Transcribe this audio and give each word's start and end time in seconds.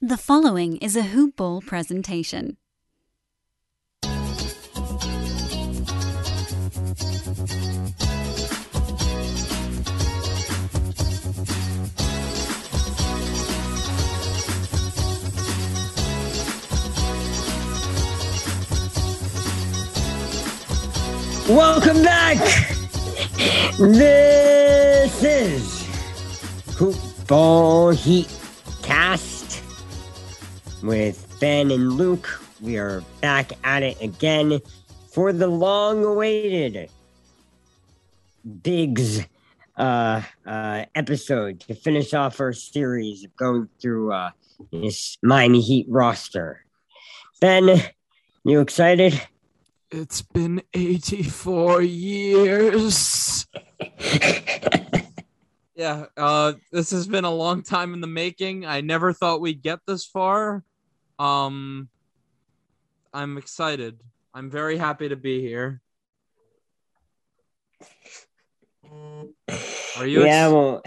The 0.00 0.16
following 0.16 0.76
is 0.76 0.94
a 0.94 1.02
Hoop 1.02 1.34
Ball 1.34 1.60
presentation. 1.60 2.56
Welcome 21.48 22.04
back. 22.04 22.38
This 23.80 25.24
is 25.24 25.82
Hoop 26.76 26.94
Ball 27.26 27.90
Heat 27.90 28.37
with 30.88 31.36
Ben 31.38 31.70
and 31.70 31.92
Luke. 31.92 32.40
We 32.62 32.78
are 32.78 33.02
back 33.20 33.52
at 33.62 33.82
it 33.82 34.00
again 34.00 34.58
for 35.12 35.34
the 35.34 35.46
long-awaited 35.46 36.88
Bigs 38.62 39.20
uh, 39.76 40.22
uh, 40.46 40.84
episode 40.94 41.60
to 41.60 41.74
finish 41.74 42.14
off 42.14 42.40
our 42.40 42.54
series 42.54 43.22
of 43.22 43.36
going 43.36 43.68
through 43.78 44.14
uh, 44.14 44.30
this 44.72 45.18
Miami 45.22 45.60
Heat 45.60 45.84
roster. 45.90 46.64
Ben, 47.38 47.82
you 48.44 48.60
excited? 48.60 49.20
It's 49.90 50.22
been 50.22 50.62
84 50.72 51.82
years. 51.82 53.46
yeah, 55.76 56.06
uh, 56.16 56.54
this 56.72 56.92
has 56.92 57.06
been 57.06 57.24
a 57.24 57.30
long 57.30 57.62
time 57.62 57.92
in 57.92 58.00
the 58.00 58.06
making. 58.06 58.64
I 58.64 58.80
never 58.80 59.12
thought 59.12 59.42
we'd 59.42 59.60
get 59.60 59.80
this 59.86 60.06
far. 60.06 60.64
Um, 61.18 61.88
I'm 63.12 63.38
excited. 63.38 64.00
I'm 64.34 64.50
very 64.50 64.76
happy 64.76 65.08
to 65.08 65.16
be 65.16 65.40
here. 65.40 65.80
Are 69.98 70.06
you? 70.06 70.24
yeah, 70.24 70.44
ex- 70.44 70.52
well, 70.52 70.82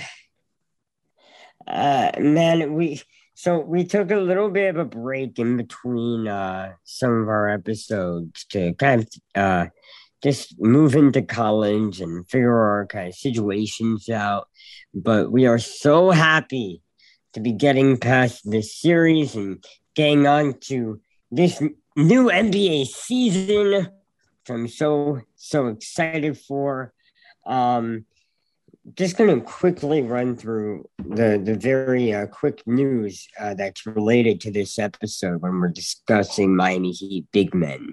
uh, 1.68 2.12
man, 2.20 2.74
we 2.74 3.02
so 3.34 3.60
we 3.60 3.84
took 3.84 4.12
a 4.12 4.18
little 4.18 4.50
bit 4.50 4.70
of 4.70 4.78
a 4.78 4.86
break 4.86 5.40
in 5.40 5.58
between 5.58 6.28
uh 6.28 6.74
some 6.84 7.22
of 7.22 7.28
our 7.28 7.50
episodes 7.50 8.46
to 8.46 8.74
kind 8.76 9.02
of 9.02 9.10
uh 9.36 9.66
just 10.24 10.56
move 10.60 10.96
into 10.96 11.22
college 11.22 12.00
and 12.00 12.30
figure 12.30 12.56
our 12.56 12.86
kind 12.86 13.08
of 13.10 13.16
situations 13.16 14.08
out. 14.10 14.48
But 14.94 15.32
we 15.32 15.48
are 15.48 15.60
so 15.60 16.12
happy 16.12 16.82
to 17.34 17.40
be 17.40 17.52
getting 17.54 17.98
past 17.98 18.42
this 18.50 18.80
series 18.80 19.36
and 19.36 19.64
getting 20.02 20.26
on 20.26 20.56
to 20.60 21.00
this 21.30 21.62
new 21.96 22.26
NBA 22.26 22.88
season. 22.88 23.72
which 23.72 24.50
I'm 24.50 24.68
so 24.68 25.22
so 25.36 25.68
excited 25.68 26.40
for. 26.40 26.92
Um, 27.46 28.06
just 28.96 29.16
going 29.16 29.30
to 29.30 29.46
quickly 29.46 30.02
run 30.02 30.36
through 30.36 30.90
the 30.98 31.40
the 31.44 31.54
very 31.56 32.14
uh, 32.14 32.26
quick 32.26 32.64
news 32.66 33.28
uh, 33.40 33.54
that's 33.54 33.86
related 33.86 34.42
to 34.42 34.52
this 34.52 34.80
episode 34.80 35.44
when 35.44 35.60
we're 35.60 35.70
discussing 35.70 36.56
Miami 36.56 36.92
Heat 36.92 37.28
big 37.32 37.54
men. 37.54 37.92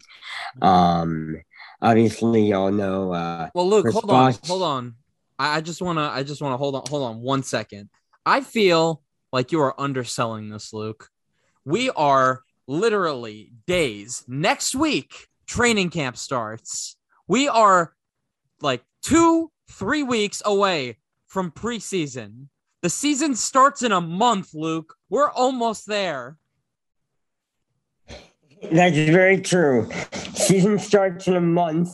Um, 0.62 1.42
obviously, 1.83 2.47
y'all 2.47 2.73
know. 2.73 3.12
Uh, 3.12 3.51
well, 3.55 3.69
Luke, 3.69 3.92
hold 3.92 4.11
on, 4.11 4.34
hold 4.47 4.62
on. 4.62 4.95
I, 5.39 5.59
I 5.59 5.61
just 5.61 5.83
wanna, 5.83 6.09
I 6.09 6.23
just 6.23 6.41
wanna 6.41 6.56
hold 6.56 6.75
on, 6.75 6.84
hold 6.89 7.03
on 7.03 7.20
one 7.20 7.42
second. 7.42 7.91
I 8.25 8.41
feel 8.41 9.03
like 9.31 9.53
you 9.53 9.61
are 9.61 9.79
underselling 9.79 10.48
this, 10.48 10.73
Luke. 10.73 11.11
We 11.64 11.91
are 11.91 12.42
literally 12.67 13.53
days 13.67 14.25
next 14.28 14.75
week. 14.75 15.28
Training 15.47 15.91
camp 15.91 16.17
starts. 16.17 16.97
We 17.27 17.48
are 17.48 17.95
like 18.61 18.83
two, 19.02 19.51
three 19.70 20.02
weeks 20.02 20.42
away 20.45 20.98
from 21.27 21.51
preseason. 21.51 22.48
The 22.83 22.91
season 22.91 23.35
starts 23.35 23.83
in 23.83 23.92
a 23.92 24.01
month, 24.01 24.55
Luke. 24.55 24.95
We're 25.11 25.30
almost 25.30 25.86
there. 25.86 26.36
That's 28.70 28.96
very 28.96 29.40
true. 29.40 29.89
Season 30.35 30.79
starts 30.79 31.29
in 31.29 31.36
a 31.36 31.40
month. 31.40 31.90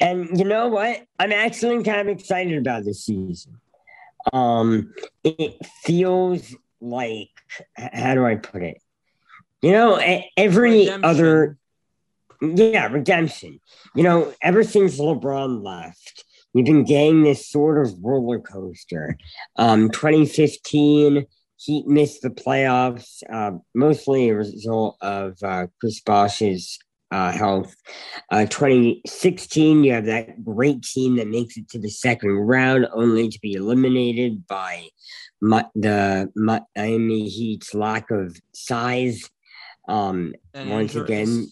And 0.00 0.38
you 0.38 0.44
know 0.44 0.68
what? 0.68 1.04
I'm 1.18 1.32
actually 1.32 1.82
kind 1.82 2.00
of 2.00 2.08
excited 2.08 2.58
about 2.58 2.84
this 2.84 3.04
season. 3.04 3.60
Um, 4.32 4.92
it 5.24 5.64
feels 5.82 6.54
like, 6.80 7.30
how 7.76 8.14
do 8.14 8.24
I 8.24 8.36
put 8.36 8.62
it? 8.62 8.80
You 9.62 9.72
know, 9.72 10.22
every 10.36 10.80
Redemption. 10.80 11.04
other, 11.04 11.58
yeah, 12.40 12.86
redemption. 12.86 13.60
You 13.94 14.02
know, 14.04 14.32
ever 14.40 14.62
since 14.62 15.00
LeBron 15.00 15.64
left, 15.64 16.24
we've 16.54 16.64
been 16.64 16.84
getting 16.84 17.22
this 17.22 17.48
sort 17.48 17.84
of 17.84 17.92
roller 18.02 18.38
coaster. 18.38 19.18
Um, 19.56 19.90
2015, 19.90 21.26
Heat 21.56 21.86
missed 21.88 22.22
the 22.22 22.30
playoffs, 22.30 23.22
uh, 23.32 23.58
mostly 23.74 24.28
a 24.28 24.36
result 24.36 24.96
of 25.00 25.36
uh, 25.42 25.66
Chris 25.80 26.00
Bosh's 26.00 26.78
uh, 27.10 27.32
health. 27.32 27.74
Uh, 28.30 28.46
2016, 28.46 29.82
you 29.82 29.92
have 29.92 30.06
that 30.06 30.44
great 30.44 30.82
team 30.82 31.16
that 31.16 31.26
makes 31.26 31.56
it 31.56 31.68
to 31.70 31.80
the 31.80 31.90
second 31.90 32.30
round, 32.30 32.86
only 32.92 33.28
to 33.28 33.40
be 33.40 33.54
eliminated 33.54 34.46
by 34.46 34.86
Mi- 35.40 35.62
the 35.74 36.30
Miami 36.36 37.28
Heat's 37.28 37.74
lack 37.74 38.10
of 38.12 38.38
size. 38.52 39.28
Um, 39.88 40.34
And 40.54 40.70
once 40.70 40.94
again, 40.94 41.50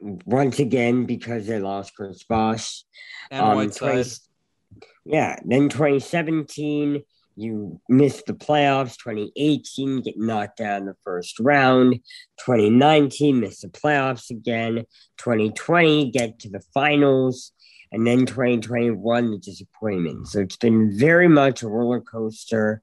once 0.00 0.58
again 0.58 1.06
because 1.06 1.46
they 1.46 1.58
lost 1.58 1.94
Chris 1.96 2.22
Bosh. 2.22 2.84
and 3.30 3.44
Um, 3.44 3.56
Whiteside. 3.56 3.92
20 3.92 4.04
yeah, 5.06 5.38
then 5.44 5.68
2017, 5.68 7.02
you 7.36 7.80
missed 7.88 8.26
the 8.26 8.32
playoffs. 8.32 8.96
2018, 8.98 10.02
get 10.02 10.18
knocked 10.18 10.60
out 10.60 10.80
in 10.80 10.86
the 10.86 10.96
first 11.04 11.38
round. 11.38 12.00
2019, 12.44 13.40
miss 13.40 13.60
the 13.60 13.68
playoffs 13.68 14.30
again. 14.30 14.84
2020, 15.18 16.10
get 16.10 16.40
to 16.40 16.50
the 16.50 16.62
finals. 16.74 17.52
And 17.92 18.04
then 18.04 18.26
2021, 18.26 19.30
the 19.30 19.38
disappointment. 19.38 20.26
So 20.26 20.40
it's 20.40 20.56
been 20.56 20.98
very 20.98 21.28
much 21.28 21.62
a 21.62 21.68
roller 21.68 22.00
coaster. 22.00 22.82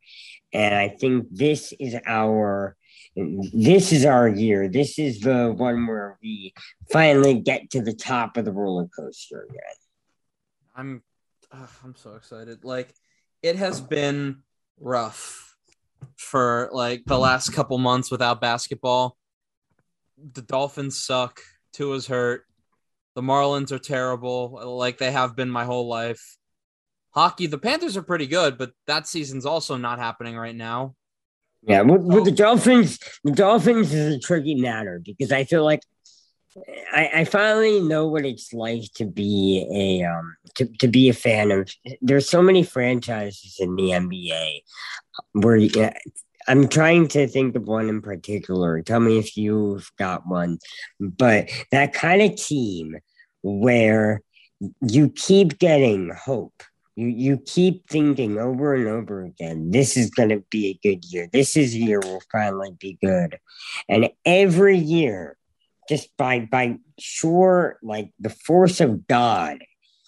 And 0.53 0.73
I 0.73 0.87
think 0.89 1.27
this 1.29 1.73
is 1.79 1.95
our. 2.07 2.77
This 3.15 3.91
is 3.91 4.05
our 4.05 4.27
year. 4.27 4.67
This 4.67 4.97
is 4.97 5.19
the 5.19 5.53
one 5.55 5.85
where 5.85 6.17
we 6.21 6.53
finally 6.91 7.39
get 7.39 7.69
to 7.71 7.81
the 7.81 7.93
top 7.93 8.37
of 8.37 8.45
the 8.45 8.51
roller 8.51 8.87
coaster 8.87 9.47
again. 9.49 9.61
I'm 10.75 11.03
I'm 11.83 11.95
so 11.95 12.15
excited. 12.15 12.63
Like 12.63 12.93
it 13.43 13.55
has 13.57 13.79
been 13.79 14.41
rough 14.79 15.55
for 16.17 16.69
like 16.71 17.03
the 17.05 17.19
last 17.19 17.49
couple 17.49 17.77
months 17.77 18.09
without 18.09 18.41
basketball. 18.41 19.17
The 20.33 20.41
Dolphins 20.41 21.03
suck. 21.03 21.41
Tua's 21.73 22.07
hurt. 22.07 22.45
The 23.15 23.21
Marlins 23.21 23.71
are 23.71 23.79
terrible, 23.79 24.59
like 24.77 24.97
they 24.97 25.11
have 25.11 25.35
been 25.35 25.49
my 25.49 25.65
whole 25.65 25.87
life. 25.87 26.37
Hockey, 27.11 27.45
the 27.45 27.59
Panthers 27.59 27.95
are 27.95 28.01
pretty 28.01 28.25
good, 28.25 28.57
but 28.57 28.71
that 28.87 29.07
season's 29.07 29.45
also 29.45 29.77
not 29.77 29.99
happening 29.99 30.35
right 30.35 30.55
now. 30.55 30.95
Yeah, 31.65 31.81
with, 31.81 32.01
with 32.01 32.25
the. 32.25 32.31
Dolphins, 32.31 32.99
the 33.23 33.31
Dolphins 33.31 33.93
is 33.93 34.15
a 34.15 34.19
tricky 34.19 34.55
matter 34.55 35.01
because 35.03 35.31
I 35.31 35.45
feel 35.45 35.63
like 35.63 35.81
I, 36.91 37.09
I 37.15 37.23
finally 37.23 37.79
know 37.79 38.07
what 38.07 38.25
it's 38.25 38.53
like 38.53 38.83
to 38.95 39.05
be 39.05 39.65
a 39.73 40.05
um 40.05 40.35
to, 40.55 40.65
to 40.79 40.87
be 40.87 41.09
a 41.09 41.13
fan 41.13 41.51
of. 41.51 41.69
There's 42.01 42.29
so 42.29 42.41
many 42.41 42.63
franchises 42.63 43.57
in 43.59 43.75
the 43.75 43.91
NBA 43.91 44.61
where 45.33 45.55
yeah, 45.55 45.93
I'm 46.47 46.67
trying 46.67 47.07
to 47.09 47.27
think 47.27 47.55
of 47.55 47.63
one 47.63 47.89
in 47.89 48.01
particular. 48.01 48.81
Tell 48.81 48.99
me 48.99 49.17
if 49.17 49.37
you've 49.37 49.89
got 49.97 50.27
one, 50.27 50.59
but 50.99 51.49
that 51.71 51.93
kind 51.93 52.21
of 52.21 52.35
team 52.35 52.97
where 53.41 54.21
you 54.81 55.09
keep 55.09 55.59
getting 55.59 56.11
hope. 56.13 56.63
You 56.95 57.07
you 57.07 57.37
keep 57.37 57.89
thinking 57.89 58.37
over 58.37 58.75
and 58.75 58.87
over 58.87 59.23
again, 59.23 59.71
this 59.71 59.97
is 59.97 60.11
gonna 60.11 60.39
be 60.51 60.67
a 60.69 60.79
good 60.87 61.03
year. 61.05 61.27
This 61.31 61.57
is 61.57 61.73
a 61.73 61.77
year 61.77 61.99
will 61.99 62.21
finally 62.31 62.75
be 62.79 62.97
good. 63.01 63.39
And 63.89 64.09
every 64.25 64.77
year, 64.77 65.37
just 65.89 66.15
by 66.17 66.41
by 66.41 66.77
sure 66.99 67.79
like 67.81 68.11
the 68.19 68.29
force 68.29 68.79
of 68.79 69.07
God, 69.07 69.59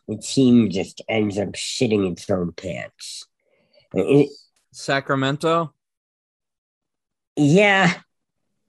the 0.07 0.17
team 0.17 0.69
just 0.69 1.01
ends 1.09 1.39
up 1.39 1.53
shitting 1.53 2.11
its 2.11 2.29
own 2.29 2.51
pants. 2.51 3.25
It- 3.93 4.29
Sacramento, 4.71 5.73
yeah, 7.37 7.93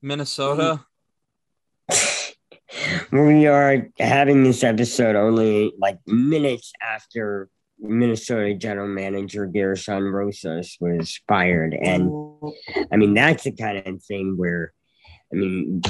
Minnesota. 0.01 0.85
we 3.13 3.47
are 3.47 3.89
having 3.99 4.45
this 4.45 4.63
episode 4.63 5.17
only 5.17 5.73
like 5.79 5.99
minutes 6.07 6.73
after 6.81 7.51
Minnesota 7.79 8.55
general 8.55 8.89
manager 8.89 9.47
Gersson 9.47 10.11
Rosas 10.13 10.77
was 10.81 11.21
fired. 11.29 11.75
And 11.75 12.11
I 12.91 12.97
mean, 12.97 13.15
that's 13.15 13.45
the 13.45 13.53
kind 13.53 13.79
of 13.79 14.03
thing 14.03 14.37
where, 14.37 14.73
I 15.33 15.37
mean, 15.37 15.83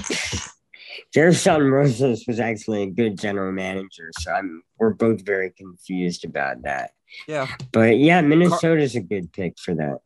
Gersson 1.15 1.71
Rosas 1.71 2.25
was 2.27 2.41
actually 2.41 2.83
a 2.83 2.91
good 2.91 3.19
general 3.19 3.53
manager. 3.53 4.11
So 4.19 4.33
I'm, 4.33 4.63
we're 4.79 4.95
both 4.95 5.25
very 5.25 5.51
confused 5.51 6.25
about 6.25 6.63
that. 6.63 6.91
Yeah. 7.29 7.47
But 7.73 7.99
yeah, 7.99 8.21
Minnesota's 8.21 8.97
a 8.97 9.01
good 9.01 9.33
pick 9.33 9.59
for 9.59 9.75
that. 9.75 9.99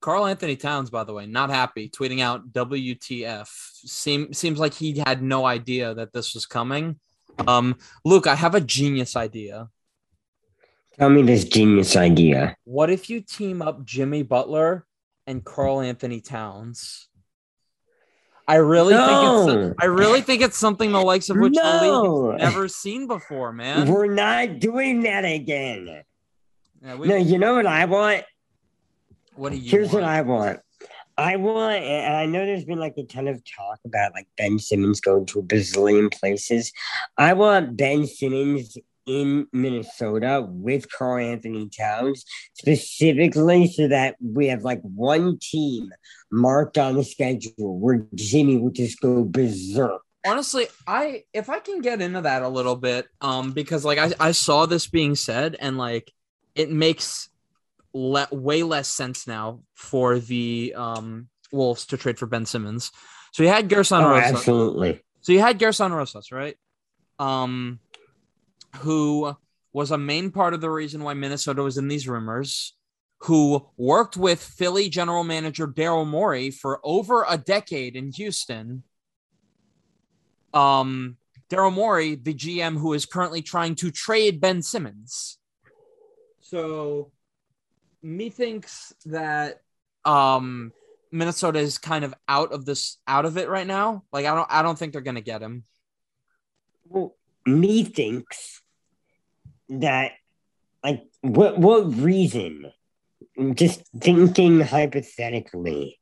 Karl-Anthony 0.00 0.56
Towns, 0.56 0.90
by 0.90 1.04
the 1.04 1.12
way, 1.12 1.26
not 1.26 1.50
happy, 1.50 1.88
tweeting 1.88 2.20
out 2.20 2.52
WTF. 2.52 3.48
Seem, 3.48 4.32
seems 4.32 4.58
like 4.58 4.74
he 4.74 5.02
had 5.04 5.22
no 5.22 5.44
idea 5.44 5.94
that 5.94 6.12
this 6.12 6.34
was 6.34 6.46
coming. 6.46 7.00
Um, 7.46 7.76
Luke, 8.04 8.26
I 8.26 8.34
have 8.34 8.54
a 8.54 8.60
genius 8.60 9.16
idea. 9.16 9.68
Tell 10.98 11.10
me 11.10 11.22
this 11.22 11.44
genius 11.44 11.94
idea. 11.96 12.56
What 12.64 12.90
if 12.90 13.10
you 13.10 13.20
team 13.20 13.60
up 13.60 13.84
Jimmy 13.84 14.22
Butler 14.22 14.86
and 15.26 15.44
Karl-Anthony 15.44 16.20
Towns? 16.20 17.08
I 18.48 18.56
really 18.56 18.94
No. 18.94 19.44
think 19.46 19.72
it's 19.72 19.82
I 19.82 19.86
really 19.86 20.20
think 20.20 20.40
it's 20.40 20.56
something 20.56 20.92
the 20.92 21.02
likes 21.02 21.28
of 21.30 21.36
which 21.36 21.54
the 21.54 21.62
No. 21.62 22.12
league 22.30 22.40
has 22.40 22.52
never 22.52 22.68
seen 22.68 23.06
before, 23.08 23.52
man. 23.52 23.90
We're 23.90 24.06
not 24.06 24.60
doing 24.60 25.02
that 25.02 25.24
again. 25.24 26.02
Yeah, 26.82 26.94
we- 26.94 27.08
No, 27.08 27.16
you 27.16 27.38
know 27.38 27.54
what 27.56 27.66
I 27.66 27.84
want? 27.86 28.24
what 29.34 29.50
do 29.52 29.58
you 29.58 29.68
Here's 29.70 29.88
want? 29.92 30.02
what 30.02 30.04
I 30.04 30.22
want. 30.22 30.60
I 31.18 31.36
want, 31.36 31.82
and 31.82 32.14
I 32.14 32.26
know 32.26 32.44
there's 32.46 32.64
been 32.64 32.78
like 32.78 32.94
a 32.98 33.02
ton 33.02 33.26
of 33.26 33.42
talk 33.44 33.78
about 33.84 34.12
like 34.14 34.28
Ben 34.38 34.58
Simmons 34.58 35.00
going 35.00 35.26
to 35.26 35.40
a 35.40 35.42
bazillion 35.42 36.12
places. 36.12 36.72
I 37.18 37.32
want 37.32 37.76
Ben 37.76 38.06
Simmons 38.06 38.76
in 39.06 39.46
Minnesota 39.52 40.44
with 40.48 40.90
Karl-Anthony 40.90 41.68
Towns 41.70 42.24
specifically 42.54 43.68
so 43.68 43.88
that 43.88 44.16
we 44.20 44.48
have 44.48 44.62
like 44.62 44.80
one 44.82 45.38
team 45.40 45.90
marked 46.30 46.76
on 46.76 46.96
the 46.96 47.04
schedule 47.04 47.78
where 47.78 48.04
Jimmy 48.14 48.56
will 48.58 48.70
just 48.72 49.00
go 49.00 49.24
berserk. 49.24 50.02
honestly 50.26 50.66
i 50.88 51.22
if 51.32 51.48
i 51.48 51.60
can 51.60 51.80
get 51.80 52.02
into 52.02 52.20
that 52.20 52.42
a 52.42 52.48
little 52.48 52.74
bit 52.74 53.06
um 53.20 53.52
because 53.52 53.84
like 53.84 53.98
i, 53.98 54.10
I 54.18 54.32
saw 54.32 54.66
this 54.66 54.88
being 54.88 55.14
said 55.14 55.56
and 55.60 55.78
like 55.78 56.12
it 56.56 56.68
makes 56.70 57.28
le- 57.94 58.26
way 58.32 58.64
less 58.64 58.88
sense 58.88 59.28
now 59.28 59.60
for 59.74 60.18
the 60.18 60.74
um 60.76 61.28
wolves 61.52 61.86
to 61.86 61.96
trade 61.96 62.18
for 62.18 62.26
ben 62.26 62.44
simmons 62.44 62.90
so 63.32 63.44
you 63.44 63.48
had 63.50 63.68
gersson 63.68 64.02
Oh, 64.02 64.10
rosas 64.10 64.32
absolutely. 64.32 65.00
so 65.20 65.30
you 65.32 65.38
had 65.40 65.60
gersson 65.60 65.92
rosas 65.92 66.32
right 66.32 66.56
um 67.20 67.78
who 68.76 69.34
was 69.72 69.90
a 69.90 69.98
main 69.98 70.30
part 70.30 70.54
of 70.54 70.60
the 70.60 70.70
reason 70.70 71.02
why 71.02 71.14
minnesota 71.14 71.62
was 71.62 71.78
in 71.78 71.88
these 71.88 72.08
rumors 72.08 72.74
who 73.20 73.66
worked 73.76 74.16
with 74.16 74.42
philly 74.42 74.88
general 74.88 75.24
manager 75.24 75.66
daryl 75.66 76.06
morey 76.06 76.50
for 76.50 76.80
over 76.84 77.24
a 77.28 77.36
decade 77.36 77.96
in 77.96 78.12
houston 78.12 78.82
um 80.54 81.16
Daryl 81.48 81.72
Morey, 81.72 82.16
the 82.16 82.34
GM 82.34 82.76
who 82.76 82.92
is 82.92 83.06
currently 83.06 83.42
trying 83.42 83.76
to 83.76 83.90
trade 83.90 84.40
Ben 84.40 84.62
Simmons. 84.62 85.38
So 86.40 87.12
methinks 88.02 88.92
that 89.06 89.60
um 90.04 90.72
Minnesota 91.12 91.60
is 91.60 91.78
kind 91.78 92.04
of 92.04 92.14
out 92.28 92.52
of 92.52 92.64
this 92.64 92.98
out 93.06 93.26
of 93.26 93.36
it 93.36 93.48
right 93.48 93.66
now. 93.66 94.04
Like 94.12 94.26
I 94.26 94.34
don't 94.34 94.48
I 94.50 94.62
don't 94.62 94.78
think 94.78 94.92
they're 94.92 95.02
gonna 95.02 95.20
get 95.20 95.42
him. 95.42 95.64
Well, 96.88 97.16
me 97.44 97.84
thinks 97.84 98.62
that 99.68 100.12
like 100.82 101.04
what 101.22 101.58
what 101.58 101.94
reason? 101.96 102.72
Just 103.54 103.82
thinking 104.00 104.60
hypothetically, 104.60 105.98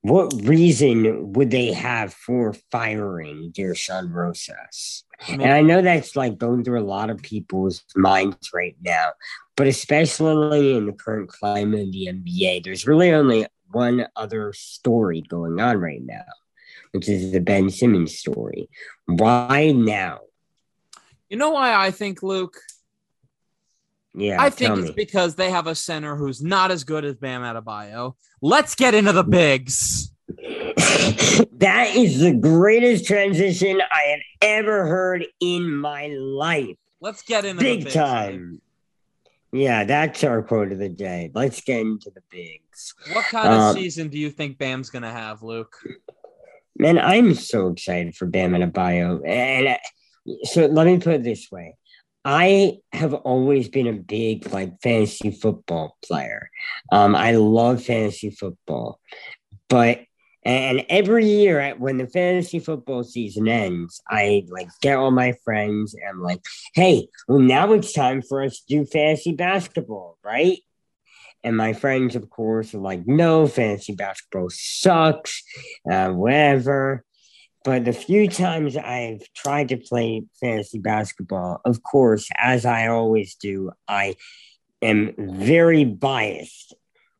what 0.00 0.32
reason 0.44 1.32
would 1.32 1.50
they 1.50 1.72
have 1.72 2.14
for 2.14 2.54
firing 2.70 3.52
Gersson 3.52 4.12
Rosas? 4.12 5.04
I 5.28 5.32
And 5.32 5.52
I 5.52 5.62
know 5.62 5.82
that's 5.82 6.16
like 6.16 6.38
going 6.38 6.64
through 6.64 6.80
a 6.80 6.84
lot 6.84 7.10
of 7.10 7.22
people's 7.22 7.82
minds 7.94 8.50
right 8.54 8.76
now, 8.82 9.12
but 9.56 9.66
especially 9.66 10.76
in 10.76 10.86
the 10.86 10.92
current 10.92 11.28
climate 11.28 11.88
of 11.88 11.92
the 11.92 12.08
NBA, 12.12 12.64
there's 12.64 12.86
really 12.86 13.12
only 13.12 13.46
one 13.70 14.06
other 14.14 14.52
story 14.54 15.22
going 15.22 15.60
on 15.60 15.78
right 15.78 16.02
now, 16.02 16.24
which 16.92 17.08
is 17.08 17.32
the 17.32 17.40
Ben 17.40 17.68
Simmons 17.68 18.16
story. 18.16 18.68
Why 19.06 19.72
now? 19.72 20.20
you 21.28 21.36
know 21.36 21.50
why 21.50 21.74
I 21.74 21.90
think 21.90 22.22
Luke? 22.22 22.58
Yeah, 24.18 24.40
I 24.42 24.48
think 24.50 24.78
it's 24.78 24.88
me. 24.88 24.94
because 24.96 25.34
they 25.34 25.50
have 25.50 25.66
a 25.66 25.74
center 25.74 26.16
who's 26.16 26.42
not 26.42 26.70
as 26.70 26.84
good 26.84 27.04
as 27.04 27.14
Bam 27.16 27.42
Adebayo. 27.42 28.14
Let's 28.40 28.74
get 28.74 28.94
into 28.94 29.12
the 29.12 29.22
bigs. 29.24 30.10
that 30.28 31.92
is 31.94 32.20
the 32.20 32.32
greatest 32.32 33.06
transition 33.06 33.80
I 33.92 34.02
have 34.10 34.20
ever 34.40 34.86
heard 34.86 35.26
in 35.40 35.70
my 35.76 36.06
life. 36.08 36.76
Let's 37.00 37.22
get 37.22 37.44
into 37.44 37.62
the 37.62 37.76
Big 37.76 37.84
bigs. 37.84 37.94
time. 37.94 38.60
Yeah, 39.52 39.84
that's 39.84 40.24
our 40.24 40.42
quote 40.42 40.72
of 40.72 40.78
the 40.78 40.88
day. 40.88 41.30
Let's 41.34 41.60
get 41.60 41.80
into 41.80 42.10
the 42.10 42.22
bigs. 42.30 42.94
What 43.12 43.26
kind 43.26 43.48
of 43.48 43.60
Um, 43.60 43.74
season 43.76 44.08
do 44.08 44.18
you 44.18 44.30
think 44.30 44.58
Bam's 44.58 44.90
gonna 44.90 45.12
have, 45.12 45.42
Luke? 45.42 45.76
Man, 46.78 46.98
I'm 46.98 47.34
so 47.34 47.68
excited 47.68 48.14
for 48.16 48.26
Bam 48.26 48.52
Adebayo. 48.52 49.26
And 49.26 49.68
uh, 49.68 49.76
so 50.44 50.66
let 50.66 50.86
me 50.86 50.98
put 50.98 51.14
it 51.14 51.22
this 51.22 51.50
way. 51.50 51.76
I 52.28 52.78
have 52.92 53.14
always 53.14 53.68
been 53.68 53.86
a 53.86 53.92
big 53.92 54.52
like 54.52 54.82
fantasy 54.82 55.30
football 55.30 55.96
player. 56.04 56.50
Um, 56.90 57.14
I 57.14 57.36
love 57.36 57.84
fantasy 57.84 58.30
football, 58.30 59.00
but 59.68 60.00
and 60.44 60.84
every 60.88 61.24
year 61.24 61.72
when 61.78 61.98
the 61.98 62.08
fantasy 62.08 62.58
football 62.58 63.04
season 63.04 63.46
ends, 63.46 64.02
I 64.08 64.44
like 64.48 64.68
get 64.82 64.98
all 64.98 65.12
my 65.12 65.34
friends 65.44 65.94
and 65.94 66.02
I'm 66.08 66.20
like, 66.20 66.40
hey, 66.74 67.06
well 67.28 67.38
now 67.38 67.72
it's 67.72 67.92
time 67.92 68.22
for 68.22 68.42
us 68.42 68.58
to 68.58 68.66
do 68.66 68.84
fantasy 68.86 69.30
basketball, 69.30 70.18
right? 70.24 70.58
And 71.44 71.56
my 71.56 71.74
friends, 71.74 72.16
of 72.16 72.28
course, 72.28 72.74
are 72.74 72.78
like, 72.78 73.06
no, 73.06 73.46
fantasy 73.46 73.94
basketball 73.94 74.48
sucks, 74.50 75.44
uh, 75.88 76.10
whatever. 76.10 77.05
But 77.66 77.84
the 77.84 77.92
few 77.92 78.28
times 78.28 78.76
I've 78.76 79.22
tried 79.34 79.70
to 79.70 79.76
play 79.76 80.22
fantasy 80.40 80.78
basketball, 80.78 81.60
of 81.64 81.82
course, 81.82 82.28
as 82.38 82.64
I 82.64 82.86
always 82.86 83.34
do, 83.34 83.72
I 83.88 84.14
am 84.80 85.12
very 85.18 85.84
biased 85.84 86.74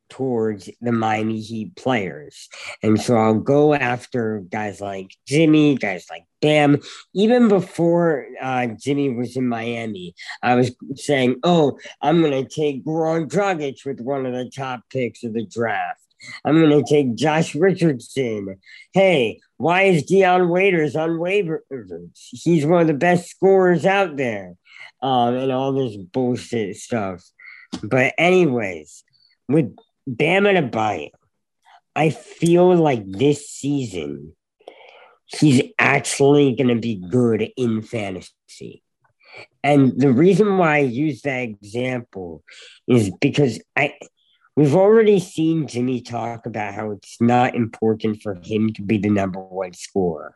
towards 0.09 0.69
the 0.79 0.93
Miami 0.93 1.41
Heat 1.41 1.75
players. 1.75 2.47
And 2.81 2.97
so 2.97 3.17
I'll 3.17 3.41
go 3.41 3.73
after 3.73 4.39
guys 4.49 4.79
like 4.79 5.11
Jimmy, 5.27 5.75
guys 5.75 6.05
like 6.09 6.23
Bam. 6.41 6.79
Even 7.13 7.49
before 7.49 8.25
uh, 8.41 8.67
Jimmy 8.67 9.09
was 9.09 9.35
in 9.35 9.49
Miami, 9.49 10.15
I 10.41 10.55
was 10.55 10.73
saying, 10.95 11.41
oh, 11.43 11.77
I'm 12.01 12.21
going 12.21 12.31
to 12.31 12.49
take 12.49 12.85
Goran 12.85 13.27
Dragic 13.27 13.85
with 13.85 13.99
one 13.99 14.25
of 14.25 14.31
the 14.31 14.49
top 14.49 14.83
picks 14.89 15.25
of 15.25 15.33
the 15.33 15.45
draft. 15.45 16.06
I'm 16.45 16.59
going 16.59 16.83
to 16.83 16.89
take 16.89 17.15
Josh 17.15 17.55
Richardson. 17.55 18.57
Hey, 18.93 19.39
why 19.57 19.83
is 19.83 20.03
Dion 20.03 20.49
Waiters 20.49 20.95
on 20.95 21.11
waivers? 21.11 21.59
He's 22.13 22.65
one 22.65 22.81
of 22.81 22.87
the 22.87 22.93
best 22.93 23.29
scorers 23.29 23.85
out 23.85 24.17
there. 24.17 24.55
Um, 25.01 25.35
and 25.35 25.51
all 25.51 25.73
this 25.73 25.95
bullshit 25.95 26.75
stuff. 26.77 27.23
But 27.83 28.13
anyways, 28.17 29.03
with 29.47 29.75
Bam 30.07 30.45
Adebayo, 30.45 31.09
I 31.95 32.09
feel 32.09 32.75
like 32.75 33.03
this 33.05 33.49
season 33.49 34.35
he's 35.27 35.61
actually 35.77 36.55
going 36.55 36.69
to 36.69 36.79
be 36.79 36.95
good 36.95 37.51
in 37.57 37.81
fantasy. 37.81 38.83
And 39.63 39.99
the 39.99 40.11
reason 40.11 40.57
why 40.57 40.77
I 40.77 40.79
use 40.79 41.21
that 41.23 41.41
example 41.41 42.43
is 42.87 43.11
because 43.19 43.61
I 43.75 43.93
we've 44.57 44.75
already 44.75 45.19
seen 45.19 45.67
Jimmy 45.67 46.01
talk 46.01 46.47
about 46.47 46.73
how 46.73 46.91
it's 46.91 47.21
not 47.21 47.55
important 47.55 48.21
for 48.23 48.35
him 48.43 48.73
to 48.73 48.81
be 48.81 48.97
the 48.97 49.09
number 49.09 49.39
one 49.39 49.73
scorer. 49.73 50.35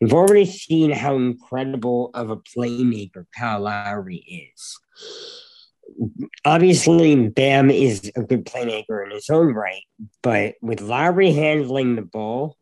We've 0.00 0.14
already 0.14 0.46
seen 0.46 0.90
how 0.90 1.16
incredible 1.16 2.10
of 2.14 2.30
a 2.30 2.38
playmaker 2.38 3.26
Kyle 3.38 3.60
Lowry 3.60 4.50
is. 4.56 4.78
Obviously, 6.44 7.28
Bam 7.28 7.70
is 7.70 8.10
a 8.16 8.22
good 8.22 8.46
playmaker 8.46 9.04
in 9.04 9.10
his 9.10 9.28
own 9.28 9.52
right, 9.52 9.82
but 10.22 10.54
with 10.62 10.80
Lowry 10.80 11.32
handling 11.32 11.94
the 11.94 12.02
ball 12.02 12.56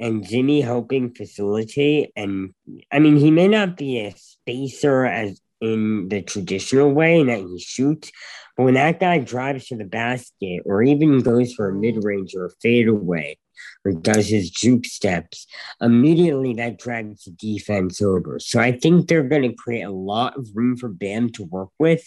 and 0.00 0.26
Jimmy 0.26 0.62
helping 0.62 1.14
facilitate, 1.14 2.12
and 2.16 2.54
I 2.90 2.98
mean, 2.98 3.16
he 3.16 3.30
may 3.30 3.48
not 3.48 3.76
be 3.76 4.00
a 4.00 4.14
spacer 4.16 5.04
as 5.04 5.40
in 5.60 6.08
the 6.08 6.22
traditional 6.22 6.92
way 6.92 7.22
that 7.24 7.38
he 7.38 7.58
shoots, 7.58 8.10
but 8.56 8.64
when 8.64 8.74
that 8.74 9.00
guy 9.00 9.18
drives 9.18 9.66
to 9.68 9.76
the 9.76 9.84
basket 9.84 10.62
or 10.64 10.82
even 10.82 11.20
goes 11.20 11.52
for 11.52 11.68
a 11.68 11.74
mid 11.74 12.02
range 12.04 12.34
or 12.34 12.46
a 12.46 12.50
fadeaway, 12.62 13.36
or 13.84 13.92
does 13.92 14.28
his 14.28 14.50
juke 14.50 14.84
steps, 14.84 15.46
immediately 15.80 16.54
that 16.54 16.78
drags 16.78 17.24
the 17.24 17.30
defense 17.32 18.02
over. 18.02 18.38
So 18.38 18.60
I 18.60 18.72
think 18.72 19.08
they're 19.08 19.22
going 19.22 19.42
to 19.42 19.54
create 19.54 19.82
a 19.82 19.90
lot 19.90 20.36
of 20.36 20.48
room 20.54 20.76
for 20.76 20.88
Bam 20.88 21.30
to 21.32 21.44
work 21.44 21.70
with, 21.78 22.02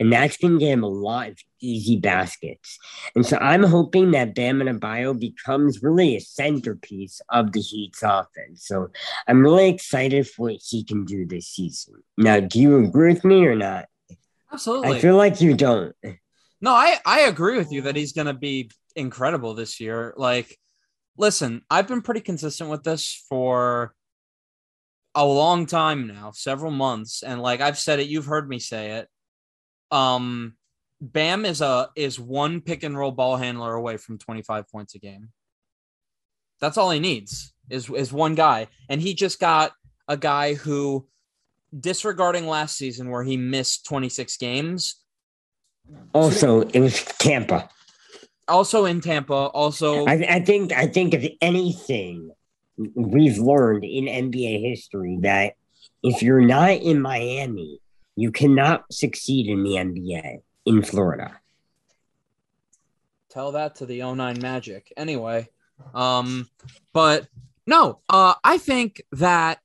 and 0.00 0.12
that's 0.12 0.36
going 0.36 0.54
to 0.54 0.58
give 0.58 0.70
him 0.70 0.82
a 0.82 0.88
lot 0.88 1.28
of 1.28 1.38
easy 1.60 1.96
baskets. 1.96 2.78
And 3.14 3.26
so 3.26 3.36
I'm 3.38 3.62
hoping 3.62 4.12
that 4.12 4.34
Bam 4.34 4.60
Adebayo 4.60 5.18
becomes 5.18 5.82
really 5.82 6.16
a 6.16 6.20
centerpiece 6.20 7.20
of 7.30 7.52
the 7.52 7.60
Heat's 7.60 8.02
offense. 8.02 8.66
So 8.66 8.88
I'm 9.26 9.42
really 9.42 9.68
excited 9.68 10.28
for 10.28 10.50
what 10.50 10.62
he 10.64 10.84
can 10.84 11.04
do 11.04 11.26
this 11.26 11.48
season. 11.48 11.94
Now, 12.16 12.40
do 12.40 12.60
you 12.60 12.78
agree 12.78 13.12
with 13.12 13.24
me 13.24 13.44
or 13.46 13.54
not? 13.54 13.86
Absolutely. 14.52 14.96
I 14.96 15.00
feel 15.00 15.16
like 15.16 15.40
you 15.40 15.54
don't. 15.54 15.94
No, 16.60 16.72
I 16.72 16.98
I 17.04 17.20
agree 17.20 17.56
with 17.56 17.70
you 17.70 17.82
that 17.82 17.96
he's 17.96 18.12
going 18.12 18.26
to 18.26 18.34
be 18.34 18.70
incredible 18.96 19.54
this 19.54 19.80
year. 19.80 20.14
Like, 20.16 20.56
listen, 21.16 21.62
I've 21.70 21.86
been 21.86 22.02
pretty 22.02 22.20
consistent 22.20 22.70
with 22.70 22.82
this 22.82 23.24
for 23.28 23.94
a 25.14 25.24
long 25.24 25.66
time 25.66 26.06
now, 26.06 26.32
several 26.32 26.70
months, 26.70 27.22
and 27.22 27.42
like 27.42 27.60
I've 27.60 27.78
said 27.78 28.00
it, 28.00 28.08
you've 28.08 28.26
heard 28.26 28.48
me 28.48 28.58
say 28.58 28.92
it. 28.92 29.08
Um, 29.90 30.54
Bam 31.00 31.44
is 31.44 31.60
a 31.60 31.90
is 31.94 32.18
one 32.18 32.60
pick 32.60 32.82
and 32.82 32.96
roll 32.96 33.12
ball 33.12 33.36
handler 33.36 33.74
away 33.74 33.96
from 33.96 34.18
25 34.18 34.68
points 34.68 34.94
a 34.94 34.98
game. 34.98 35.30
That's 36.60 36.76
all 36.76 36.90
he 36.90 36.98
needs 37.00 37.52
is 37.70 37.88
is 37.90 38.12
one 38.12 38.34
guy, 38.34 38.68
and 38.88 39.00
he 39.00 39.14
just 39.14 39.38
got 39.38 39.72
a 40.08 40.16
guy 40.16 40.54
who, 40.54 41.06
disregarding 41.78 42.46
last 42.46 42.76
season 42.76 43.10
where 43.10 43.24
he 43.24 43.36
missed 43.36 43.86
26 43.86 44.36
games, 44.36 44.96
Also, 46.14 46.62
it 46.62 46.80
was 46.80 47.02
Tampa. 47.18 47.68
also 48.46 48.84
in 48.84 49.00
Tampa, 49.00 49.34
also 49.34 50.06
I, 50.06 50.36
I 50.36 50.40
think 50.40 50.72
I 50.72 50.86
think 50.86 51.14
if 51.14 51.32
anything 51.40 52.30
we've 52.94 53.38
learned 53.38 53.84
in 53.84 54.04
NBA 54.04 54.68
history 54.68 55.18
that 55.22 55.54
if 56.02 56.22
you're 56.22 56.40
not 56.40 56.70
in 56.70 57.00
Miami, 57.00 57.80
you 58.16 58.30
cannot 58.30 58.84
succeed 58.92 59.48
in 59.48 59.62
the 59.64 59.70
NBA 59.70 60.38
in 60.66 60.82
Florida. 60.82 61.40
tell 63.30 63.52
that 63.52 63.76
to 63.76 63.86
the 63.86 64.00
09 64.00 64.40
Magic. 64.40 64.92
Anyway, 64.96 65.48
um, 65.94 66.48
but 66.92 67.26
no, 67.66 68.00
uh, 68.08 68.34
I 68.42 68.58
think 68.58 69.02
that 69.12 69.60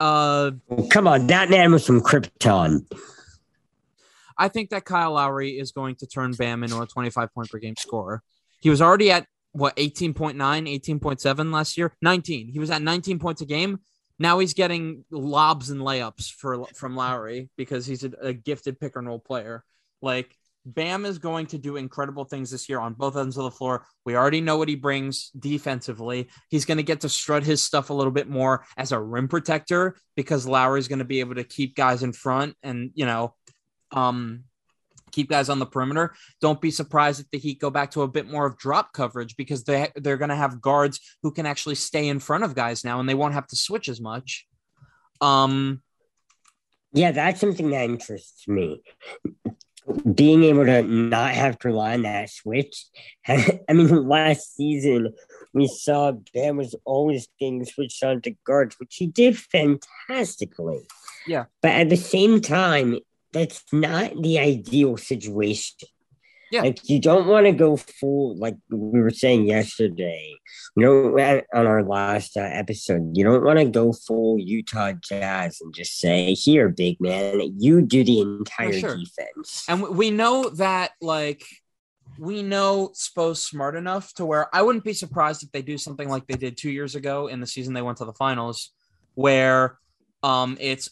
uh, 0.00 0.50
come 0.90 1.06
on, 1.06 1.26
that 1.28 1.50
man 1.50 1.72
was 1.72 1.86
from 1.86 2.00
Krypton. 2.00 2.86
I 4.38 4.48
think 4.48 4.70
that 4.70 4.84
Kyle 4.84 5.12
Lowry 5.12 5.58
is 5.58 5.72
going 5.72 5.96
to 5.96 6.06
turn 6.06 6.32
Bam 6.32 6.62
into 6.62 6.80
a 6.80 6.86
25 6.86 7.32
point 7.32 7.50
per 7.50 7.58
game 7.58 7.76
scorer. 7.76 8.22
He 8.60 8.70
was 8.70 8.82
already 8.82 9.10
at 9.10 9.26
what 9.52 9.74
18.9, 9.76 10.34
18.7 10.36 11.52
last 11.52 11.78
year, 11.78 11.94
19. 12.02 12.48
He 12.48 12.58
was 12.58 12.70
at 12.70 12.82
19 12.82 13.18
points 13.18 13.40
a 13.40 13.46
game. 13.46 13.80
Now 14.18 14.38
he's 14.38 14.54
getting 14.54 15.04
lobs 15.10 15.70
and 15.70 15.80
layups 15.80 16.30
for 16.32 16.64
from 16.74 16.96
Lowry 16.96 17.50
because 17.56 17.86
he's 17.86 18.04
a, 18.04 18.12
a 18.20 18.32
gifted 18.32 18.78
pick 18.80 18.96
and 18.96 19.06
roll 19.06 19.18
player. 19.18 19.64
Like 20.02 20.36
Bam 20.66 21.06
is 21.06 21.18
going 21.18 21.46
to 21.46 21.58
do 21.58 21.76
incredible 21.76 22.24
things 22.24 22.50
this 22.50 22.68
year 22.68 22.80
on 22.80 22.94
both 22.94 23.16
ends 23.16 23.36
of 23.36 23.44
the 23.44 23.50
floor. 23.52 23.86
We 24.04 24.16
already 24.16 24.40
know 24.40 24.58
what 24.58 24.68
he 24.68 24.74
brings 24.74 25.30
defensively. 25.30 26.28
He's 26.50 26.64
going 26.64 26.78
to 26.78 26.82
get 26.82 27.02
to 27.02 27.08
strut 27.08 27.44
his 27.44 27.62
stuff 27.62 27.90
a 27.90 27.94
little 27.94 28.12
bit 28.12 28.28
more 28.28 28.64
as 28.76 28.90
a 28.90 28.98
rim 28.98 29.28
protector 29.28 29.96
because 30.16 30.46
Lowry's 30.46 30.88
going 30.88 30.98
to 30.98 31.04
be 31.04 31.20
able 31.20 31.36
to 31.36 31.44
keep 31.44 31.76
guys 31.76 32.02
in 32.02 32.12
front 32.12 32.56
and, 32.64 32.90
you 32.94 33.06
know, 33.06 33.34
um, 33.92 34.42
keep 35.12 35.30
guys 35.30 35.48
on 35.48 35.60
the 35.60 35.66
perimeter. 35.66 36.14
Don't 36.40 36.60
be 36.60 36.72
surprised 36.72 37.20
if 37.20 37.30
the 37.30 37.38
Heat 37.38 37.60
go 37.60 37.70
back 37.70 37.92
to 37.92 38.02
a 38.02 38.08
bit 38.08 38.28
more 38.28 38.44
of 38.44 38.58
drop 38.58 38.92
coverage 38.92 39.36
because 39.36 39.62
they 39.62 39.90
they're 39.94 40.16
going 40.16 40.30
to 40.30 40.36
have 40.36 40.60
guards 40.60 41.00
who 41.22 41.30
can 41.30 41.46
actually 41.46 41.76
stay 41.76 42.08
in 42.08 42.18
front 42.18 42.42
of 42.42 42.56
guys 42.56 42.84
now, 42.84 42.98
and 42.98 43.08
they 43.08 43.14
won't 43.14 43.34
have 43.34 43.46
to 43.46 43.56
switch 43.56 43.88
as 43.88 44.00
much. 44.00 44.46
Um, 45.20 45.80
Yeah, 46.92 47.12
that's 47.12 47.40
something 47.40 47.70
that 47.70 47.84
interests 47.84 48.48
me. 48.48 48.82
Being 50.14 50.42
able 50.44 50.64
to 50.64 50.82
not 50.82 51.32
have 51.32 51.58
to 51.60 51.68
rely 51.68 51.94
on 51.94 52.02
that 52.02 52.30
switch. 52.30 52.86
I 53.28 53.72
mean, 53.72 54.08
last 54.08 54.56
season 54.56 55.12
we 55.56 55.68
saw 55.68 56.12
Bam 56.34 56.58
was 56.58 56.74
always 56.84 57.28
getting 57.40 57.64
switched 57.64 58.02
on 58.02 58.20
to 58.22 58.32
guards, 58.44 58.76
which 58.78 58.96
he 58.96 59.06
did 59.06 59.38
fantastically. 59.38 60.86
Yeah. 61.26 61.46
But 61.62 61.72
at 61.72 61.88
the 61.88 61.96
same 61.96 62.40
time, 62.40 62.98
that's 63.32 63.64
not 63.72 64.20
the 64.20 64.38
ideal 64.38 64.96
situation. 64.96 65.88
Yeah. 66.50 66.62
Like 66.62 66.88
you 66.88 67.00
don't 67.00 67.26
want 67.26 67.46
to 67.46 67.52
go 67.52 67.76
full, 67.76 68.36
like 68.36 68.56
we 68.70 69.00
were 69.00 69.10
saying 69.10 69.46
yesterday, 69.46 70.32
you 70.76 70.82
know, 70.82 71.42
on 71.52 71.66
our 71.66 71.82
last 71.82 72.36
uh, 72.36 72.40
episode, 72.40 73.16
you 73.16 73.24
don't 73.24 73.42
want 73.42 73.58
to 73.58 73.64
go 73.64 73.92
full 73.92 74.38
Utah 74.38 74.92
Jazz 74.92 75.60
and 75.60 75.74
just 75.74 75.98
say, 75.98 76.34
"Here, 76.34 76.68
big 76.68 77.00
man, 77.00 77.54
you 77.58 77.82
do 77.82 78.04
the 78.04 78.20
entire 78.20 78.72
sure. 78.72 78.96
defense." 78.96 79.64
and 79.68 79.82
we- 79.82 79.90
we 79.90 80.10
know 80.10 80.48
that 80.50 80.92
like 81.00 81.42
we 82.18 82.42
know 82.42 82.90
Spo's 82.94 83.42
smart 83.42 83.74
enough 83.74 84.14
to 84.14 84.24
where 84.24 84.54
I 84.54 84.62
wouldn't 84.62 84.84
be 84.84 84.92
surprised 84.92 85.42
if 85.42 85.50
they 85.52 85.62
do 85.62 85.76
something 85.76 86.08
like 86.08 86.26
they 86.26 86.36
did 86.36 86.56
two 86.56 86.70
years 86.70 86.94
ago 86.94 87.26
in 87.26 87.40
the 87.40 87.46
season 87.46 87.74
they 87.74 87.82
went 87.82 87.98
to 87.98 88.04
the 88.04 88.12
finals, 88.12 88.70
where 89.14 89.78
um 90.30 90.50
it's 90.60 90.86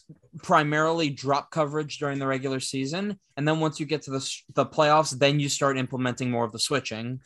primarily 0.51 1.09
drop 1.23 1.45
coverage 1.57 1.93
during 2.01 2.19
the 2.19 2.27
regular 2.35 2.59
season, 2.59 3.03
and 3.35 3.43
then 3.47 3.59
once 3.65 3.79
you 3.79 3.85
get 3.93 4.01
to 4.03 4.11
the 4.11 4.23
the 4.59 4.65
playoffs, 4.75 5.11
then 5.23 5.39
you 5.41 5.49
start 5.49 5.77
implementing 5.77 6.29
more 6.31 6.45
of 6.47 6.51
the 6.51 6.59
switching. 6.69 7.19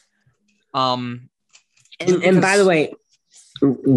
Um, 0.74 1.30
and, 2.00 2.24
and 2.24 2.42
by 2.42 2.56
the 2.58 2.66
way, 2.72 2.94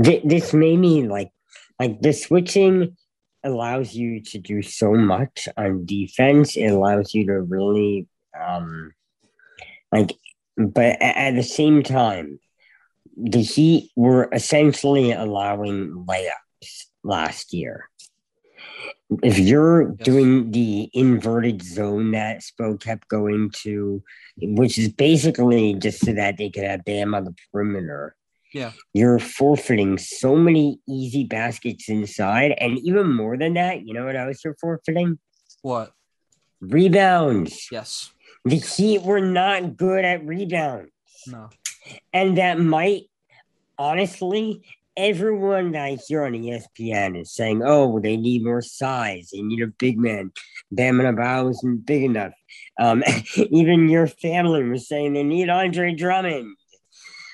th- 0.06 0.24
this 0.24 0.52
made 0.52 0.78
me 0.78 1.06
like, 1.06 1.30
like 1.78 2.00
the 2.00 2.12
switching 2.12 2.96
allows 3.44 3.94
you 3.94 4.20
to 4.30 4.38
do 4.38 4.62
so 4.62 4.94
much 4.94 5.48
on 5.56 5.84
defense. 5.84 6.56
It 6.56 6.68
allows 6.68 7.12
you 7.14 7.26
to 7.26 7.40
really, 7.56 8.08
um, 8.38 8.94
like, 9.90 10.10
but 10.56 11.00
at 11.02 11.32
the 11.34 11.42
same 11.42 11.82
time, 11.82 12.40
the 13.16 13.42
Heat 13.42 13.90
were 13.94 14.28
essentially 14.32 15.12
allowing 15.12 16.06
layups 16.08 16.86
last 17.04 17.52
year. 17.52 17.90
If 19.22 19.38
you're 19.38 19.90
Yes. 19.98 20.04
doing 20.04 20.50
the 20.50 20.90
inverted 20.92 21.62
zone 21.62 22.12
that 22.12 22.40
Spo 22.40 22.78
kept 22.80 23.08
going 23.08 23.50
to, 23.62 24.02
which 24.40 24.78
is 24.78 24.88
basically 24.92 25.74
just 25.74 26.04
so 26.04 26.12
that 26.12 26.36
they 26.38 26.50
could 26.50 26.64
have 26.64 26.84
Bam 26.84 27.14
on 27.14 27.24
the 27.24 27.34
perimeter. 27.52 28.14
Yeah. 28.54 28.72
You're 28.92 29.18
forfeiting 29.18 29.96
so 29.98 30.36
many 30.36 30.78
easy 30.86 31.24
baskets 31.24 31.88
inside. 31.88 32.52
And 32.58 32.78
even 32.80 33.10
more 33.12 33.36
than 33.38 33.54
that, 33.54 33.86
you 33.86 33.94
know 33.94 34.04
what 34.04 34.16
else 34.16 34.44
you're 34.44 34.56
forfeiting? 34.60 35.18
what? 35.62 35.92
Rebounds. 36.60 37.68
Yes. 37.70 38.12
The 38.44 38.56
Heat 38.56 39.02
were 39.02 39.20
not 39.20 39.76
good 39.76 40.04
at 40.04 40.24
rebounds. 40.26 40.90
No. 41.26 41.50
And 42.12 42.38
that 42.38 42.58
might, 42.60 43.02
honestly, 43.78 44.62
everyone 44.96 45.72
that 45.72 45.82
I 45.82 45.98
hear 46.06 46.24
on 46.24 46.32
ESPN 46.32 47.20
is 47.20 47.34
saying, 47.34 47.62
oh, 47.64 48.00
they 48.00 48.16
need 48.16 48.44
more 48.44 48.62
size. 48.62 49.30
They 49.32 49.42
need 49.42 49.62
a 49.62 49.66
big 49.66 49.98
man. 49.98 50.32
Bam 50.70 51.00
and 51.00 51.18
Adebayo 51.18 51.50
isn't 51.50 51.86
big 51.86 52.04
enough. 52.04 52.32
Um, 52.78 53.02
even 53.36 53.88
your 53.88 54.06
family 54.06 54.64
was 54.64 54.88
saying 54.88 55.12
they 55.12 55.24
need 55.24 55.48
Andre 55.48 55.94
Drummond. 55.94 56.56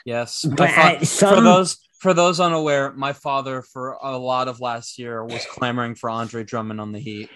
Yes. 0.04 0.44
But 0.44 0.70
fa- 0.70 0.80
at 0.80 1.06
for 1.06 1.40
those 1.40 1.76
for 2.00 2.14
those 2.14 2.38
unaware, 2.38 2.92
my 2.92 3.12
father 3.12 3.62
for 3.62 3.98
a 4.00 4.16
lot 4.16 4.48
of 4.48 4.60
last 4.60 4.98
year 4.98 5.24
was 5.24 5.44
clamoring 5.46 5.96
for 5.96 6.08
Andre 6.08 6.44
Drummond 6.44 6.80
on 6.80 6.92
the 6.92 7.00
Heat. 7.00 7.28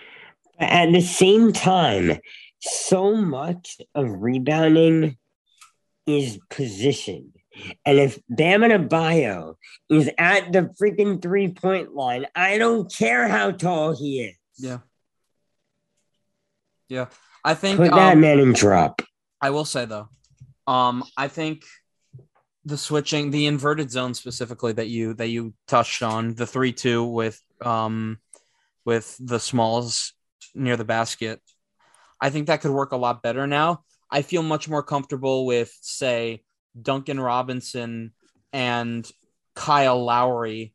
At 0.58 0.92
the 0.92 1.00
same 1.00 1.52
time, 1.52 2.18
so 2.60 3.16
much 3.16 3.78
of 3.94 4.08
rebounding 4.08 5.16
is 6.06 6.38
position. 6.48 7.32
And 7.84 7.98
if 7.98 8.18
Bam 8.28 8.62
Adebayo 8.62 9.56
is 9.90 10.10
at 10.18 10.52
the 10.52 10.70
freaking 10.80 11.20
three 11.20 11.48
point 11.48 11.94
line, 11.94 12.26
I 12.34 12.58
don't 12.58 12.92
care 12.92 13.28
how 13.28 13.50
tall 13.50 13.94
he 13.96 14.20
is. 14.20 14.36
Yeah. 14.58 14.78
Yeah. 16.88 17.06
I 17.44 17.54
think 17.54 17.78
Put 17.78 17.90
that 17.90 18.12
um, 18.12 18.20
man 18.20 18.38
in 18.38 18.52
drop. 18.52 19.02
I 19.40 19.50
will 19.50 19.64
say 19.64 19.84
though, 19.84 20.08
um, 20.66 21.04
I 21.16 21.28
think 21.28 21.64
the 22.64 22.78
switching, 22.78 23.30
the 23.30 23.46
inverted 23.46 23.90
zone 23.90 24.14
specifically 24.14 24.72
that 24.72 24.88
you 24.88 25.14
that 25.14 25.28
you 25.28 25.54
touched 25.66 26.02
on, 26.02 26.34
the 26.34 26.46
three 26.46 26.72
two 26.72 27.04
with 27.04 27.40
um 27.60 28.18
with 28.84 29.16
the 29.20 29.40
smalls 29.40 30.12
near 30.54 30.76
the 30.76 30.84
basket, 30.84 31.40
I 32.20 32.30
think 32.30 32.46
that 32.46 32.60
could 32.60 32.70
work 32.70 32.92
a 32.92 32.96
lot 32.96 33.22
better 33.22 33.46
now. 33.46 33.84
I 34.10 34.22
feel 34.22 34.42
much 34.42 34.68
more 34.68 34.82
comfortable 34.82 35.46
with 35.46 35.76
say 35.80 36.42
Duncan 36.80 37.20
Robinson 37.20 38.12
and 38.52 39.10
Kyle 39.54 40.02
Lowry 40.02 40.74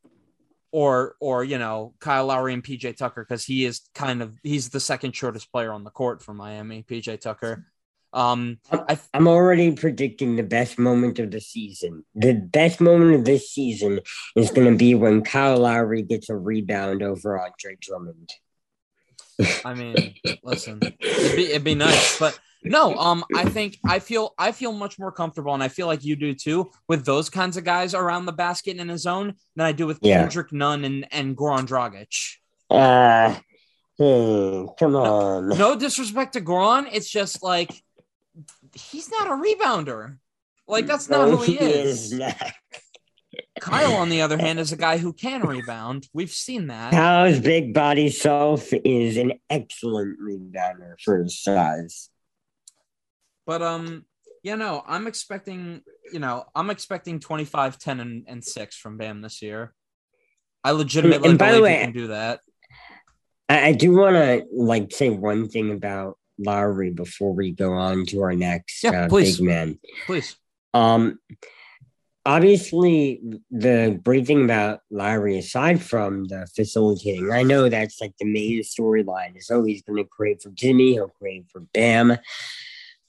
or 0.71 1.15
or 1.19 1.43
you 1.43 1.57
know 1.57 1.93
Kyle 1.99 2.25
Lowry 2.25 2.53
and 2.53 2.63
PJ 2.63 2.97
Tucker 2.97 3.23
because 3.23 3.45
he 3.45 3.65
is 3.65 3.81
kind 3.95 4.21
of 4.21 4.33
he's 4.43 4.69
the 4.69 4.79
second 4.79 5.15
shortest 5.15 5.51
player 5.51 5.71
on 5.71 5.83
the 5.83 5.89
court 5.89 6.21
for 6.21 6.33
Miami, 6.33 6.83
PJ 6.83 7.21
Tucker. 7.21 7.65
Um, 8.13 8.59
I, 8.71 8.97
I'm 9.13 9.27
already 9.27 9.73
predicting 9.73 10.37
the 10.37 10.43
best 10.43 10.79
moment 10.79 11.19
of 11.19 11.29
the 11.29 11.41
season. 11.41 12.05
The 12.15 12.33
best 12.33 12.79
moment 12.79 13.15
of 13.15 13.25
this 13.25 13.51
season 13.51 13.99
is 14.35 14.49
going 14.49 14.71
to 14.71 14.77
be 14.77 14.95
when 14.95 15.23
Kyle 15.23 15.57
Lowry 15.57 16.03
gets 16.03 16.29
a 16.29 16.35
rebound 16.35 17.03
over 17.03 17.39
Andre 17.39 17.77
Drummond. 17.79 18.29
I 19.65 19.73
mean, 19.73 20.15
listen, 20.41 20.79
it'd 20.81 21.35
be, 21.35 21.49
it'd 21.49 21.63
be 21.63 21.75
nice, 21.75 22.17
but 22.17 22.39
no, 22.63 22.95
um, 22.95 23.23
I 23.35 23.45
think 23.45 23.77
I 23.85 23.99
feel 23.99 24.33
I 24.37 24.51
feel 24.51 24.71
much 24.73 24.97
more 24.99 25.11
comfortable, 25.11 25.53
and 25.53 25.63
I 25.63 25.67
feel 25.67 25.87
like 25.87 26.03
you 26.03 26.15
do 26.15 26.33
too, 26.33 26.71
with 26.87 27.05
those 27.05 27.29
kinds 27.29 27.57
of 27.57 27.63
guys 27.63 27.93
around 27.93 28.25
the 28.25 28.31
basket 28.33 28.77
in 28.77 28.89
his 28.89 29.01
zone 29.03 29.35
than 29.55 29.65
I 29.65 29.71
do 29.71 29.85
with 29.87 29.99
Yeah. 30.01 30.21
Kendrick 30.21 30.51
Nunn 30.51 30.83
and 30.85 31.07
and 31.11 31.35
Goran 31.37 31.67
Dragic. 31.67 32.37
Uh, 32.69 33.35
hmm, 33.97 34.67
come 34.77 34.95
on. 34.95 35.49
No 35.57 35.75
disrespect 35.77 36.33
to 36.33 36.41
Goran, 36.41 36.87
it's 36.91 37.09
just 37.09 37.41
like 37.43 37.71
he's 38.73 39.09
not 39.09 39.27
a 39.27 39.31
rebounder. 39.31 40.17
Like 40.67 40.85
that's 40.85 41.09
not 41.09 41.29
No, 41.29 41.37
who 41.37 41.43
he 41.43 41.57
is. 41.59 42.11
not. 42.11 42.35
Kyle, 43.59 43.93
on 43.93 44.09
the 44.09 44.21
other 44.21 44.37
hand, 44.37 44.59
is 44.59 44.71
a 44.71 44.77
guy 44.77 44.97
who 44.97 45.13
can 45.13 45.41
rebound. 45.41 46.07
We've 46.13 46.31
seen 46.31 46.67
that. 46.67 46.91
Kyle's 46.91 47.39
big 47.39 47.73
body 47.73 48.09
self 48.09 48.71
is 48.73 49.17
an 49.17 49.33
excellent 49.49 50.19
rebounder 50.19 50.95
for 51.03 51.23
his 51.23 51.39
size. 51.41 52.09
But 53.47 53.63
um, 53.63 54.05
yeah, 54.43 54.55
no, 54.55 54.83
I'm 54.85 55.07
expecting, 55.07 55.81
you 56.13 56.19
know, 56.19 56.45
I'm 56.53 56.69
expecting 56.69 57.19
25, 57.19 57.79
10, 57.79 57.99
and, 57.99 58.25
and 58.27 58.43
6 58.43 58.77
from 58.77 58.97
Bam 58.97 59.21
this 59.21 59.41
year. 59.41 59.73
I 60.63 60.71
legitimately 60.71 61.29
And 61.29 61.39
by 61.39 61.53
the 61.53 61.61
way- 61.61 61.79
can 61.81 61.93
do 61.93 62.07
that. 62.07 62.41
I, 63.49 63.69
I 63.69 63.71
do 63.71 63.93
want 63.95 64.15
to 64.17 64.45
like 64.53 64.91
say 64.91 65.09
one 65.09 65.47
thing 65.47 65.71
about 65.71 66.17
Lowry 66.37 66.91
before 66.91 67.33
we 67.33 67.51
go 67.51 67.71
on 67.73 68.05
to 68.07 68.21
our 68.21 68.33
next 68.35 68.83
Yeah, 68.83 69.05
uh, 69.05 69.09
please. 69.09 69.37
big 69.37 69.47
man. 69.47 69.79
Please. 70.05 70.35
Um, 70.73 71.17
obviously, 72.25 73.21
the 73.49 73.99
great 74.03 74.27
thing 74.27 74.43
about 74.43 74.81
Lowry, 74.91 75.37
aside 75.37 75.81
from 75.81 76.25
the 76.25 76.45
facilitating, 76.55 77.31
I 77.31 77.43
know 77.43 77.69
that's 77.69 78.01
like 78.01 78.13
the 78.19 78.25
main 78.25 78.61
storyline. 78.63 79.37
Is 79.37 79.49
oh, 79.49 79.63
he's 79.63 79.81
going 79.81 80.03
to 80.03 80.09
create 80.09 80.41
for 80.41 80.49
Jimmy, 80.49 80.93
he'll 80.93 81.07
create 81.07 81.45
for 81.49 81.61
Bam. 81.73 82.17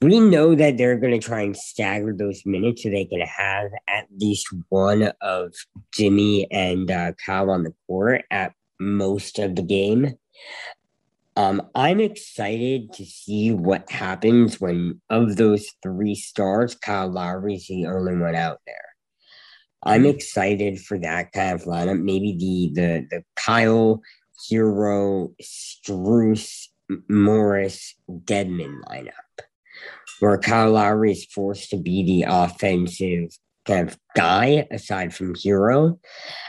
We 0.01 0.21
know 0.21 0.55
that 0.55 0.79
they're 0.79 0.97
going 0.99 1.19
to 1.19 1.27
try 1.27 1.41
and 1.41 1.57
stagger 1.57 2.15
those 2.17 2.43
minutes 2.47 2.83
so 2.83 2.89
they 2.91 3.05
can 3.05 3.21
have 3.21 3.71
at 3.89 4.07
least 4.17 4.47
one 4.69 5.13
of 5.21 5.55
Jimmy 5.93 6.47
and 6.53 6.91
uh, 6.91 7.13
Kyle 7.25 7.51
on 7.51 7.65
the 7.65 7.75
court 7.87 8.23
at 8.31 8.53
most 8.79 9.39
of 9.39 9.57
the 9.57 9.63
game. 9.63 10.15
Um, 11.37 11.69
I'm 11.75 12.01
excited 12.01 12.93
to 12.95 13.05
see 13.05 13.53
what 13.53 13.91
happens 13.91 14.61
when, 14.61 15.01
of 15.11 15.37
those 15.37 15.67
three 15.83 16.15
stars, 16.15 16.75
Kyle 16.75 17.11
Lowry 17.11 17.55
is 17.55 17.67
the 17.67 17.87
only 17.87 18.17
one 18.17 18.35
out 18.35 18.61
there. 18.67 18.89
I'm 19.83 20.07
excited 20.07 20.81
for 20.81 20.99
that 20.99 21.33
kind 21.33 21.53
of 21.55 21.63
lineup. 21.63 22.03
Maybe 22.03 22.37
the 22.37 22.81
the 22.81 23.07
the 23.11 23.25
Kyle 23.37 24.03
Herro 24.51 25.35
Strus 25.41 26.67
Morris 27.09 27.95
Dedmon 28.11 28.83
lineup, 28.85 29.13
where 30.21 30.39
Kyle 30.39 30.73
Lowry 30.73 31.13
is 31.13 31.25
forced 31.27 31.71
to 31.71 31.77
be 31.77 32.05
the 32.05 32.27
offensive 32.29 33.31
kind 33.67 33.89
of 33.89 33.99
guy 34.17 34.67
aside 34.71 35.15
from 35.15 35.35
Herro. 35.35 35.99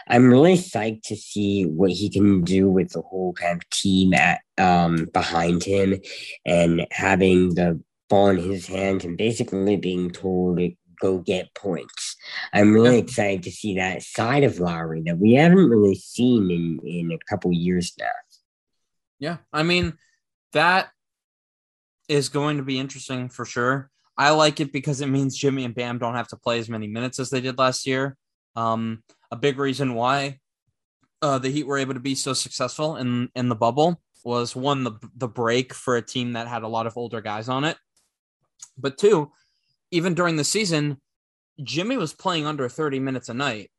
I'm 0.07 0.29
really 0.29 0.55
psyched 0.55 1.03
to 1.03 1.15
see 1.15 1.63
what 1.63 1.91
he 1.91 2.09
can 2.09 2.43
do 2.43 2.69
with 2.69 2.91
the 2.93 3.01
whole 3.01 3.33
kind 3.33 3.61
of 3.61 3.69
team 3.69 4.13
at 4.13 4.41
um 4.57 5.07
behind 5.13 5.63
him 5.63 5.99
and 6.45 6.87
having 6.91 7.55
the 7.55 7.81
ball 8.09 8.29
in 8.29 8.39
his 8.39 8.67
hands 8.67 9.05
and 9.05 9.17
basically 9.17 9.77
being 9.77 10.09
told 10.09 10.57
to 10.57 10.71
go 10.99 11.19
get 11.19 11.53
points. 11.55 12.15
I'm 12.53 12.73
really 12.73 12.99
excited 12.99 13.43
to 13.43 13.51
see 13.51 13.75
that 13.75 14.01
side 14.01 14.43
of 14.43 14.59
Lowry 14.59 15.01
that 15.05 15.17
we 15.17 15.33
haven't 15.33 15.69
really 15.69 15.95
seen 15.95 16.49
in 16.51 16.79
in 16.87 17.11
a 17.11 17.19
couple 17.29 17.51
years 17.53 17.93
now. 17.99 18.07
Yeah. 19.19 19.37
I 19.51 19.63
mean, 19.63 19.97
that 20.53 20.89
is 22.09 22.27
going 22.27 22.57
to 22.57 22.63
be 22.63 22.79
interesting 22.79 23.29
for 23.29 23.45
sure. 23.45 23.89
I 24.17 24.31
like 24.31 24.59
it 24.59 24.73
because 24.73 24.99
it 24.99 25.07
means 25.07 25.37
Jimmy 25.37 25.63
and 25.63 25.73
Bam 25.73 25.97
don't 25.97 26.15
have 26.15 26.27
to 26.29 26.35
play 26.35 26.59
as 26.59 26.67
many 26.67 26.87
minutes 26.87 27.19
as 27.19 27.29
they 27.29 27.39
did 27.39 27.57
last 27.57 27.87
year. 27.87 28.17
Um, 28.57 29.03
a 29.31 29.37
big 29.37 29.57
reason 29.57 29.93
why 29.93 30.39
uh, 31.21 31.39
the 31.39 31.49
Heat 31.49 31.67
were 31.67 31.77
able 31.77 31.93
to 31.93 32.01
be 32.01 32.15
so 32.15 32.33
successful 32.33 32.97
in 32.97 33.29
in 33.35 33.47
the 33.47 33.55
bubble 33.55 34.01
was 34.25 34.55
one 34.55 34.83
the 34.83 34.93
the 35.15 35.27
break 35.27 35.73
for 35.73 35.95
a 35.95 36.01
team 36.01 36.33
that 36.33 36.47
had 36.47 36.63
a 36.63 36.67
lot 36.67 36.87
of 36.87 36.97
older 36.97 37.21
guys 37.21 37.47
on 37.47 37.63
it, 37.63 37.77
but 38.77 38.97
two, 38.97 39.31
even 39.91 40.13
during 40.13 40.35
the 40.35 40.43
season, 40.43 40.99
Jimmy 41.63 41.97
was 41.97 42.13
playing 42.13 42.45
under 42.45 42.69
30 42.69 42.99
minutes 42.99 43.29
a 43.29 43.33
night. 43.33 43.71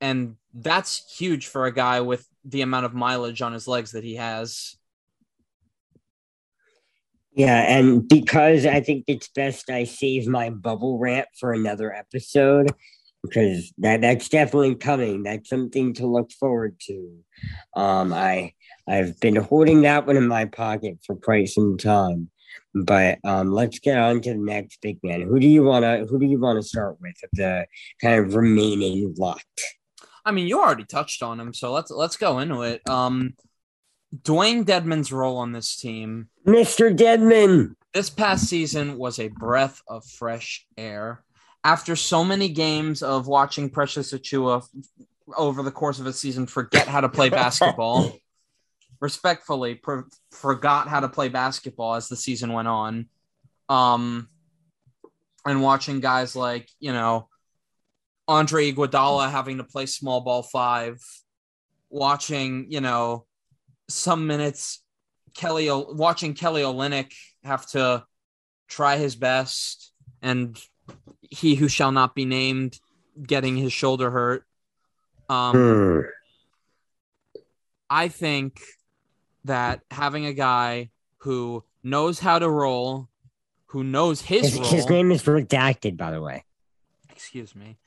And 0.00 0.36
that's 0.52 1.16
huge 1.16 1.46
for 1.46 1.66
a 1.66 1.72
guy 1.72 2.00
with 2.00 2.26
the 2.44 2.62
amount 2.62 2.86
of 2.86 2.94
mileage 2.94 3.42
on 3.42 3.52
his 3.52 3.66
legs 3.66 3.92
that 3.92 4.04
he 4.04 4.16
has. 4.16 4.76
Yeah, 7.36 7.60
and 7.68 8.08
because 8.08 8.64
I 8.64 8.80
think 8.80 9.04
it's 9.06 9.28
best 9.28 9.68
I 9.68 9.84
save 9.84 10.26
my 10.26 10.48
bubble 10.48 10.98
rant 10.98 11.28
for 11.38 11.52
another 11.52 11.92
episode 11.94 12.72
because 13.22 13.74
that 13.78 14.00
that's 14.00 14.30
definitely 14.30 14.74
coming. 14.76 15.22
That's 15.22 15.50
something 15.50 15.92
to 15.94 16.06
look 16.06 16.32
forward 16.32 16.80
to. 16.86 17.18
Um, 17.74 18.14
I 18.14 18.54
I've 18.88 19.20
been 19.20 19.36
holding 19.36 19.82
that 19.82 20.06
one 20.06 20.16
in 20.16 20.26
my 20.26 20.46
pocket 20.46 20.98
for 21.04 21.14
quite 21.14 21.50
some 21.50 21.76
time. 21.76 22.30
But 22.74 23.18
um, 23.22 23.52
let's 23.52 23.80
get 23.80 23.98
on 23.98 24.22
to 24.22 24.30
the 24.30 24.38
next 24.38 24.80
big 24.80 24.98
man. 25.02 25.20
Who 25.20 25.38
do 25.38 25.46
you 25.46 25.62
wanna 25.62 26.06
Who 26.06 26.18
do 26.18 26.24
you 26.24 26.40
want 26.40 26.62
to 26.62 26.66
start 26.66 26.96
with 27.02 27.16
of 27.22 27.30
the 27.34 27.66
kind 28.00 28.24
of 28.24 28.34
remaining 28.34 29.14
lot? 29.18 29.42
I 30.24 30.32
mean, 30.32 30.46
you 30.46 30.58
already 30.58 30.84
touched 30.84 31.22
on 31.22 31.38
him, 31.38 31.52
so 31.52 31.70
let's 31.70 31.90
let's 31.90 32.16
go 32.16 32.38
into 32.38 32.62
it. 32.62 32.80
Um 32.88 33.34
Dewayne 34.22 34.64
Dedmon's 34.64 35.12
role 35.12 35.36
on 35.38 35.52
this 35.52 35.76
team 35.76 36.28
Mr. 36.46 36.96
Dedmon. 36.96 37.74
this 37.92 38.10
past 38.10 38.48
season 38.48 38.98
was 38.98 39.18
a 39.18 39.28
breath 39.28 39.82
of 39.88 40.04
fresh 40.04 40.66
air. 40.76 41.22
After 41.64 41.96
so 41.96 42.24
many 42.24 42.48
games 42.48 43.02
of 43.02 43.26
watching 43.26 43.70
Precious 43.70 44.12
Achiuwa 44.12 44.64
over 45.36 45.62
the 45.64 45.72
course 45.72 45.98
of 45.98 46.06
a 46.06 46.12
season 46.12 46.46
forget 46.46 46.86
how 46.86 47.00
to 47.00 47.08
play 47.08 47.28
basketball, 47.28 48.16
respectfully 49.00 49.74
per- 49.74 50.06
forgot 50.30 50.88
how 50.88 51.00
to 51.00 51.08
play 51.08 51.28
basketball 51.28 51.94
as 51.94 52.08
the 52.08 52.16
season 52.16 52.52
went 52.52 52.68
on. 52.68 53.08
Um, 53.68 54.28
and 55.44 55.60
watching 55.62 55.98
guys 56.00 56.36
like, 56.36 56.70
you 56.78 56.92
know, 56.92 57.28
Andre 58.28 58.72
Iguodala 58.72 59.30
having 59.30 59.58
to 59.58 59.64
play 59.64 59.86
small 59.86 60.20
ball 60.20 60.42
five, 60.42 61.00
watching, 61.90 62.66
you 62.70 62.80
know, 62.80 63.25
some 63.88 64.26
minutes 64.26 64.82
Kelly 65.34 65.68
watching 65.70 66.34
Kelly 66.34 66.62
Olynyk 66.62 67.12
have 67.44 67.66
to 67.68 68.04
try 68.68 68.96
his 68.96 69.14
best 69.16 69.92
and 70.22 70.58
he 71.20 71.54
who 71.54 71.68
shall 71.68 71.92
not 71.92 72.14
be 72.14 72.24
named 72.24 72.78
getting 73.22 73.56
his 73.56 73.72
shoulder 73.72 74.10
hurt. 74.10 74.44
Um, 75.28 75.52
Hmm. 75.54 76.00
I 77.88 78.08
think 78.08 78.60
that 79.44 79.80
having 79.90 80.26
a 80.26 80.32
guy 80.32 80.90
who 81.18 81.62
knows 81.84 82.18
how 82.18 82.38
to 82.38 82.48
roll, 82.50 83.08
who 83.66 83.84
knows 83.84 84.20
his, 84.22 84.52
His, 84.52 84.58
role, 84.58 84.68
his 84.70 84.88
name 84.88 85.12
is 85.12 85.22
redacted, 85.22 85.96
by 85.96 86.10
the 86.10 86.20
way. 86.20 86.44
excuse 87.10 87.54
me, 87.54 87.78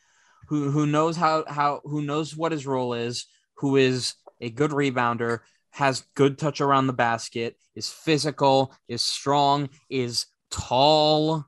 who 0.47 0.71
who 0.71 0.85
knows 0.85 1.17
how 1.17 1.43
how 1.47 1.81
who 1.83 2.01
knows 2.01 2.35
what 2.35 2.51
his 2.51 2.65
role 2.65 2.93
is, 2.93 3.25
who 3.55 3.75
is 3.75 4.15
a 4.39 4.49
good 4.49 4.71
rebounder, 4.71 5.39
has 5.71 6.03
good 6.15 6.37
touch 6.37 6.61
around 6.61 6.87
the 6.87 6.93
basket, 6.93 7.55
is 7.75 7.89
physical, 7.89 8.73
is 8.87 9.01
strong, 9.01 9.69
is 9.89 10.25
tall. 10.51 11.45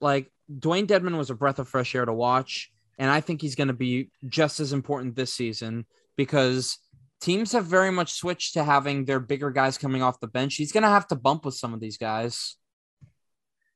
Like 0.00 0.30
Dewayne 0.50 0.86
Dedmon 0.86 1.16
was 1.16 1.30
a 1.30 1.34
breath 1.34 1.58
of 1.58 1.68
fresh 1.68 1.94
air 1.94 2.04
to 2.04 2.12
watch, 2.12 2.70
and 2.98 3.10
I 3.10 3.20
think 3.20 3.40
he's 3.40 3.54
going 3.54 3.68
to 3.68 3.74
be 3.74 4.10
just 4.28 4.60
as 4.60 4.72
important 4.72 5.16
this 5.16 5.32
season 5.32 5.86
because 6.16 6.78
teams 7.20 7.52
have 7.52 7.66
very 7.66 7.90
much 7.90 8.12
switched 8.12 8.54
to 8.54 8.64
having 8.64 9.04
their 9.04 9.20
bigger 9.20 9.50
guys 9.50 9.78
coming 9.78 10.02
off 10.02 10.20
the 10.20 10.26
bench. 10.26 10.56
He's 10.56 10.72
going 10.72 10.82
to 10.82 10.88
have 10.88 11.06
to 11.08 11.16
bump 11.16 11.44
with 11.44 11.54
some 11.54 11.72
of 11.72 11.80
these 11.80 11.96
guys. 11.96 12.56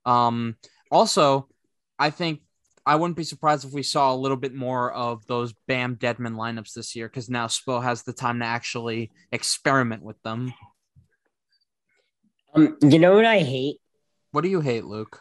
Um, 0.05 0.57
also, 0.91 1.49
I 1.99 2.11
think 2.11 2.41
I 2.87 2.95
wouldn't 2.95 3.17
be 3.17 3.25
surprised 3.25 3.65
if 3.65 3.73
we 3.73 3.83
saw 3.83 4.15
a 4.15 4.17
little 4.17 4.37
bit 4.37 4.55
more 4.55 4.93
of 4.93 5.27
those 5.27 5.53
Bam 5.67 5.97
Dedmon 5.97 6.37
lineups 6.37 6.73
this 6.73 6.95
year 6.95 7.09
because 7.09 7.29
now 7.29 7.49
Spo 7.49 7.83
has 7.83 8.05
the 8.05 8.13
time 8.13 8.39
to 8.39 8.45
actually 8.45 9.11
experiment 9.33 10.05
with 10.05 10.23
them. 10.23 10.55
Um, 12.55 12.79
you 12.81 13.01
know 13.01 13.15
what 13.17 13.25
I 13.25 13.41
hate? 13.41 13.79
What 14.31 14.43
do 14.43 14.49
you 14.49 14.61
hate, 14.61 14.85
Luke? 14.85 15.21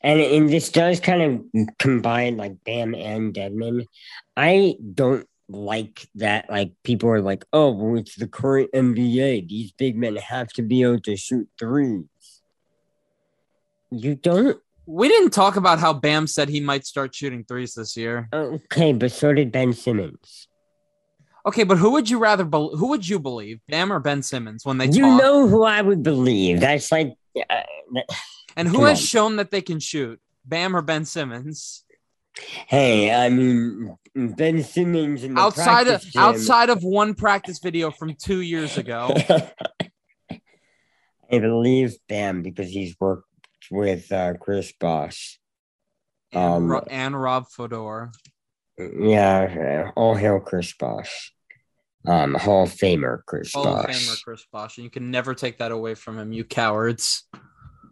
And, 0.00 0.20
and 0.20 0.48
this 0.48 0.70
does 0.70 1.00
kind 1.00 1.44
of 1.54 1.68
combine 1.78 2.38
like 2.38 2.64
Bam 2.64 2.94
and 2.94 3.34
Dedmon. 3.34 3.84
I 4.34 4.76
don't 4.94 5.28
like 5.50 6.08
that. 6.14 6.48
Like 6.48 6.72
people 6.82 7.10
are 7.10 7.20
like, 7.20 7.44
"Oh, 7.52 7.72
well, 7.72 7.98
it's 7.98 8.16
the 8.16 8.26
current 8.26 8.70
NBA. 8.72 9.48
These 9.48 9.72
big 9.72 9.96
men 9.96 10.16
have 10.16 10.48
to 10.54 10.62
be 10.62 10.82
able 10.82 11.00
to 11.00 11.16
shoot 11.16 11.48
threes." 11.58 12.04
You 13.90 14.14
don't? 14.14 14.58
We 14.92 15.06
didn't 15.08 15.30
talk 15.30 15.54
about 15.54 15.78
how 15.78 15.92
Bam 15.92 16.26
said 16.26 16.48
he 16.48 16.60
might 16.60 16.84
start 16.84 17.14
shooting 17.14 17.44
threes 17.44 17.74
this 17.74 17.96
year. 17.96 18.28
Okay, 18.34 18.92
but 18.92 19.12
so 19.12 19.32
did 19.32 19.52
Ben 19.52 19.72
Simmons. 19.72 20.48
Okay, 21.46 21.62
but 21.62 21.78
who 21.78 21.92
would 21.92 22.10
you 22.10 22.18
rather? 22.18 22.44
Be- 22.44 22.70
who 22.74 22.88
would 22.88 23.08
you 23.08 23.20
believe, 23.20 23.60
Bam 23.68 23.92
or 23.92 24.00
Ben 24.00 24.22
Simmons, 24.22 24.64
when 24.64 24.78
they 24.78 24.86
You 24.86 25.02
talk? 25.02 25.22
know 25.22 25.46
who 25.48 25.62
I 25.62 25.80
would 25.80 26.02
believe. 26.02 26.58
That's 26.60 26.90
like. 26.90 27.14
Uh, 27.36 27.62
and 28.56 28.66
who 28.66 28.84
has 28.84 28.98
on. 28.98 29.04
shown 29.04 29.36
that 29.36 29.50
they 29.52 29.62
can 29.62 29.78
shoot, 29.78 30.20
Bam 30.44 30.74
or 30.76 30.82
Ben 30.82 31.04
Simmons? 31.04 31.84
hey, 32.66 33.12
I 33.12 33.28
mean, 33.28 33.96
Ben 34.14 34.62
Simmons 34.64 35.24
outside 35.36 35.86
of 35.88 36.00
gym- 36.02 36.20
outside 36.22 36.68
of 36.70 36.82
one 36.82 37.14
practice 37.14 37.58
video 37.60 37.90
from 37.90 38.14
two 38.14 38.40
years 38.40 38.76
ago. 38.76 39.14
I 41.32 41.38
believe 41.38 41.94
Bam 42.08 42.42
because 42.42 42.68
he's 42.70 42.96
worked 42.98 43.28
with 43.70 44.10
uh, 44.12 44.34
Chris 44.34 44.72
Bosh. 44.78 45.38
and, 46.32 46.42
Um, 46.42 46.70
Ro- 46.70 46.86
and 46.90 47.20
Rob 47.20 47.46
Fodor. 47.48 48.12
Yeah, 48.78 49.90
all 49.96 50.14
hail 50.14 50.40
Chris 50.40 50.72
Bosh. 50.78 51.32
Um, 52.06 52.34
Hall 52.34 52.62
of 52.62 52.70
Famer 52.70 53.18
Chris 53.26 53.52
Hall 53.52 53.66
of 53.66 53.84
Famer 53.86 54.22
Chris 54.24 54.46
Bosh. 54.50 54.78
And 54.78 54.84
you 54.84 54.90
can 54.90 55.10
never 55.10 55.34
take 55.34 55.58
that 55.58 55.70
away 55.70 55.94
from 55.94 56.18
him, 56.18 56.32
you 56.32 56.44
cowards. 56.44 57.24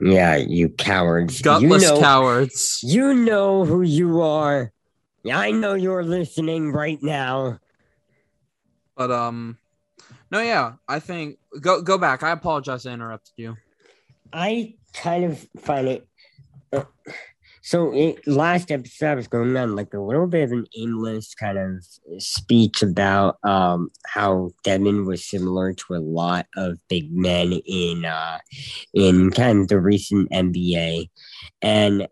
Yeah, 0.00 0.36
you 0.36 0.70
cowards. 0.70 1.42
Gutless 1.42 1.82
you 1.82 1.88
know, 1.90 2.00
cowards. 2.00 2.80
You 2.82 3.14
know 3.14 3.64
who 3.66 3.82
you 3.82 4.22
are. 4.22 4.72
I 5.30 5.50
know 5.50 5.74
you're 5.74 6.04
listening 6.04 6.72
right 6.72 7.02
now. 7.02 7.58
But 8.96 9.10
um 9.10 9.58
no 10.30 10.40
yeah, 10.40 10.74
I 10.88 11.00
think 11.00 11.38
go 11.60 11.82
go 11.82 11.98
back. 11.98 12.22
I 12.22 12.30
apologize 12.30 12.86
I 12.86 12.92
interrupted 12.92 13.34
you. 13.36 13.56
I 14.32 14.76
kind 14.92 15.24
of 15.24 15.46
it. 15.68 16.08
uh, 16.72 16.84
so, 17.62 17.92
it, 17.92 18.26
last 18.26 18.70
episode, 18.70 19.06
I 19.06 19.14
was 19.14 19.28
going 19.28 19.54
on 19.56 19.76
like 19.76 19.92
a 19.92 20.00
little 20.00 20.26
bit 20.26 20.44
of 20.44 20.52
an 20.52 20.66
aimless 20.76 21.34
kind 21.34 21.58
of 21.58 21.84
speech 22.22 22.82
about 22.82 23.36
um, 23.44 23.90
how 24.06 24.50
Devin 24.64 25.04
was 25.04 25.28
similar 25.28 25.74
to 25.74 25.94
a 25.94 26.00
lot 26.00 26.46
of 26.56 26.78
big 26.88 27.12
men 27.12 27.52
in 27.52 28.06
uh, 28.06 28.38
in 28.94 29.30
kind 29.32 29.60
of 29.60 29.68
the 29.68 29.80
recent 29.80 30.30
NBA, 30.30 31.10
and 31.60 32.08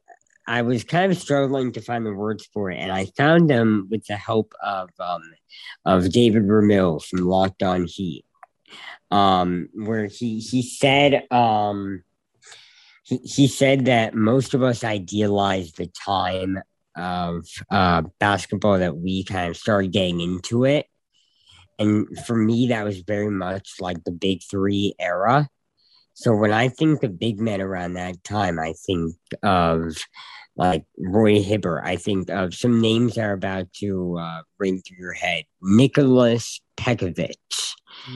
I 0.46 0.62
was 0.62 0.84
kind 0.84 1.10
of 1.10 1.18
struggling 1.18 1.72
to 1.72 1.80
find 1.80 2.06
the 2.06 2.12
words 2.12 2.46
for 2.52 2.70
it, 2.70 2.76
and 2.76 2.92
I 2.92 3.06
found 3.16 3.50
them 3.50 3.88
with 3.90 4.04
the 4.06 4.16
help 4.16 4.52
of 4.62 4.90
um, 5.00 5.22
of 5.84 6.12
David 6.12 6.44
Ramil 6.44 7.02
from 7.02 7.20
Locked 7.20 7.62
On 7.62 7.86
Heat, 7.86 8.24
um, 9.10 9.68
where 9.74 10.06
he 10.06 10.38
he 10.38 10.62
said 10.62 11.26
um, 11.32 12.02
he, 13.06 13.18
he 13.18 13.46
said 13.46 13.84
that 13.84 14.14
most 14.14 14.52
of 14.52 14.62
us 14.62 14.82
idealize 14.82 15.72
the 15.72 15.86
time 15.86 16.58
of 16.96 17.46
uh, 17.70 18.02
basketball 18.18 18.78
that 18.78 18.96
we 18.96 19.22
kind 19.24 19.48
of 19.50 19.56
started 19.56 19.92
getting 19.92 20.20
into 20.20 20.64
it. 20.64 20.86
And 21.78 22.06
for 22.26 22.34
me, 22.34 22.68
that 22.68 22.84
was 22.84 23.00
very 23.00 23.30
much 23.30 23.74
like 23.80 24.02
the 24.04 24.10
big 24.10 24.40
three 24.50 24.94
era. 24.98 25.48
So 26.14 26.34
when 26.34 26.52
I 26.52 26.68
think 26.68 27.02
of 27.02 27.18
big 27.18 27.38
men 27.38 27.60
around 27.60 27.94
that 27.94 28.24
time, 28.24 28.58
I 28.58 28.72
think 28.86 29.14
of 29.42 29.96
like 30.56 30.84
Roy 30.98 31.42
Hibbert. 31.42 31.82
I 31.84 31.96
think 31.96 32.30
of 32.30 32.54
some 32.54 32.80
names 32.80 33.14
that 33.14 33.24
are 33.26 33.34
about 33.34 33.72
to 33.74 34.18
uh, 34.18 34.40
ring 34.58 34.80
through 34.80 34.96
your 34.98 35.12
head. 35.12 35.44
Nicholas 35.60 36.60
Pekovic, 36.76 37.34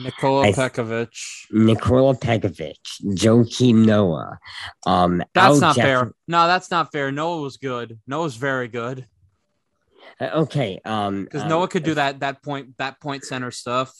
Nikola 0.03 0.47
I- 0.47 0.51
Pekovic. 0.53 1.09
Nikola 1.51 2.15
Pekovic, 2.15 2.77
Joakim 3.03 3.85
Noah. 3.85 4.39
Um, 4.85 5.23
That's 5.33 5.55
Al 5.55 5.59
not 5.59 5.75
Jeff- 5.75 5.85
fair. 5.85 6.11
No, 6.27 6.47
that's 6.47 6.71
not 6.71 6.91
fair. 6.91 7.11
Noah 7.11 7.41
was 7.41 7.57
good. 7.57 7.99
Noah's 8.07 8.35
very 8.35 8.67
good. 8.67 9.05
Uh, 10.19 10.29
Okay. 10.43 10.79
Um, 10.85 11.23
Because 11.25 11.43
um, 11.43 11.49
Noah 11.49 11.67
could 11.67 11.83
do 11.83 11.93
that 11.95 12.19
that 12.21 12.41
point 12.41 12.77
that 12.77 12.99
point 13.01 13.23
center 13.25 13.51
stuff. 13.51 13.93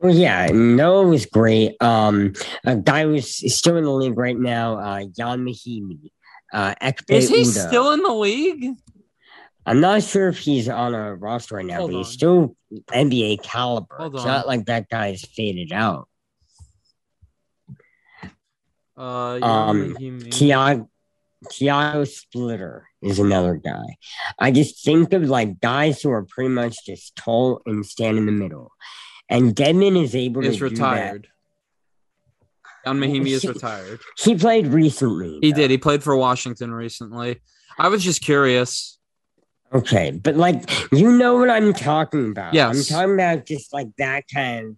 Well, 0.00 0.12
yeah, 0.14 0.46
Noah 0.52 1.06
was 1.06 1.26
great. 1.26 1.80
Um, 1.80 2.32
a 2.64 2.74
guy 2.74 3.04
who's 3.04 3.54
still 3.56 3.76
in 3.76 3.84
the 3.84 3.92
league 3.92 4.18
right 4.18 4.36
now, 4.36 4.76
uh, 4.78 4.98
Ian 4.98 5.44
Mahinmi. 5.46 6.10
Uh, 6.52 6.74
Is 7.08 7.28
he 7.28 7.42
Udoh. 7.42 7.68
still 7.68 7.92
in 7.92 8.02
the 8.02 8.12
league? 8.12 8.74
I'm 9.64 9.80
not 9.80 10.02
sure 10.02 10.28
if 10.28 10.38
he's 10.38 10.68
on 10.68 10.94
a 10.94 11.14
roster 11.14 11.56
right 11.56 11.64
now, 11.66 11.78
Hold 11.78 11.90
but 11.92 11.96
he's 11.98 12.06
on. 12.08 12.12
still 12.12 12.56
NBA 12.92 13.42
caliber. 13.42 13.96
Hold 13.96 14.14
it's 14.16 14.22
on. 14.22 14.28
not 14.28 14.46
like 14.46 14.66
that 14.66 14.88
guy's 14.88 15.22
faded 15.22 15.72
out. 15.72 16.08
Uh 18.96 19.38
Um, 19.42 19.96
Ian 20.00 20.20
Mahinmi. 20.20 20.30
Tiago, 20.32 20.90
Tiago 21.50 22.04
Splitter 22.04 22.86
is 23.00 23.18
another 23.18 23.56
guy. 23.56 23.96
I 24.38 24.50
just 24.50 24.84
think 24.84 25.12
of 25.12 25.22
like 25.24 25.60
guys 25.60 26.02
who 26.02 26.10
are 26.10 26.24
pretty 26.24 26.50
much 26.50 26.76
just 26.84 27.16
tall 27.16 27.62
and 27.66 27.84
stand 27.86 28.18
in 28.18 28.26
the 28.26 28.32
middle. 28.32 28.70
And 29.28 29.54
Dedmon 29.54 30.00
is 30.02 30.14
able 30.14 30.44
is 30.44 30.58
to 30.58 30.64
retired. 30.64 31.28
Don 32.84 32.98
Mahimi 32.98 33.28
is 33.28 33.44
retired. 33.44 34.00
He 34.18 34.34
played 34.34 34.66
recently. 34.66 35.38
He 35.40 35.52
though. 35.52 35.56
did. 35.58 35.70
He 35.70 35.78
played 35.78 36.02
for 36.02 36.16
Washington 36.16 36.72
recently. 36.74 37.40
I 37.78 37.88
was 37.88 38.02
just 38.04 38.22
curious. 38.22 38.98
Okay, 39.74 40.10
but 40.12 40.36
like 40.36 40.70
you 40.92 41.10
know 41.12 41.36
what 41.36 41.48
I'm 41.50 41.72
talking 41.72 42.30
about. 42.30 42.54
Yeah, 42.54 42.68
I'm 42.68 42.82
talking 42.82 43.14
about 43.14 43.46
just 43.46 43.72
like 43.72 43.88
that 43.98 44.24
kind 44.32 44.76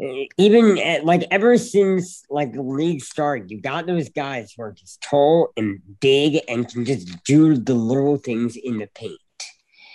of. 0.00 0.06
eh, 0.06 0.26
Even 0.38 0.78
at, 0.78 1.04
like 1.04 1.24
ever 1.30 1.58
since 1.58 2.24
like 2.30 2.52
the 2.52 2.62
league 2.62 3.02
started, 3.02 3.50
you 3.50 3.60
got 3.60 3.86
those 3.86 4.08
guys 4.10 4.52
who 4.56 4.62
are 4.62 4.72
just 4.72 5.00
tall 5.02 5.50
and 5.56 5.80
big 6.00 6.40
and 6.48 6.68
can 6.68 6.84
just 6.84 7.24
do 7.24 7.56
the 7.56 7.74
little 7.74 8.16
things 8.16 8.56
in 8.56 8.78
the 8.78 8.88
paint. 8.94 9.18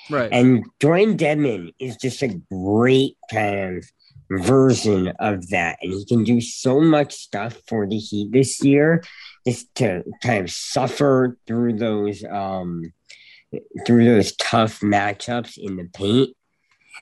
Right. 0.10 0.30
And 0.32 0.66
Dewayne 0.80 1.18
Dedmon 1.18 1.74
is 1.80 1.98
just 1.98 2.22
a 2.22 2.30
great 2.52 3.18
kind 3.32 3.78
of 3.78 3.86
version 4.30 5.10
of 5.20 5.50
that. 5.50 5.78
And 5.82 5.94
he 5.94 6.06
can 6.06 6.24
do 6.24 6.40
so 6.42 6.80
much 6.82 7.14
stuff 7.14 7.62
for 7.68 7.88
the 7.88 7.98
Heat 7.98 8.32
this 8.32 8.64
year 8.64 9.04
just 9.46 9.74
to 9.76 10.04
kind 10.22 10.44
of 10.46 10.52
suffer 10.52 11.38
through 11.48 11.74
those 11.74 12.24
um 12.26 12.92
through 13.86 14.06
those 14.06 14.36
tough 14.36 14.82
matchups 14.82 15.58
in 15.58 15.78
the 15.78 15.86
paint 15.94 16.36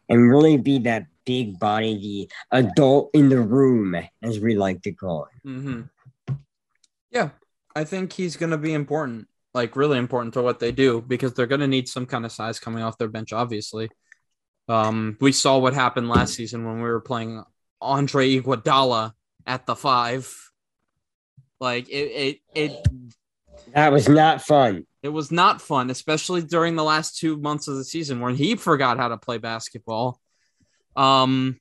and 0.10 0.30
really 0.30 0.58
be 0.58 0.80
that 0.80 1.06
big 1.26 1.60
body, 1.60 2.30
the 2.52 2.58
adult 2.58 3.10
in 3.14 3.30
the 3.30 3.42
room, 3.42 3.96
as 4.22 4.40
we 4.40 4.56
like 4.56 4.82
to 4.84 4.92
call 4.92 5.26
it. 5.26 5.48
hmm 5.48 5.82
Yeah, 7.12 7.30
I 7.76 7.84
think 7.84 8.14
he's 8.14 8.38
going 8.38 8.52
to 8.52 8.58
be 8.58 8.74
important, 8.74 9.28
like 9.54 9.76
really 9.76 9.98
important 9.98 10.34
to 10.36 10.42
what 10.42 10.60
they 10.60 10.72
do 10.72 11.02
because 11.02 11.34
they're 11.34 11.48
going 11.48 11.62
to 11.62 11.68
need 11.68 11.90
some 11.90 12.06
kind 12.06 12.26
of 12.26 12.32
size 12.32 12.60
coming 12.60 12.84
off 12.84 12.98
their 12.98 13.08
bench. 13.08 13.34
Obviously, 13.34 13.90
um, 14.68 15.18
we 15.20 15.32
saw 15.32 15.58
what 15.58 15.74
happened 15.74 16.10
last 16.10 16.36
season 16.36 16.66
when 16.66 16.76
we 16.76 16.90
were 16.90 17.02
playing 17.02 17.44
Andre 17.82 18.40
Iguodala 18.40 19.14
at 19.48 19.66
the 19.66 19.76
five. 19.76 20.34
Like 21.60 21.90
it, 21.90 21.94
it, 21.94 22.40
it, 22.54 22.88
That 23.74 23.92
was 23.92 24.10
not 24.10 24.42
fun. 24.42 24.86
It 25.06 25.14
was 25.14 25.32
not 25.32 25.62
fun, 25.62 25.92
especially 25.92 26.42
during 26.42 26.76
the 26.76 26.84
last 26.84 27.20
two 27.20 27.38
months 27.38 27.68
of 27.68 27.76
the 27.76 27.84
season 27.84 28.22
when 28.22 28.34
he 28.34 28.56
forgot 28.56 28.98
how 28.98 29.10
to 29.10 29.18
play 29.18 29.38
basketball. 29.38 30.20
Um, 30.96 31.60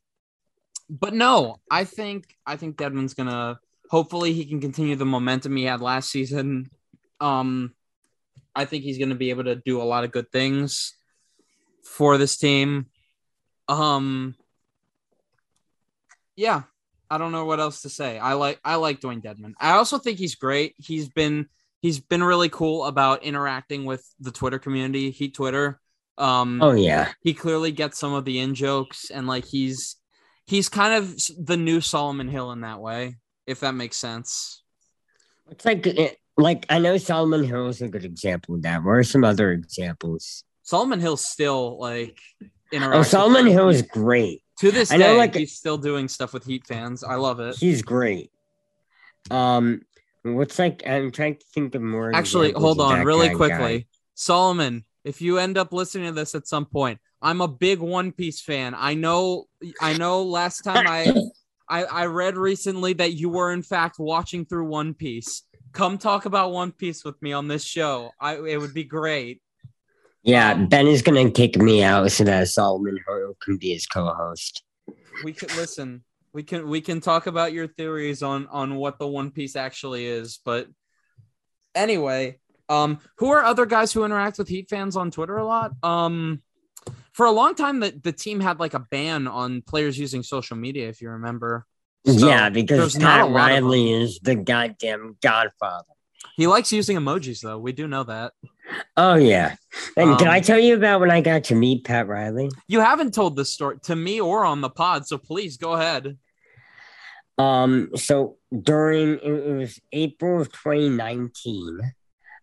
but 0.89 1.13
no, 1.13 1.61
I 1.71 1.85
think 1.85 2.35
I 2.47 2.57
think 2.57 2.79
Dedmon's 2.79 3.13
gonna. 3.13 3.59
Hopefully, 3.91 4.33
he 4.33 4.47
can 4.47 4.63
continue 4.63 4.97
the 4.97 5.05
momentum 5.05 5.57
he 5.57 5.65
had 5.65 5.83
last 5.83 6.09
season. 6.09 6.71
Um, 7.21 7.75
I 8.57 8.65
think 8.65 8.83
he's 8.83 8.97
gonna 8.97 9.15
be 9.15 9.29
able 9.29 9.45
to 9.45 9.57
do 9.57 9.83
a 9.83 9.85
lot 9.85 10.05
of 10.05 10.11
good 10.11 10.33
things 10.33 10.95
for 11.83 12.17
this 12.17 12.39
team. 12.39 12.87
Um, 13.69 14.37
yeah, 16.35 16.63
I 17.11 17.19
don't 17.19 17.33
know 17.33 17.45
what 17.45 17.61
else 17.61 17.83
to 17.83 17.91
say. 17.91 18.19
I 18.19 18.33
like 18.33 18.59
I 18.65 18.77
like 18.77 19.01
Dewayne 19.01 19.23
Dedmon. 19.23 19.53
I 19.61 19.73
also 19.73 19.99
think 19.99 20.19
he's 20.19 20.35
great. 20.35 20.75
He's 20.79 21.11
been 21.11 21.51
he's 21.85 22.01
been 22.01 22.25
really 22.25 22.49
cool 22.49 22.87
about 22.87 23.23
interacting 23.25 23.85
with 23.85 24.03
the 24.19 24.31
Twitter 24.31 24.59
community, 24.59 25.11
Heat 25.11 25.35
Twitter. 25.35 25.79
Um, 26.17 26.63
Oh 26.63 26.73
yeah. 26.73 27.13
he 27.21 27.35
clearly 27.35 27.73
gets 27.73 27.99
some 27.99 28.15
of 28.15 28.25
the 28.25 28.39
in 28.39 28.55
jokes 28.55 29.11
and 29.11 29.27
like 29.27 29.45
he's 29.45 29.97
he's 30.47 30.71
kind 30.71 30.95
of 30.95 31.15
the 31.39 31.59
new 31.59 31.83
Solomon 31.83 32.29
Hill 32.29 32.53
in 32.53 32.63
that 32.63 32.81
way, 32.81 33.17
if 33.47 33.61
that 33.61 33.75
makes 33.75 33.99
sense. 33.99 34.63
It's 35.51 35.67
like 35.67 35.87
like 36.39 36.65
I 36.71 36.79
know 36.79 36.97
Solomon 36.97 37.45
Hill 37.45 37.69
is 37.69 37.83
a 37.83 37.89
good 37.89 38.07
example 38.07 38.55
of 38.55 38.63
that. 38.63 38.83
What 38.83 38.93
are 38.93 39.03
some 39.05 39.23
other 39.25 39.53
examples? 39.53 40.43
Solomon 40.63 41.01
Hill's 41.01 41.27
still 41.27 41.79
like 41.79 42.19
interacting. 42.73 43.01
Oh, 43.01 43.03
Solomon 43.03 43.47
Hill 43.47 43.69
is 43.69 43.83
great. 43.83 44.41
to 44.61 44.71
this 44.71 44.91
I 44.91 44.97
know, 44.97 45.13
day, 45.13 45.19
like- 45.19 45.35
he's 45.35 45.53
still 45.53 45.77
doing 45.77 46.09
stuff 46.09 46.33
with 46.33 46.47
Heat 46.47 46.67
fans. 46.67 47.05
I 47.05 47.17
love 47.17 47.41
it. 47.41 47.57
He's 47.57 47.83
great. 47.83 48.31
Um, 49.31 49.83
what's 50.25 50.59
like? 50.59 50.83
I'm 50.87 51.13
trying 51.13 51.37
to 51.37 51.45
think 51.55 51.75
of 51.75 51.83
more. 51.83 52.15
Actually, 52.15 52.53
hold 52.53 52.81
on 52.81 53.05
really 53.05 53.29
of 53.29 53.37
quickly. 53.37 53.79
guy. 53.79 53.87
Solomon, 54.15 54.85
if 55.05 55.21
you 55.21 55.39
end 55.39 55.59
up 55.59 55.73
listening 55.73 56.07
to 56.07 56.13
this 56.13 56.35
at 56.35 56.49
some 56.49 56.67
point, 56.67 56.99
I'm 57.23 57.41
a 57.41 57.49
big 57.49 57.81
One 57.81 58.13
Piece 58.13 58.41
fan. 58.41 58.75
I 58.77 58.95
know 58.95 59.47
I 59.81 59.97
know 59.97 60.23
last 60.23 60.63
time 60.63 60.87
I 60.89 61.13
I, 61.69 61.85
I 61.85 62.07
read 62.07 62.37
recently 62.37 62.93
that 62.95 63.15
you 63.15 63.29
were 63.29 63.53
in 63.53 63.63
fact 63.63 63.99
watching 63.99 64.45
through 64.45 64.67
One 64.67 64.95
Piece. 64.95 65.43
come 65.73 65.99
talk 65.99 66.25
about 66.25 66.53
One 66.53 66.73
Piece 66.73 67.05
with 67.05 67.21
me 67.23 67.33
on 67.33 67.49
this 67.49 67.65
show. 67.65 68.11
I 68.21 68.37
it 68.37 68.61
would 68.61 68.75
be 68.75 68.85
great. 68.85 69.43
Yeah, 70.23 70.55
Ben 70.55 70.87
is 70.87 71.03
gonna 71.03 71.31
kick 71.31 71.57
me 71.57 71.83
out 71.83 72.11
so 72.13 72.25
that 72.25 72.49
Solomon 72.49 72.99
can 73.43 73.59
be 73.59 73.73
his 73.73 73.87
co-host. 73.87 74.63
We 75.23 75.33
could 75.33 75.55
listen. 75.57 76.03
We 76.35 76.43
can 76.43 76.69
we 76.69 76.81
can 76.81 77.01
talk 77.01 77.27
about 77.29 77.53
your 77.53 77.69
theories 77.69 78.23
on 78.23 78.49
on 78.49 78.75
what 78.75 78.99
the 78.99 79.07
One 79.07 79.31
Piece 79.31 79.55
actually 79.57 80.05
is, 80.05 80.41
but 80.45 80.67
anyway, 81.75 82.41
um, 82.69 82.99
who 83.19 83.31
are 83.31 83.45
other 83.45 83.67
guys 83.67 83.93
who 83.93 84.05
interact 84.05 84.39
with 84.39 84.49
Heat 84.49 84.69
fans 84.69 84.97
on 84.97 85.13
Twitter 85.13 85.37
a 85.37 85.47
lot? 85.47 85.71
Um, 85.85 86.43
for 87.13 87.27
a 87.27 87.31
long 87.31 87.55
time, 87.55 87.79
the, 87.79 87.99
the 88.03 88.13
team 88.13 88.41
had 88.41 88.59
like 88.59 88.75
a 88.75 88.81
ban 88.81 89.29
on 89.29 89.63
players 89.63 89.97
using 89.97 90.25
social 90.25 90.57
media, 90.57 90.89
if 90.89 91.01
you 91.01 91.11
remember. 91.11 91.67
So, 92.05 92.27
yeah, 92.27 92.51
because 92.51 92.79
there's 92.79 92.99
not 92.99 93.21
a 93.21 93.23
Pat 93.23 93.31
lot 93.31 93.51
of 93.51 93.57
them. 93.57 93.65
Riley 93.65 93.93
is 93.93 94.19
the 94.21 94.35
goddamn 94.35 95.17
godfather. 95.23 95.87
He 96.37 96.49
likes 96.49 96.73
using 96.73 96.97
emojis, 96.97 97.41
though. 97.41 97.59
We 97.59 97.73
do 97.73 97.87
know 97.87 98.03
that. 98.05 98.33
Oh 98.97 99.15
yeah. 99.15 99.57
And 99.97 100.19
did 100.19 100.27
Um, 100.27 100.35
I 100.35 100.41
tell 100.41 100.59
you 100.59 100.75
about 100.75 101.01
when 101.01 101.11
I 101.11 101.21
got 101.21 101.45
to 101.45 101.55
meet 101.55 101.85
Pat 101.85 102.09
Riley? 102.09 102.51
You 102.67 102.81
haven't 102.81 103.15
told 103.15 103.37
this 103.37 103.53
story 103.53 103.79
to 103.85 103.95
me 103.95 104.21
or 104.21 104.45
on 104.45 104.63
the 104.63 104.71
pod, 104.71 105.07
so 105.07 105.17
please 105.17 105.57
go 105.59 105.75
ahead. 105.75 106.19
Um, 107.39 107.91
so 107.97 108.37
during 108.63 109.19
it 109.19 109.55
was 109.57 109.81
April 109.93 110.41
of 110.41 110.53
2019, 110.53 111.81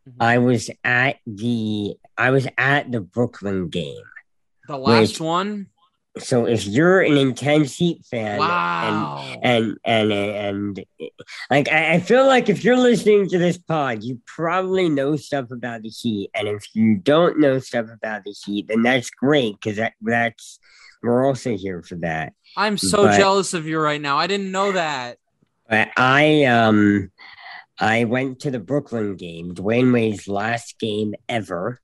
Mhm. 0.10 0.14
I 0.20 0.38
was 0.40 0.70
at 0.84 1.18
the 1.26 1.96
I 2.18 2.32
was 2.32 2.48
at 2.58 2.92
the 2.92 3.02
Brooklyn 3.02 3.70
game. 3.70 4.04
The 4.68 4.78
last 4.78 5.20
Wait. 5.20 5.26
one. 5.26 5.68
So 6.18 6.46
if 6.46 6.66
you're 6.66 7.00
an 7.02 7.16
intense 7.16 7.78
Heat 7.78 8.04
fan, 8.10 8.34
and 8.34 8.40
Wow. 8.42 9.40
and 9.42 9.78
and 9.86 10.12
and 10.12 10.86
like 11.50 11.70
I, 11.72 11.94
I 11.94 12.00
feel 12.02 12.26
like 12.28 12.50
if 12.50 12.66
you're 12.66 12.78
listening 12.78 13.30
to 13.30 13.38
this 13.38 13.58
pod, 13.58 14.04
you 14.04 14.20
probably 14.26 14.90
know 14.90 15.16
stuff 15.16 15.52
about 15.52 15.84
the 15.84 15.90
Heat, 15.90 16.30
and 16.36 16.50
if 16.50 16.66
you 16.76 16.96
don't 16.96 17.40
know 17.40 17.60
stuff 17.60 17.86
about 17.94 18.26
the 18.26 18.36
Heat, 18.46 18.68
then 18.68 18.82
that's 18.82 19.10
great 19.10 19.56
because 19.62 19.78
that 19.78 19.94
that's 20.02 20.60
we're 21.02 21.26
also 21.26 21.58
here 21.58 21.82
for 21.82 21.96
that. 21.96 22.34
I'm 22.56 22.78
so 22.78 23.06
but- 23.06 23.18
jealous 23.18 23.54
of 23.54 23.68
you 23.68 23.80
right 23.80 24.02
now. 24.02 24.18
I 24.18 24.28
didn't 24.28 24.52
know 24.52 24.72
that. 24.74 25.18
But 25.70 25.90
I 25.98 26.44
um 26.46 27.12
I 27.80 28.04
went 28.04 28.42
to 28.42 28.52
the 28.52 28.60
Brooklyn 28.60 29.16
game, 29.16 29.56
Dwyane 29.56 29.94
Wade's 29.94 30.28
last 30.28 30.78
game 30.80 31.16
ever. 31.30 31.80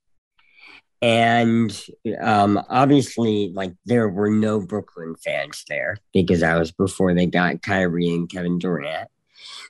And 1.00 1.72
um 2.20 2.62
obviously 2.68 3.50
like 3.54 3.72
there 3.86 4.08
were 4.08 4.30
no 4.30 4.60
Brooklyn 4.60 5.14
fans 5.24 5.64
there 5.68 5.98
because 6.12 6.40
that 6.40 6.58
was 6.58 6.70
before 6.72 7.14
they 7.14 7.26
got 7.26 7.62
Kyrie 7.62 8.08
and 8.10 8.28
Kevin 8.30 8.58
Durant. 8.58 9.08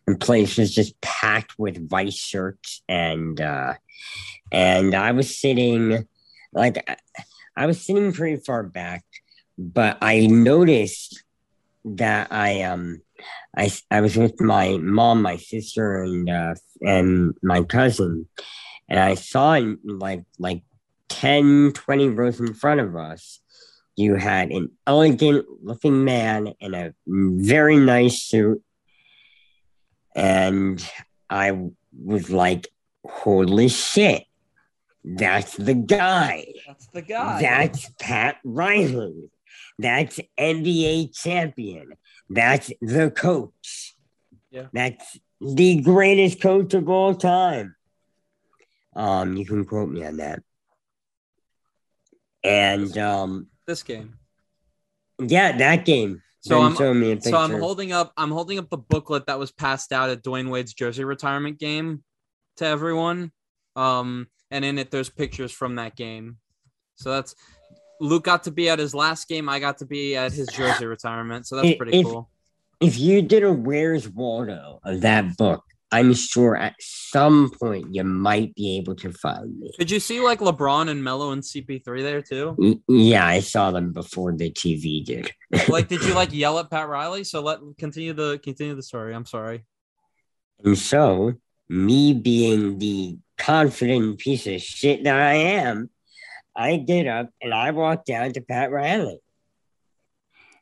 The 0.06 0.16
place 0.16 0.56
was 0.56 0.74
just 0.74 1.00
packed 1.00 1.58
with 1.58 1.88
vice 1.88 2.14
shirts 2.16 2.82
and 2.88 3.40
uh 3.40 3.74
and 4.50 4.94
I 4.94 5.12
was 5.12 5.38
sitting 5.38 6.08
like 6.52 6.88
I 7.56 7.66
was 7.66 7.84
sitting 7.84 8.12
pretty 8.12 8.36
far 8.42 8.62
back, 8.62 9.04
but 9.58 9.98
I 10.00 10.26
noticed 10.26 11.24
that 11.84 12.32
I 12.32 12.62
um 12.62 13.02
I, 13.56 13.72
I 13.90 14.00
was 14.00 14.16
with 14.16 14.40
my 14.40 14.76
mom, 14.78 15.22
my 15.22 15.36
sister, 15.36 16.02
and 16.02 16.30
uh, 16.30 16.54
and 16.80 17.34
my 17.42 17.64
cousin, 17.64 18.28
and 18.88 19.00
I 19.00 19.14
saw 19.14 19.58
like 19.84 20.24
like 20.38 20.62
10, 21.08 21.72
20 21.72 22.08
rows 22.10 22.38
in 22.40 22.54
front 22.54 22.80
of 22.80 22.94
us, 22.94 23.40
you 23.96 24.14
had 24.14 24.50
an 24.50 24.70
elegant 24.86 25.46
looking 25.62 26.04
man 26.04 26.54
in 26.60 26.74
a 26.74 26.94
very 27.06 27.76
nice 27.76 28.22
suit, 28.22 28.62
and 30.14 30.86
I 31.28 31.58
was 31.92 32.30
like, 32.30 32.68
"Holy 33.04 33.68
shit, 33.68 34.24
that's 35.02 35.56
the 35.56 35.74
guy! 35.74 36.46
That's 36.66 36.86
the 36.88 37.02
guy. 37.02 37.40
That's 37.40 37.90
Pat 37.98 38.36
Riley! 38.44 39.30
That's 39.78 40.18
NBA 40.38 41.14
champion!" 41.14 41.94
That's 42.28 42.70
the 42.80 43.10
coach. 43.10 43.94
Yeah. 44.50 44.66
That's 44.72 45.18
the 45.40 45.80
greatest 45.82 46.40
coach 46.40 46.74
of 46.74 46.88
all 46.88 47.14
time. 47.14 47.76
Um, 48.96 49.36
you 49.36 49.44
can 49.46 49.64
quote 49.64 49.88
me 49.90 50.04
on 50.04 50.16
that. 50.16 50.42
And 52.42 52.96
um, 52.98 53.48
this 53.66 53.82
game. 53.82 54.14
yeah, 55.18 55.56
that 55.56 55.84
game. 55.84 56.22
So 56.40 56.60
I'm- 56.62 56.76
showed 56.76 56.94
me 56.94 57.12
a 57.12 57.16
picture. 57.16 57.30
So 57.30 57.38
I'm 57.38 57.58
holding 57.58 57.92
up 57.92 58.12
I'm 58.16 58.30
holding 58.30 58.58
up 58.58 58.70
the 58.70 58.78
booklet 58.78 59.26
that 59.26 59.38
was 59.38 59.50
passed 59.50 59.92
out 59.92 60.08
at 60.10 60.22
Dwyane 60.22 60.50
Wade's 60.50 60.72
jersey 60.72 61.04
retirement 61.04 61.58
game 61.58 62.04
to 62.56 62.64
everyone. 62.66 63.32
Um 63.76 64.28
and 64.50 64.64
in 64.64 64.78
it 64.78 64.90
there's 64.90 65.10
pictures 65.10 65.52
from 65.52 65.74
that 65.76 65.96
game. 65.96 66.38
So 66.94 67.10
that's 67.10 67.34
Luke 68.00 68.24
got 68.24 68.44
to 68.44 68.50
be 68.50 68.68
at 68.68 68.78
his 68.78 68.94
last 68.94 69.28
game. 69.28 69.48
I 69.48 69.58
got 69.58 69.78
to 69.78 69.86
be 69.86 70.16
at 70.16 70.32
his 70.32 70.48
jersey 70.48 70.86
retirement. 70.86 71.46
So 71.46 71.56
that's 71.56 71.76
pretty 71.76 71.98
if- 71.98 72.06
cool. 72.06 72.30
if 72.80 72.98
you 72.98 73.22
did 73.22 73.42
a 73.42 73.52
Where's 73.52 74.08
Waldo 74.08 74.80
of 74.84 75.00
that 75.02 75.36
book, 75.36 75.62
I'm 75.90 76.12
sure 76.12 76.54
at 76.54 76.74
some 76.80 77.50
point 77.58 77.94
you 77.94 78.04
might 78.04 78.54
be 78.54 78.76
able 78.76 78.94
to 78.96 79.10
find 79.10 79.58
me. 79.58 79.70
Did 79.78 79.90
you 79.90 80.00
see 80.00 80.20
like 80.20 80.40
LeBron 80.40 80.90
and 80.90 81.02
Melo 81.02 81.32
and 81.32 81.42
CP3 81.42 82.02
there 82.02 82.20
too? 82.20 82.82
Yeah, 82.88 83.26
I 83.26 83.40
saw 83.40 83.70
them 83.70 83.92
before 83.92 84.32
the 84.32 84.50
TV 84.50 85.02
did. 85.04 85.32
like 85.68 85.88
did 85.88 86.02
you 86.02 86.12
like 86.14 86.32
yell 86.32 86.58
at 86.58 86.70
Pat 86.70 86.88
Riley? 86.88 87.24
So 87.24 87.40
let 87.40 87.60
continue 87.78 88.12
the 88.12 88.38
continue 88.42 88.74
the 88.74 88.82
story. 88.82 89.14
I'm 89.14 89.24
sorry. 89.24 89.64
And 90.62 90.76
so, 90.76 91.34
me 91.68 92.12
being 92.12 92.78
the 92.78 93.16
confident 93.38 94.18
piece 94.18 94.46
of 94.46 94.60
shit 94.60 95.04
that 95.04 95.16
I 95.16 95.34
am, 95.34 95.88
I 96.58 96.76
get 96.76 97.06
up 97.06 97.30
and 97.40 97.54
I 97.54 97.70
walk 97.70 98.04
down 98.04 98.32
to 98.32 98.40
Pat 98.40 98.72
Riley. 98.72 99.20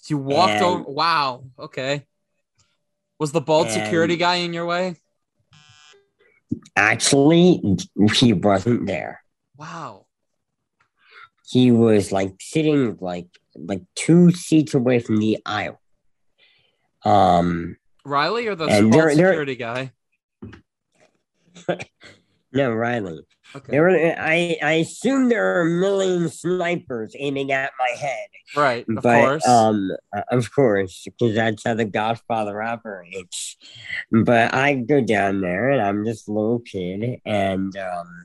You 0.08 0.18
walked 0.18 0.52
And- 0.52 0.64
over 0.64 0.82
wow, 0.90 1.44
okay. 1.58 2.06
Was 3.18 3.32
the 3.32 3.40
bald 3.40 3.70
security 3.70 4.16
guy 4.16 4.36
in 4.36 4.52
your 4.52 4.66
way? 4.66 4.96
Actually, 6.76 7.62
he 8.12 8.34
wasn't 8.34 8.86
there. 8.86 9.24
Wow. 9.56 10.04
He 11.48 11.70
was 11.70 12.12
like 12.12 12.34
sitting 12.40 12.98
like 13.00 13.28
like 13.54 13.82
two 13.94 14.32
seats 14.32 14.74
away 14.74 14.98
from 14.98 15.16
the 15.16 15.38
aisle. 15.46 15.80
Um, 17.04 17.78
Riley 18.04 18.48
or 18.48 18.54
the 18.54 18.66
bald 18.66 19.10
security 19.12 19.56
guy? 19.56 19.92
no, 22.52 22.70
Riley. 22.72 23.20
Okay. 23.56 23.72
There 23.72 23.82
were, 23.82 24.14
I 24.18 24.58
I 24.62 24.72
assume 24.72 25.28
there 25.28 25.56
are 25.56 25.62
a 25.62 25.70
million 25.70 26.28
snipers 26.28 27.14
aiming 27.18 27.52
at 27.52 27.72
my 27.78 27.96
head. 27.98 28.28
Right, 28.54 28.86
of 28.88 29.02
but 29.02 29.20
course. 29.20 29.46
um 29.48 29.90
of 30.30 30.54
course 30.54 31.04
because 31.04 31.34
that's 31.34 31.64
how 31.64 31.74
the 31.74 31.84
godfather 31.84 32.62
operates 32.62 33.56
but 34.10 34.54
i 34.54 34.74
go 34.74 35.00
down 35.00 35.40
there 35.40 35.70
and 35.70 35.82
i'm 35.82 36.04
just 36.04 36.28
a 36.28 36.32
little 36.32 36.60
kid 36.60 37.20
and 37.24 37.76
um 37.76 38.24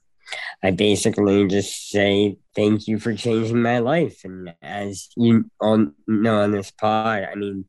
i 0.64 0.72
basically 0.72 1.48
just 1.48 1.90
say 1.90 2.38
thank 2.56 2.88
you 2.88 3.00
for 3.00 3.16
changing 3.16 3.62
my 3.62 3.80
life 3.80 4.22
and 4.24 4.54
as 4.62 5.10
you 5.18 5.50
all 5.60 5.88
know 6.08 6.42
on 6.42 6.52
this 6.52 6.72
pod 6.72 7.28
i 7.30 7.34
mean 7.36 7.66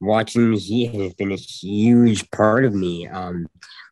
watching 0.00 0.50
the 0.50 0.58
heat 0.58 0.92
has 0.92 1.14
been 1.14 1.30
a 1.30 1.36
huge 1.36 2.28
part 2.32 2.64
of 2.64 2.74
me 2.74 3.06
um 3.06 3.46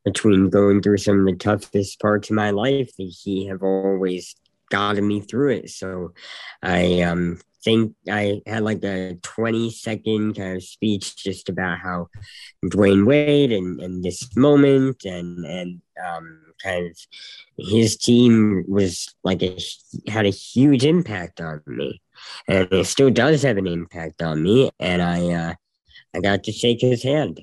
between 0.05 0.51
going 0.51 0.83
through 0.83 0.99
some 0.99 1.21
of 1.21 1.27
the 1.27 1.37
toughest 1.37 2.01
parts 2.01 2.31
of 2.31 2.37
my 2.37 2.51
life 2.51 2.91
heat 2.97 3.49
have 3.49 3.63
always 3.63 4.35
gotten 4.71 5.07
me 5.07 5.21
through 5.21 5.51
it. 5.51 5.71
So 5.71 6.13
i 6.63 7.01
um 7.03 7.39
think 7.63 7.95
I 8.09 8.41
had 8.47 8.63
like 8.63 8.83
a 8.85 9.17
20 9.23 9.71
second 9.71 10.35
kind 10.35 10.57
of 10.57 10.63
speech 10.63 11.17
just 11.17 11.49
about 11.49 11.79
how 11.79 12.09
Dwyane 12.65 13.07
Wade 13.07 13.53
and, 13.53 13.81
and 13.81 14.03
this 14.03 14.35
moment 14.37 15.05
and 15.05 15.45
and 15.45 15.81
um, 16.03 16.41
kind 16.63 16.87
of 16.87 16.97
his 17.59 17.97
team 17.97 18.65
was 18.69 19.15
like 19.25 19.43
a 19.43 19.59
had 20.09 20.27
a 20.27 20.31
huge 20.31 20.85
impact 20.85 21.41
on 21.41 21.63
me. 21.67 22.01
And 22.49 22.69
it 22.73 22.87
still 22.87 23.11
does 23.11 23.43
have 23.43 23.57
an 23.57 23.67
impact 23.67 24.23
on 24.23 24.43
me. 24.43 24.71
And 24.79 25.03
I 25.03 25.33
uh, 25.33 25.55
I 26.15 26.21
got 26.21 26.45
to 26.45 26.53
shake 26.53 26.81
his 26.81 27.03
hand. 27.03 27.41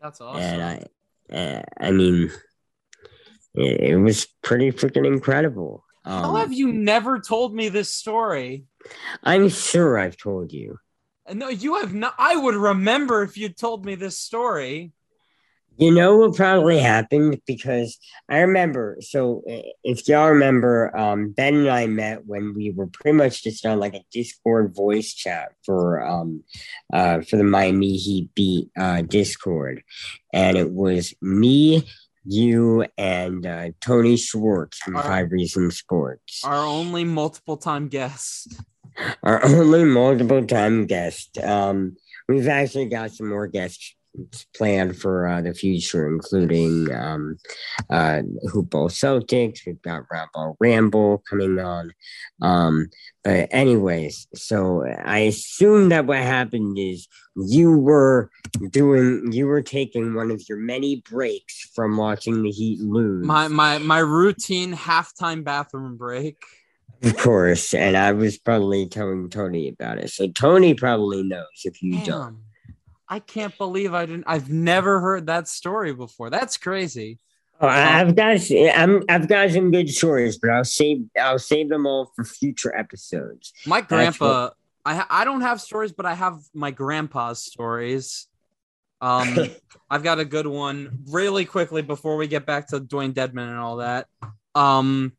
That's 0.00 0.20
awesome. 0.20 0.42
and 0.42 0.62
I 0.62 0.84
uh, 1.32 1.62
I 1.80 1.90
mean 1.90 2.30
it, 3.54 3.80
it 3.92 3.96
was 3.96 4.26
pretty 4.42 4.70
freaking 4.72 5.06
incredible. 5.06 5.84
How 6.04 6.34
Um, 6.34 6.36
have 6.36 6.52
you 6.52 6.72
never 6.72 7.20
told 7.20 7.54
me 7.54 7.68
this 7.68 7.94
story? 7.94 8.64
I'm 9.22 9.48
sure 9.48 9.98
I've 9.98 10.16
told 10.16 10.52
you. 10.52 10.78
No, 11.32 11.48
you 11.48 11.76
have 11.76 11.94
not. 11.94 12.14
I 12.18 12.34
would 12.34 12.56
remember 12.56 13.22
if 13.22 13.36
you 13.36 13.48
told 13.48 13.84
me 13.84 13.94
this 13.94 14.18
story. 14.18 14.92
You 15.78 15.90
know 15.90 16.16
what 16.16 16.36
probably 16.36 16.78
happened 16.78 17.40
because 17.46 17.98
I 18.28 18.38
remember. 18.40 18.98
So 19.00 19.42
if 19.82 20.06
y'all 20.06 20.28
remember, 20.28 20.94
um, 20.96 21.30
Ben 21.30 21.54
and 21.54 21.68
I 21.70 21.86
met 21.86 22.26
when 22.26 22.54
we 22.54 22.70
were 22.70 22.86
pretty 22.86 23.16
much 23.16 23.42
just 23.42 23.64
on 23.66 23.80
like 23.80 23.94
a 23.94 24.04
Discord 24.12 24.74
voice 24.76 25.12
chat 25.14 25.52
for 25.64 26.06
um, 26.06 26.44
uh, 26.92 27.22
for 27.22 27.36
the 27.36 27.44
Miami 27.44 27.96
Heat 27.96 28.30
beat 28.34 28.68
uh, 28.78 29.02
Discord, 29.02 29.82
and 30.32 30.56
it 30.56 30.70
was 30.70 31.14
me, 31.22 31.88
you 32.24 32.84
and 32.98 33.44
uh, 33.46 33.70
Tony 33.80 34.16
Schwartz 34.16 34.78
from 34.78 34.96
Our- 34.96 35.02
Five 35.02 35.32
Reasons 35.32 35.78
Sports, 35.78 36.42
Our 36.44 36.64
only 36.64 37.04
multiple 37.04 37.56
time 37.56 37.88
guest. 37.88 38.54
our 39.22 39.42
only 39.44 39.84
multiple 39.84 40.44
time 40.46 40.86
guest. 40.86 41.38
Um, 41.38 41.96
we've 42.28 42.46
actually 42.48 42.86
got 42.90 43.10
some 43.10 43.28
more 43.30 43.46
guests 43.46 43.94
planned 44.54 44.96
for 44.96 45.26
uh, 45.26 45.40
the 45.40 45.54
future, 45.54 46.06
including 46.08 46.92
um, 46.92 47.38
uh, 47.90 48.22
Hoop 48.52 48.70
Ball 48.70 48.88
Celtics. 48.88 49.60
We've 49.66 49.80
got 49.82 50.04
Round 50.10 50.28
Ball 50.32 50.56
Ramble 50.60 51.22
coming 51.28 51.58
on. 51.58 51.92
Um, 52.40 52.88
but 53.24 53.48
anyways, 53.50 54.26
so 54.34 54.84
I 54.84 55.20
assume 55.20 55.90
that 55.90 56.06
what 56.06 56.18
happened 56.18 56.78
is 56.78 57.08
you 57.36 57.72
were 57.72 58.30
doing, 58.70 59.32
you 59.32 59.46
were 59.46 59.62
taking 59.62 60.14
one 60.14 60.30
of 60.30 60.42
your 60.48 60.58
many 60.58 61.02
breaks 61.08 61.70
from 61.74 61.96
watching 61.96 62.42
the 62.42 62.50
Heat 62.50 62.80
lose. 62.80 63.24
My 63.24 63.48
my 63.48 63.78
my 63.78 63.98
routine 63.98 64.74
halftime 64.74 65.44
bathroom 65.44 65.96
break. 65.96 66.42
Of 67.02 67.16
course, 67.16 67.74
and 67.74 67.96
I 67.96 68.12
was 68.12 68.38
probably 68.38 68.86
telling 68.86 69.28
Tony 69.28 69.68
about 69.68 69.98
it. 69.98 70.10
So 70.10 70.28
Tony 70.28 70.74
probably 70.74 71.24
knows 71.24 71.46
if 71.64 71.82
you 71.82 71.98
don't. 72.04 72.38
I 73.12 73.18
can't 73.18 73.56
believe 73.58 73.92
I 73.92 74.06
didn't. 74.06 74.24
I've 74.26 74.48
never 74.48 74.98
heard 74.98 75.26
that 75.26 75.46
story 75.46 75.92
before. 75.92 76.30
That's 76.30 76.56
crazy. 76.56 77.18
Oh, 77.60 77.66
I- 77.66 78.00
I've 78.00 78.16
got 78.16 78.38
I'm 78.74 79.02
I've 79.06 79.28
got 79.28 79.50
some 79.50 79.70
good 79.70 79.90
stories, 79.90 80.38
but 80.38 80.48
I'll 80.48 80.64
save 80.64 81.04
I'll 81.20 81.38
save 81.38 81.68
them 81.68 81.84
all 81.86 82.10
for 82.16 82.24
future 82.24 82.74
episodes. 82.74 83.52
My 83.66 83.82
grandpa. 83.82 84.50
I 84.86 85.04
I 85.10 85.24
don't 85.26 85.42
have 85.42 85.60
stories, 85.60 85.92
but 85.92 86.06
I 86.06 86.14
have 86.14 86.38
my 86.54 86.70
grandpa's 86.70 87.42
stories. 87.44 88.28
Um, 89.02 89.36
I've 89.90 90.02
got 90.02 90.18
a 90.18 90.24
good 90.24 90.46
one 90.46 91.00
really 91.10 91.44
quickly 91.44 91.82
before 91.82 92.16
we 92.16 92.28
get 92.28 92.46
back 92.46 92.68
to 92.68 92.80
Dewayne 92.80 93.12
Dedmon 93.12 93.46
and 93.50 93.58
all 93.58 93.76
that. 93.76 94.06
Um, 94.54 95.12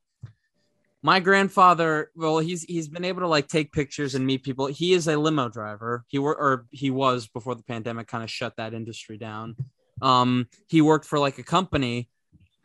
my 1.04 1.20
grandfather, 1.20 2.12
well, 2.16 2.40
he's 2.40 2.64
he's 2.64 2.88
been 2.88 3.04
able 3.04 3.22
to 3.22 3.28
like 3.28 3.50
take 3.50 3.74
pictures 3.74 4.16
and 4.16 4.26
meet 4.26 4.42
people. 4.42 4.68
He 4.68 4.94
is 4.94 5.08
a 5.08 5.18
limo 5.18 5.50
driver. 5.50 6.06
He 6.08 6.18
were 6.18 6.36
or 6.36 6.66
he 6.72 6.90
was 6.92 7.28
before 7.28 7.56
the 7.56 7.64
pandemic 7.64 8.08
kind 8.08 8.24
of 8.24 8.32
shut 8.32 8.56
that 8.56 8.74
industry 8.74 9.18
down. 9.18 9.58
Um, 10.02 10.48
he 10.68 10.82
worked 10.82 11.06
for 11.06 11.20
like 11.20 11.38
a 11.38 11.44
company. 11.44 12.10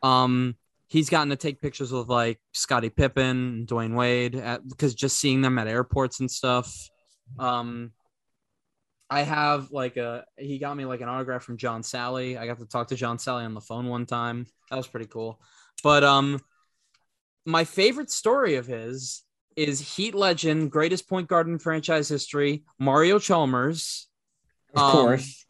Um, 0.01 0.55
he's 0.87 1.09
gotten 1.09 1.29
to 1.29 1.35
take 1.35 1.61
pictures 1.61 1.91
with 1.91 2.07
like 2.07 2.39
Scottie 2.53 2.89
Pippen, 2.89 3.25
and 3.25 3.67
Dwyane 3.67 3.93
Wade, 3.93 4.41
because 4.69 4.95
just 4.95 5.19
seeing 5.19 5.41
them 5.41 5.59
at 5.59 5.67
airports 5.67 6.21
and 6.21 6.31
stuff. 6.31 6.73
Um, 7.37 7.91
I 9.09 9.23
have 9.23 9.69
like 9.71 9.97
a 9.97 10.23
he 10.37 10.59
got 10.59 10.77
me 10.77 10.85
like 10.85 11.01
an 11.01 11.09
autograph 11.09 11.43
from 11.43 11.57
John 11.57 11.81
Salley. 11.81 12.37
I 12.37 12.45
got 12.47 12.59
to 12.59 12.65
talk 12.65 12.87
to 12.87 12.95
John 12.95 13.17
Salley 13.17 13.43
on 13.43 13.53
the 13.53 13.61
phone 13.61 13.87
one 13.87 14.05
time. 14.05 14.45
That 14.69 14.77
was 14.77 14.87
pretty 14.87 15.07
cool. 15.07 15.41
But 15.83 16.03
um 16.03 16.39
my 17.45 17.63
favorite 17.63 18.11
story 18.11 18.55
of 18.55 18.67
his 18.67 19.23
is 19.55 19.95
Heat 19.95 20.15
legend, 20.15 20.71
greatest 20.71 21.07
point 21.09 21.27
guard 21.27 21.47
in 21.47 21.59
franchise 21.59 22.07
history, 22.07 22.63
Mario 22.77 23.19
Chalmers. 23.19 24.07
Of 24.73 24.81
Um, 24.81 24.91
course. 24.91 25.45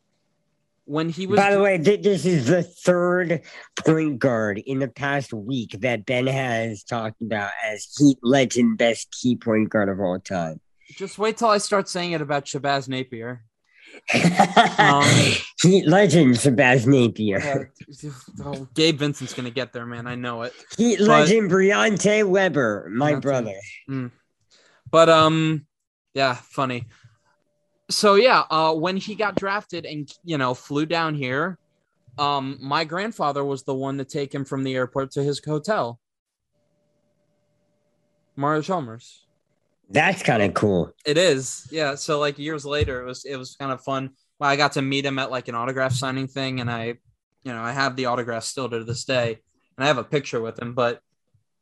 When 0.86 1.10
he 1.10 1.28
was 1.28 1.38
By 1.38 1.54
the 1.54 1.62
way, 1.62 1.78
th- 1.78 2.02
this 2.02 2.26
is 2.26 2.48
the 2.48 2.64
third 2.64 3.42
point 3.86 4.18
guard 4.18 4.58
in 4.66 4.80
the 4.80 4.88
past 4.88 5.32
week 5.34 5.76
that 5.82 6.06
Ben 6.08 6.26
has 6.26 6.84
talked 6.84 7.22
about 7.22 7.52
as 7.64 7.86
Heat 8.00 8.18
legend, 8.24 8.80
best 8.80 9.12
key 9.12 9.36
point 9.36 9.70
guard 9.70 9.90
of 9.90 10.00
all 10.00 10.20
time. 10.20 10.60
just 10.96 11.20
wait 11.20 11.38
till 11.38 11.50
I 11.50 11.60
start 11.60 11.88
saying 11.88 12.14
it 12.14 12.22
about 12.22 12.46
Shabazz 12.46 12.88
Napier. 12.90 13.44
Um, 14.78 15.04
Heat 15.62 15.88
legend, 15.88 16.36
Shabazz 16.36 16.88
Napier. 16.88 17.72
oh, 18.44 18.68
Gabe 18.74 18.98
Vincent's 18.98 19.34
gonna 19.34 19.50
get 19.50 19.74
there, 19.74 19.86
man. 19.86 20.08
I 20.08 20.16
know 20.16 20.44
it. 20.44 20.54
Heat 20.78 21.00
but- 21.00 21.08
legend, 21.08 21.52
Briante 21.52 22.28
Weber, 22.28 22.90
my 22.92 23.16
brother. 23.16 23.56
But 24.92 25.10
um, 25.10 25.66
yeah, 26.14 26.36
funny. 26.36 26.88
So 27.90 28.16
yeah, 28.16 28.44
uh, 28.50 28.74
when 28.74 28.98
he 28.98 29.16
got 29.16 29.36
drafted 29.36 29.86
and 29.86 30.10
you 30.24 30.38
know 30.38 30.54
flew 30.54 30.86
down 30.86 31.16
here, 31.16 31.58
um, 32.18 32.58
my 32.62 32.84
grandfather 32.84 33.44
was 33.44 33.64
the 33.64 33.74
one 33.76 33.98
to 33.98 34.06
take 34.06 34.34
him 34.34 34.46
from 34.46 34.64
the 34.64 34.76
airport 34.76 35.12
to 35.12 35.24
his 35.24 35.42
hotel. 35.44 36.00
Mario 38.36 38.62
Chalmers. 38.62 39.26
That's 39.90 40.22
kind 40.22 40.44
of 40.44 40.54
cool. 40.54 40.92
It 41.06 41.18
is, 41.18 41.68
yeah. 41.72 41.96
So 41.96 42.20
like 42.20 42.38
years 42.38 42.66
later, 42.66 43.02
it 43.02 43.06
was 43.06 43.26
it 43.26 43.38
was 43.38 43.56
kind 43.56 43.72
of 43.72 43.84
fun. 43.84 44.12
Well, 44.40 44.50
I 44.50 44.56
got 44.56 44.74
to 44.74 44.82
meet 44.82 45.06
him 45.06 45.20
at 45.20 45.32
like 45.32 45.48
an 45.48 45.56
autograph 45.56 45.94
signing 45.94 46.28
thing, 46.28 46.60
and 46.60 46.70
I, 46.70 46.96
you 47.44 47.52
know, 47.52 47.62
I 47.62 47.72
have 47.72 47.96
the 47.96 48.06
autograph 48.06 48.44
still 48.44 48.70
to 48.70 48.84
this 48.84 49.04
day, 49.06 49.40
and 49.78 49.84
I 49.84 49.88
have 49.88 49.98
a 49.98 50.04
picture 50.04 50.42
with 50.42 50.60
him. 50.60 50.74
But 50.74 51.02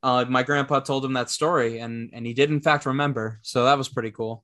uh, 0.03 0.25
my 0.27 0.43
grandpa 0.43 0.81
told 0.81 1.05
him 1.05 1.13
that 1.13 1.29
story, 1.29 1.79
and 1.79 2.09
and 2.13 2.25
he 2.25 2.33
did 2.33 2.49
in 2.49 2.61
fact 2.61 2.85
remember. 2.85 3.39
So 3.43 3.65
that 3.65 3.77
was 3.77 3.89
pretty 3.89 4.11
cool. 4.11 4.43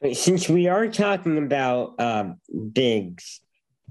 But 0.00 0.16
since 0.16 0.48
we 0.48 0.68
are 0.68 0.88
talking 0.88 1.38
about 1.38 2.00
um, 2.00 2.40
Biggs, 2.72 3.40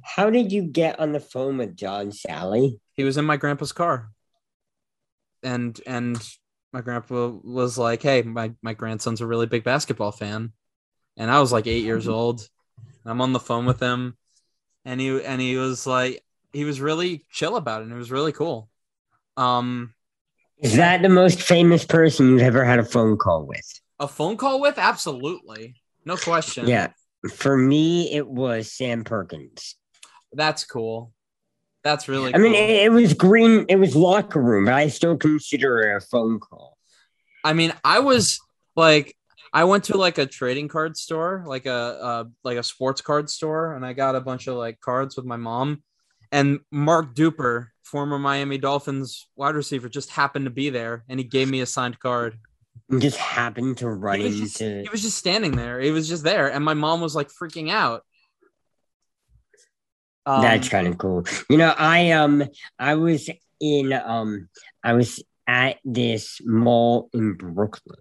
how 0.03 0.29
did 0.29 0.51
you 0.51 0.63
get 0.63 0.99
on 0.99 1.11
the 1.11 1.19
phone 1.19 1.57
with 1.57 1.75
John 1.75 2.11
Salley? 2.11 2.79
he 2.97 3.03
was 3.03 3.15
in 3.15 3.25
my 3.25 3.37
grandpa's 3.37 3.71
car 3.71 4.09
and 5.43 5.79
and 5.85 6.17
my 6.77 6.81
grandpa 6.81 7.29
was 7.43 7.75
like 7.75 8.03
hey 8.03 8.21
my, 8.21 8.51
my 8.61 8.73
grandson's 8.73 9.19
a 9.19 9.25
really 9.25 9.47
big 9.47 9.63
basketball 9.63 10.11
fan. 10.11 10.53
And 11.17 11.31
i 11.31 11.39
was 11.39 11.51
like 11.51 11.65
eight 11.65 11.83
years 11.83 12.07
old. 12.17 12.47
I'm 13.03 13.19
on 13.19 13.33
the 13.33 13.39
phone 13.39 13.65
with 13.65 13.79
him. 13.79 14.15
And 14.85 15.01
he 15.01 15.23
and 15.23 15.41
he 15.41 15.57
was 15.57 15.87
like 15.87 16.23
he 16.53 16.65
was 16.65 16.79
really 16.79 17.25
chill 17.31 17.55
about 17.55 17.81
it 17.81 17.85
and 17.85 17.93
it 17.93 17.97
was 17.97 18.11
really 18.11 18.31
cool. 18.31 18.69
Um 19.37 19.95
Is 20.59 20.75
that 20.75 21.01
the 21.01 21.09
most 21.09 21.41
famous 21.41 21.83
person 21.83 22.29
you've 22.29 22.41
ever 22.41 22.63
had 22.63 22.77
a 22.77 22.85
phone 22.85 23.17
call 23.17 23.47
with? 23.47 23.81
a 23.99 24.07
phone 24.07 24.37
call 24.37 24.61
with? 24.61 24.77
Absolutely. 24.77 25.73
No 26.05 26.15
question. 26.15 26.67
Yeah. 26.67 26.89
For 27.33 27.57
me, 27.57 28.13
it 28.13 28.27
was 28.27 28.71
Sam 28.71 29.03
Perkins. 29.03 29.75
that's 30.31 30.63
cool 30.63 31.11
that's 31.87 32.07
really 32.09 32.35
I 32.35 32.37
mean, 32.37 32.53
it, 32.53 32.85
it 32.85 32.91
was 32.91 33.13
green, 33.13 33.65
it 33.69 33.77
was 33.77 33.95
locker 33.95 34.41
room, 34.41 34.65
but 34.65 34.73
I 34.73 34.89
still 34.89 35.15
consider 35.15 35.79
it 35.79 35.95
a 35.95 36.01
phone 36.01 36.39
call. 36.39 36.77
I 37.43 37.53
mean, 37.53 37.73
I 37.83 37.99
was 37.99 38.39
like, 38.75 39.15
I 39.53 39.63
went 39.63 39.85
to 39.85 39.97
like 39.97 40.17
a 40.17 40.25
trading 40.25 40.67
card 40.67 40.97
store, 40.97 41.45
like 41.47 41.65
a 41.65 41.71
uh, 41.71 42.23
like 42.43 42.57
a 42.57 42.63
sports 42.63 43.01
card 43.01 43.29
store, 43.29 43.73
and 43.73 43.85
I 43.85 43.93
got 43.93 44.15
a 44.15 44.21
bunch 44.21 44.47
of 44.47 44.55
like 44.55 44.81
cards 44.81 45.15
with 45.15 45.25
my 45.25 45.37
mom. 45.37 45.81
And 46.29 46.59
Mark 46.71 47.15
Duper, 47.15 47.67
former 47.83 48.19
Miami 48.19 48.57
Dolphins 48.57 49.29
wide 49.37 49.55
receiver, 49.55 49.87
just 49.87 50.09
happened 50.09 50.45
to 50.45 50.51
be 50.51 50.69
there, 50.69 51.05
and 51.07 51.19
he 51.19 51.23
gave 51.23 51.49
me 51.49 51.61
a 51.61 51.65
signed 51.65 51.99
card. 51.99 52.37
And 52.89 53.01
just 53.01 53.17
happened 53.17 53.77
to 53.77 53.89
run 53.89 54.19
He 54.19 54.25
was, 54.25 54.39
just, 54.39 54.61
into. 54.61 54.81
he 54.83 54.89
was 54.89 55.01
just 55.01 55.17
standing 55.17 55.55
there. 55.55 55.79
He 55.79 55.91
was 55.91 56.09
just 56.09 56.23
there, 56.23 56.51
and 56.51 56.65
my 56.65 56.73
mom 56.73 56.99
was 56.99 57.15
like 57.15 57.29
freaking 57.29 57.71
out. 57.71 58.03
Um, 60.27 60.41
That's 60.41 60.67
kind 60.67 60.87
of 60.87 60.97
cool. 60.97 61.23
You 61.49 61.57
know, 61.57 61.73
I 61.77 62.11
um 62.11 62.43
I 62.77 62.95
was 62.95 63.29
in 63.61 63.93
um 63.93 64.49
I 64.83 64.93
was 64.93 65.23
at 65.47 65.77
this 65.85 66.41
mall 66.43 67.09
in 67.13 67.35
Brooklyn 67.35 67.99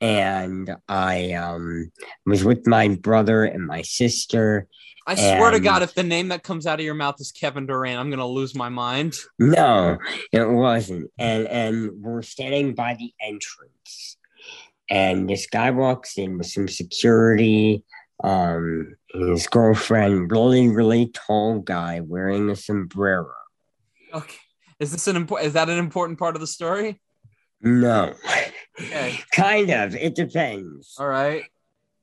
and 0.00 0.74
I 0.88 1.32
um 1.32 1.92
was 2.24 2.44
with 2.44 2.66
my 2.66 2.88
brother 2.88 3.44
and 3.44 3.66
my 3.66 3.82
sister. 3.82 4.68
I 5.06 5.16
swear 5.16 5.50
to 5.50 5.60
God, 5.60 5.82
if 5.82 5.94
the 5.94 6.02
name 6.02 6.28
that 6.28 6.42
comes 6.42 6.66
out 6.66 6.80
of 6.80 6.84
your 6.86 6.94
mouth 6.94 7.16
is 7.20 7.30
Kevin 7.30 7.66
Durant, 7.66 8.00
I'm 8.00 8.08
gonna 8.08 8.26
lose 8.26 8.54
my 8.54 8.70
mind. 8.70 9.12
No, 9.38 9.98
it 10.32 10.48
wasn't. 10.48 11.10
And 11.18 11.46
and 11.46 11.90
we're 12.00 12.22
standing 12.22 12.74
by 12.74 12.94
the 12.94 13.12
entrance. 13.20 14.16
And 14.88 15.28
this 15.28 15.46
guy 15.46 15.72
walks 15.72 16.16
in 16.16 16.38
with 16.38 16.46
some 16.46 16.68
security. 16.68 17.84
Um 18.22 18.96
his 19.14 19.46
girlfriend, 19.46 20.30
really, 20.30 20.68
really 20.68 21.10
tall 21.14 21.60
guy 21.60 22.00
wearing 22.00 22.50
a 22.50 22.56
sombrero. 22.56 23.32
Okay, 24.12 24.38
is 24.80 24.92
this 24.92 25.06
an 25.06 25.16
important? 25.16 25.46
Is 25.46 25.52
that 25.54 25.68
an 25.68 25.78
important 25.78 26.18
part 26.18 26.34
of 26.34 26.40
the 26.40 26.46
story? 26.46 27.00
No. 27.60 28.14
Okay, 28.80 29.20
kind 29.32 29.70
of. 29.70 29.94
It 29.94 30.14
depends. 30.14 30.96
all 30.98 31.08
right. 31.08 31.44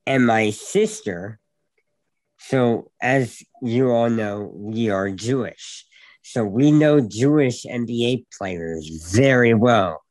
And 0.06 0.26
my 0.26 0.50
sister, 0.50 1.38
so 2.38 2.90
as 3.00 3.42
you 3.60 3.90
all 3.90 4.10
know, 4.10 4.50
we 4.54 4.90
are 4.90 5.10
Jewish. 5.10 5.86
So 6.22 6.44
we 6.44 6.72
know 6.72 7.00
Jewish 7.00 7.64
NBA 7.64 8.26
players 8.36 8.88
very 9.12 9.54
well. 9.54 10.02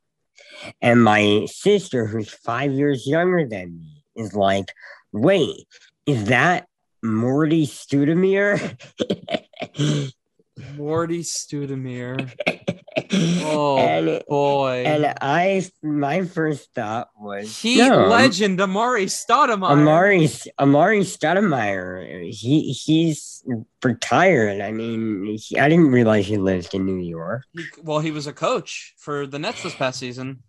And 0.81 1.03
my 1.03 1.47
sister, 1.49 2.05
who's 2.05 2.29
five 2.29 2.71
years 2.71 3.07
younger 3.07 3.47
than 3.47 3.79
me, 3.79 4.03
is 4.15 4.33
like, 4.33 4.71
wait, 5.11 5.65
is 6.05 6.25
that 6.25 6.67
Morty 7.03 7.65
Studemir? 7.65 8.77
Morty 10.75 11.21
Studemir. 11.21 12.31
Oh 13.13 13.77
and, 13.77 14.21
boy. 14.27 14.83
and 14.85 15.13
I, 15.21 15.65
my 15.81 16.23
first 16.23 16.73
thought 16.73 17.07
was 17.17 17.57
Heat 17.57 17.77
no, 17.77 18.07
legend 18.07 18.59
Amar'e 18.59 19.05
Stoudemire. 19.05 19.71
Amar'e 19.71 20.47
Amar'e 20.59 21.01
Stoudemire. 21.01 22.29
He 22.33 22.71
he's 22.73 23.43
retired. 23.83 24.61
I 24.61 24.71
mean, 24.71 25.37
he, 25.37 25.57
I 25.57 25.69
didn't 25.69 25.91
realize 25.91 26.27
he 26.27 26.37
lived 26.37 26.73
in 26.73 26.85
New 26.85 26.99
York. 26.99 27.43
He, 27.53 27.65
well, 27.81 27.99
he 27.99 28.11
was 28.11 28.27
a 28.27 28.33
coach 28.33 28.93
for 28.97 29.25
the 29.25 29.39
Nets 29.39 29.63
this 29.63 29.75
past 29.75 29.99
season. 29.99 30.43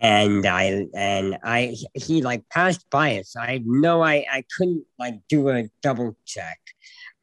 And 0.00 0.46
I 0.46 0.86
and 0.94 1.38
I 1.42 1.76
he 1.94 2.22
like 2.22 2.48
passed 2.50 2.88
by 2.90 3.18
us. 3.18 3.34
I 3.36 3.62
know 3.64 4.02
I 4.02 4.24
I 4.30 4.44
couldn't 4.56 4.84
like 4.98 5.14
do 5.28 5.48
a 5.48 5.68
double 5.82 6.16
check, 6.24 6.58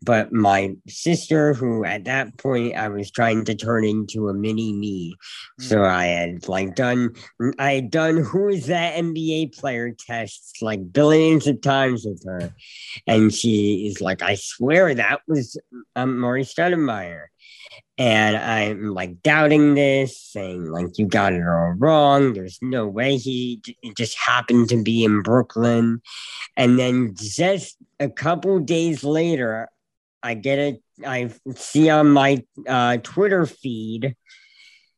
but 0.06 0.32
my 0.32 0.76
sister, 0.88 1.54
who 1.54 1.84
at 1.84 2.06
that 2.06 2.38
point 2.38 2.76
I 2.76 2.88
was 2.90 3.12
trying 3.12 3.44
to 3.46 3.56
turn 3.56 3.84
into 3.84 4.30
a 4.30 4.34
mini 4.34 4.72
me, 4.72 5.16
so 5.60 5.84
I 5.84 6.06
had 6.06 6.48
like 6.48 6.76
done 6.76 7.16
I 7.58 7.74
had 7.74 7.90
done 7.90 8.18
who 8.18 8.50
is 8.50 8.68
that 8.68 8.96
NBA 8.96 9.58
player 9.58 9.92
tests 9.92 10.62
like 10.62 10.94
billions 10.94 11.48
of 11.48 11.62
times 11.62 12.06
with 12.06 12.24
her, 12.26 12.54
and 13.08 13.34
she 13.34 13.88
is 13.88 14.00
like, 14.00 14.22
I 14.22 14.36
swear 14.36 14.94
that 14.94 15.22
was 15.28 15.60
um, 15.96 16.20
Maurice 16.20 16.54
Stoudemire. 16.54 17.26
And 17.98 18.36
I'm 18.36 18.94
like 18.94 19.22
doubting 19.24 19.74
this, 19.74 20.22
saying 20.22 20.66
like 20.66 20.98
you 20.98 21.08
got 21.08 21.32
it 21.32 21.42
all 21.42 21.76
wrong. 21.78 22.34
There's 22.34 22.60
no 22.62 22.88
way 22.88 23.16
he 23.16 23.62
it 23.82 23.96
just 23.96 24.18
happened 24.18 24.68
to 24.70 24.84
be 24.84 25.06
in 25.06 25.22
Brooklyn. 25.22 26.02
And 26.58 26.78
then 26.78 27.16
just 27.16 27.78
a 28.00 28.10
couple 28.10 28.60
days 28.60 29.06
later, 29.06 29.70
I 30.26 30.34
get 30.34 30.58
it. 30.58 30.82
I 31.06 31.30
see 31.54 31.88
on 31.92 32.10
my 32.10 32.44
uh, 32.68 32.98
Twitter 32.98 33.46
feed, 33.46 34.16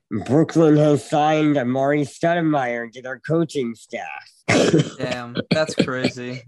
Brooklyn 0.09 0.77
has 0.77 1.09
signed 1.09 1.57
Amar'e 1.57 2.07
Stoudemire 2.07 2.89
to 2.93 3.01
their 3.01 3.19
coaching 3.19 3.75
staff. 3.75 4.31
Damn, 4.97 5.35
that's 5.51 5.75
crazy. 5.75 6.43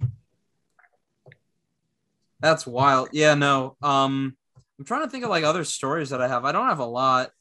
That's 2.40 2.66
wild. 2.66 3.10
Yeah, 3.12 3.34
no. 3.34 3.76
Um, 3.82 4.38
I'm 4.80 4.86
trying 4.86 5.04
to 5.04 5.10
think 5.10 5.26
of 5.26 5.30
like 5.30 5.44
other 5.44 5.66
stories 5.66 6.12
that 6.12 6.22
I 6.22 6.30
have. 6.30 6.46
I 6.46 6.54
don't 6.54 6.70
have 6.70 6.80
a 6.80 6.86
lot. 6.86 7.32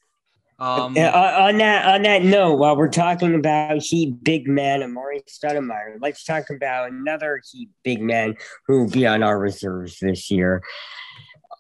Um, 0.59 0.99
on 0.99 1.05
on 1.05 1.59
that 1.59 1.87
on 1.87 2.03
that 2.03 2.25
note, 2.25 2.57
while 2.57 2.77
we're 2.77 2.89
talking 2.89 3.37
about 3.37 3.81
Heat 3.81 4.25
big 4.25 4.49
man 4.49 4.81
Amar'e 4.81 5.21
Stoudemire, 5.29 5.99
let's 6.01 6.25
talk 6.25 6.51
about 6.51 6.91
another 6.91 7.41
Heat 7.49 7.71
big 7.85 8.01
man 8.03 8.35
who 8.67 8.81
will 8.81 8.91
be 8.91 9.07
on 9.07 9.23
our 9.23 9.39
reserves 9.39 10.01
this 10.01 10.33
year. 10.33 10.61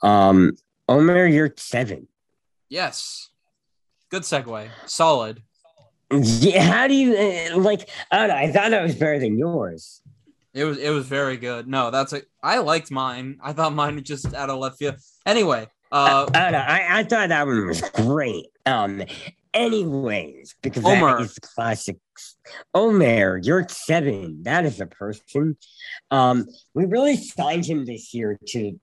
Um, 0.02 0.56
Omer, 0.88 1.28
Yurtseven. 1.28 2.06
yes. 2.68 3.28
Good 4.10 4.22
segue. 4.22 4.68
Solid. 4.86 5.42
Yeah, 6.10 6.62
how 6.62 6.86
do 6.88 6.94
you 6.94 7.14
uh, 7.14 7.58
like? 7.58 7.90
I 8.10 8.16
don't 8.20 8.28
know. 8.28 8.34
I 8.36 8.50
thought 8.50 8.70
that 8.70 8.82
was 8.82 8.94
better 8.94 9.18
than 9.18 9.36
yours. 9.36 10.00
It 10.54 10.64
was 10.64 10.78
it 10.78 10.88
was 10.88 11.06
very 11.06 11.36
good. 11.36 11.68
No, 11.68 11.90
that's 11.90 12.14
a 12.14 12.22
I 12.42 12.56
liked 12.58 12.90
mine. 12.90 13.38
I 13.42 13.52
thought 13.52 13.74
mine 13.74 13.96
was 13.96 14.04
just 14.04 14.32
out 14.34 14.48
of 14.48 14.58
left 14.58 14.78
field. 14.78 14.96
Anyway, 15.26 15.66
uh 15.92 16.26
I 16.34 16.50
know. 16.50 16.58
I, 16.58 17.00
I 17.00 17.02
thought 17.04 17.28
that 17.28 17.46
one 17.46 17.66
was 17.66 17.82
great. 17.90 18.46
Um, 18.64 19.02
anyways, 19.52 20.54
because 20.62 20.86
Omer. 20.86 21.18
that 21.18 21.24
is 21.24 21.38
classic. 21.38 21.98
Omer, 22.74 23.42
Yurtseven. 23.42 24.44
That 24.44 24.64
is 24.64 24.80
a 24.80 24.86
person. 24.86 25.58
Um, 26.10 26.46
we 26.72 26.86
really 26.86 27.18
signed 27.18 27.66
him 27.66 27.84
this 27.84 28.14
year 28.14 28.38
to. 28.48 28.80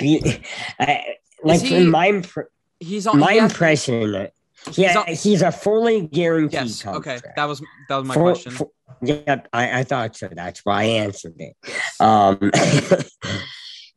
I, 0.80 1.04
like 1.42 1.60
he- 1.60 1.76
in 1.76 1.90
my 1.90 2.08
impr- 2.10 2.46
he's 2.80 3.06
on 3.06 3.18
my 3.18 3.32
he 3.34 3.38
has- 3.38 3.50
impression, 3.52 4.28
he's 4.66 4.78
yeah, 4.78 4.98
on- 4.98 5.06
he's 5.14 5.42
a 5.42 5.52
fully 5.52 6.06
guaranteed 6.08 6.52
Yes. 6.52 6.82
contract. 6.82 7.24
Okay. 7.24 7.32
That 7.36 7.44
was 7.46 7.60
that 7.88 7.96
was 7.98 8.06
my 8.08 8.14
For- 8.14 8.20
question. 8.32 8.52
for- 8.52 8.70
Yep, 9.02 9.48
I, 9.52 9.80
I 9.80 9.84
thought 9.84 10.16
so. 10.16 10.28
That's 10.32 10.60
why 10.64 10.82
I 10.82 10.84
answered 10.84 11.34
it. 11.38 11.54
Um, 12.00 12.38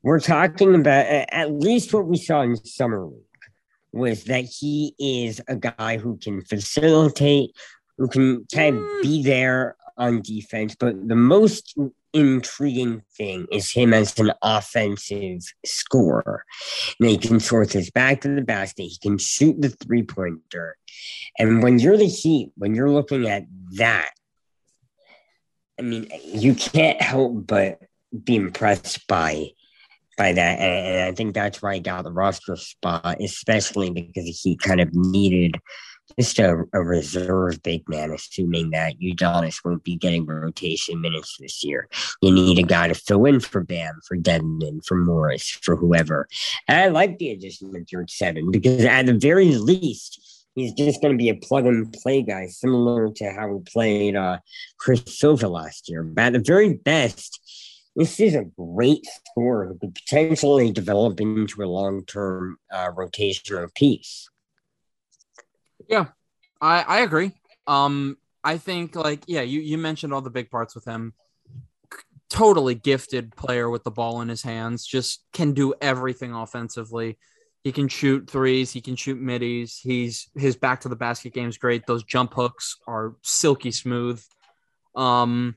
we're 0.04 0.20
talking 0.20 0.76
about 0.76 1.06
at 1.06 1.52
least 1.52 1.93
what 1.93 2.08
we 2.08 2.18
saw 2.18 2.41
in 2.41 2.56
summer 2.66 3.06
league 3.06 3.22
was 3.93 4.26
that 4.26 4.43
he 4.45 4.93
is 5.00 5.41
a 5.48 5.56
guy 5.56 5.98
who 5.98 6.18
can 6.18 6.41
facilitate, 6.41 7.52
who 7.98 8.08
can 8.08 8.45
kind 8.54 8.78
of 8.78 8.84
be 9.02 9.24
there 9.24 9.76
on 9.98 10.22
defense. 10.22 10.76
But 10.78 11.08
the 11.08 11.16
most 11.16 11.78
intriguing 12.20 13.03
thing 13.15 13.47
is 13.51 13.72
him 13.72 13.93
as 13.93 14.18
an 14.20 14.32
offensive 14.41 15.41
scorer. 15.65 16.43
And 16.99 17.09
he 17.09 17.18
can 17.18 17.39
source 17.39 17.74
his 17.74 17.91
back 17.91 18.22
to 18.22 18.34
the 18.34 18.41
basket. 18.41 18.84
He 18.84 18.97
can 19.01 19.18
shoot 19.18 19.61
the 19.61 19.70
three 19.70 20.03
pointer. 20.03 20.78
And 21.38 21.61
when 21.63 21.80
you're 21.80 21.97
the 21.97 22.07
Heat, 22.07 22.51
when 22.55 22.76
you're 22.76 22.89
looking 22.89 23.28
at 23.28 23.43
that, 23.74 24.11
I 25.80 25.84
mean, 25.84 26.09
you 26.24 26.55
can't 26.55 27.01
help 27.01 27.45
but 27.45 27.80
be 28.24 28.36
impressed 28.36 29.07
by 29.07 29.51
by 30.18 30.34
that, 30.34 30.59
and, 30.59 31.03
I 31.03 31.11
think 31.13 31.36
that's 31.36 31.61
why 31.61 31.76
he 31.76 31.80
got 31.80 32.03
the 32.03 32.11
roster 32.11 32.55
spot, 32.55 33.22
especially 33.22 33.91
because 33.91 34.41
he 34.41 34.57
kind 34.57 34.82
of 34.82 34.89
needed 34.93 35.55
just 36.20 36.39
a, 36.39 36.63
a 36.74 36.82
reserve 36.82 37.61
big 37.61 37.88
man, 37.88 38.11
assuming 38.11 38.72
that 38.72 38.99
Udonis 38.99 39.63
won't 39.63 39.84
be 39.84 39.95
getting 39.95 40.26
rotation 40.26 40.99
minutes 40.99 41.38
this 41.39 41.63
year. 41.63 41.88
You 42.22 42.34
need 42.34 42.57
a 42.59 42.63
guy 42.63 42.88
to 42.88 42.95
fill 42.95 43.26
in 43.26 43.39
for 43.39 43.63
Bam, 43.63 43.99
for 44.07 44.18
Dedmon, 44.18 44.86
for 44.86 44.95
Morris, 44.95 45.47
for 45.47 45.76
whoever. 45.76 46.28
And 46.68 46.78
I 46.78 46.88
like 46.88 47.20
the 47.20 47.32
addition 47.32 47.76
of 47.76 47.84
Yurtseven 47.84 48.51
because 48.51 48.84
at 48.84 49.05
the 49.05 49.13
very 49.13 49.55
least, 49.55 50.47
he's 50.55 50.74
just 50.74 51.01
going 51.01 51.13
to 51.13 51.18
be 51.18 51.30
a 51.30 51.36
plug 51.36 51.68
and 51.68 51.93
play 51.93 52.24
guy, 52.24 52.47
similar 52.47 53.11
to 53.13 53.32
how 53.32 53.49
we 53.49 53.63
played 53.63 54.15
uh, 54.15 54.39
Chris 54.80 55.03
Silva 55.05 55.47
last 55.47 55.88
year. 55.88 56.01
But 56.03 56.26
at 56.26 56.34
the 56.34 56.39
very 56.39 56.74
best, 56.74 57.39
this 57.95 58.20
is 58.20 58.34
a 58.34 58.45
great 58.57 59.05
scorer 59.05 59.68
who 59.68 59.78
could 59.78 59.95
potentially 59.95 60.72
develop 60.72 61.22
into 61.22 61.63
a 61.63 61.65
long 61.65 62.05
term 62.05 62.57
uh, 62.72 62.89
rotational 62.91 63.74
piece. 63.76 64.30
I 66.61 66.81
I 66.81 66.99
agree. 66.99 67.31
Um, 67.65 68.17
I 68.43 68.57
think 68.57 68.95
like 68.95 69.23
yeah, 69.27 69.41
you 69.41 69.59
you 69.59 69.77
mentioned 69.77 70.13
all 70.13 70.21
the 70.21 70.29
big 70.29 70.49
parts 70.49 70.75
with 70.75 70.85
him. 70.85 71.13
Totally 72.29 72.75
gifted 72.75 73.35
player 73.35 73.69
with 73.69 73.83
the 73.83 73.91
ball 73.91 74.21
in 74.21 74.27
his 74.27 74.41
hands. 74.41 74.85
Just 74.85 75.23
can 75.33 75.53
do 75.53 75.73
everything 75.81 76.33
offensively. 76.33 77.17
He 77.63 77.71
can 77.71 77.88
shoot 77.88 78.29
threes. 78.29 78.71
He 78.71 78.81
can 78.81 78.95
shoot 78.95 79.19
middies. 79.19 79.79
He's 79.81 80.29
his 80.35 80.55
back 80.55 80.81
to 80.81 80.89
the 80.89 80.95
basket 80.95 81.33
game 81.33 81.49
is 81.49 81.57
great. 81.57 81.85
Those 81.85 82.03
jump 82.03 82.33
hooks 82.33 82.77
are 82.88 83.15
silky 83.23 83.71
smooth. 83.71 84.23
Um, 84.95 85.55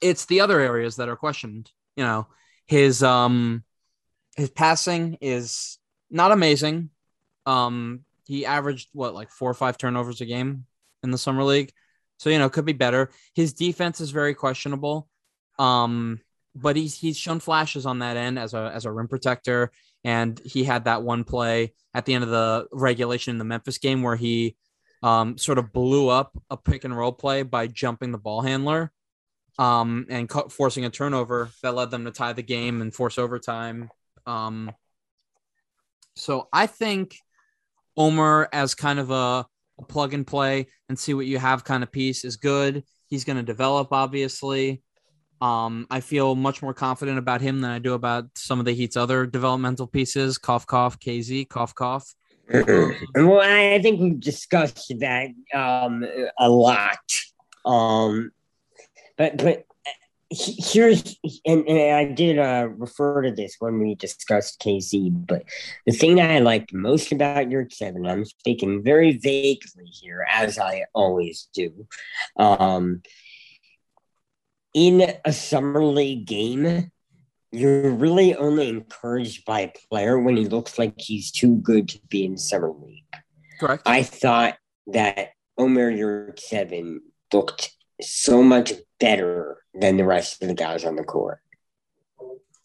it's 0.00 0.26
the 0.26 0.40
other 0.40 0.60
areas 0.60 0.96
that 0.96 1.08
are 1.08 1.16
questioned. 1.16 1.70
You 1.96 2.04
know, 2.04 2.26
his 2.66 3.02
um, 3.02 3.64
his 4.36 4.50
passing 4.50 5.18
is 5.20 5.78
not 6.10 6.32
amazing. 6.32 6.90
Um, 7.46 8.04
he 8.24 8.46
averaged 8.46 8.88
what 8.92 9.14
like 9.14 9.30
four 9.30 9.50
or 9.50 9.54
five 9.54 9.78
turnovers 9.78 10.20
a 10.20 10.26
game 10.26 10.66
in 11.02 11.10
the 11.10 11.18
summer 11.18 11.44
league, 11.44 11.72
so 12.18 12.30
you 12.30 12.38
know 12.38 12.48
could 12.48 12.64
be 12.64 12.72
better. 12.72 13.10
His 13.34 13.52
defense 13.52 14.00
is 14.00 14.10
very 14.10 14.34
questionable, 14.34 15.08
um, 15.58 16.20
but 16.54 16.76
he's 16.76 16.98
he's 16.98 17.18
shown 17.18 17.40
flashes 17.40 17.86
on 17.86 18.00
that 18.00 18.16
end 18.16 18.38
as 18.38 18.54
a 18.54 18.70
as 18.74 18.84
a 18.84 18.92
rim 18.92 19.08
protector, 19.08 19.72
and 20.04 20.40
he 20.44 20.64
had 20.64 20.84
that 20.84 21.02
one 21.02 21.24
play 21.24 21.74
at 21.94 22.06
the 22.06 22.14
end 22.14 22.24
of 22.24 22.30
the 22.30 22.66
regulation 22.72 23.32
in 23.32 23.38
the 23.38 23.44
Memphis 23.44 23.78
game 23.78 24.02
where 24.02 24.16
he 24.16 24.56
um, 25.02 25.36
sort 25.36 25.58
of 25.58 25.72
blew 25.72 26.08
up 26.08 26.36
a 26.48 26.56
pick 26.56 26.84
and 26.84 26.96
roll 26.96 27.12
play 27.12 27.42
by 27.42 27.66
jumping 27.66 28.12
the 28.12 28.18
ball 28.18 28.40
handler. 28.40 28.92
Um, 29.58 30.06
and 30.08 30.30
cu- 30.30 30.48
forcing 30.48 30.86
a 30.86 30.90
turnover 30.90 31.50
that 31.62 31.74
led 31.74 31.90
them 31.90 32.06
to 32.06 32.10
tie 32.10 32.32
the 32.32 32.42
game 32.42 32.80
and 32.80 32.92
force 32.92 33.18
overtime. 33.18 33.90
Um, 34.24 34.72
so 36.16 36.48
I 36.52 36.66
think 36.66 37.18
Omer 37.96 38.48
as 38.52 38.74
kind 38.74 38.98
of 38.98 39.10
a, 39.10 39.46
a 39.78 39.84
plug 39.88 40.14
and 40.14 40.26
play 40.26 40.66
and 40.88 40.98
see 40.98 41.14
what 41.14 41.26
you 41.26 41.38
have 41.38 41.64
kind 41.64 41.82
of 41.82 41.92
piece 41.92 42.24
is 42.24 42.36
good. 42.36 42.84
He's 43.08 43.24
going 43.24 43.36
to 43.36 43.42
develop, 43.42 43.88
obviously. 43.92 44.82
Um, 45.40 45.86
I 45.90 46.00
feel 46.00 46.36
much 46.36 46.62
more 46.62 46.72
confident 46.72 47.18
about 47.18 47.40
him 47.40 47.60
than 47.60 47.70
I 47.70 47.80
do 47.80 47.94
about 47.94 48.26
some 48.36 48.60
of 48.60 48.64
the 48.64 48.72
Heat's 48.72 48.96
other 48.96 49.26
developmental 49.26 49.88
pieces. 49.88 50.38
Cough, 50.38 50.66
cough, 50.66 51.00
KZ, 51.00 51.48
cough, 51.48 51.74
cough. 51.74 52.14
well, 52.52 53.40
I 53.40 53.80
think 53.82 54.00
we've 54.00 54.20
discussed 54.20 54.92
that 55.00 55.30
um, 55.52 56.06
a 56.38 56.48
lot. 56.48 56.98
Um, 57.64 58.30
but 59.16 59.38
but 59.38 59.64
here's 60.32 61.16
and, 61.44 61.66
and 61.68 61.94
I 61.94 62.04
did 62.04 62.38
uh, 62.38 62.68
refer 62.76 63.22
to 63.22 63.32
this 63.32 63.56
when 63.58 63.78
we 63.78 63.94
discussed 63.94 64.60
KZ. 64.60 65.26
But 65.26 65.44
the 65.86 65.92
thing 65.92 66.16
that 66.16 66.30
I 66.30 66.38
liked 66.38 66.72
most 66.72 67.12
about 67.12 67.48
Yurtseven, 67.48 68.10
I'm 68.10 68.24
speaking 68.24 68.82
very 68.82 69.18
vaguely 69.18 69.86
here, 69.86 70.26
as 70.30 70.58
I 70.58 70.86
always 70.94 71.48
do. 71.54 71.86
Um, 72.36 73.02
in 74.74 75.14
a 75.24 75.32
summer 75.32 75.84
league 75.84 76.26
game, 76.26 76.90
you're 77.50 77.90
really 77.90 78.34
only 78.34 78.68
encouraged 78.68 79.44
by 79.44 79.60
a 79.60 79.72
player 79.90 80.18
when 80.18 80.36
he 80.36 80.46
looks 80.46 80.78
like 80.78 80.94
he's 80.98 81.30
too 81.30 81.56
good 81.56 81.88
to 81.90 82.00
be 82.08 82.24
in 82.24 82.38
summer 82.38 82.72
league. 82.72 83.04
Correct. 83.60 83.82
I 83.84 84.02
thought 84.02 84.56
that 84.88 85.30
Omer 85.58 85.92
Yurtseven 85.92 86.98
looked 87.32 87.76
so 88.00 88.42
much 88.42 88.72
better 88.98 89.61
than 89.74 89.96
the 89.96 90.04
rest 90.04 90.42
of 90.42 90.48
the 90.48 90.54
guys 90.54 90.84
on 90.84 90.96
the 90.96 91.04
court. 91.04 91.40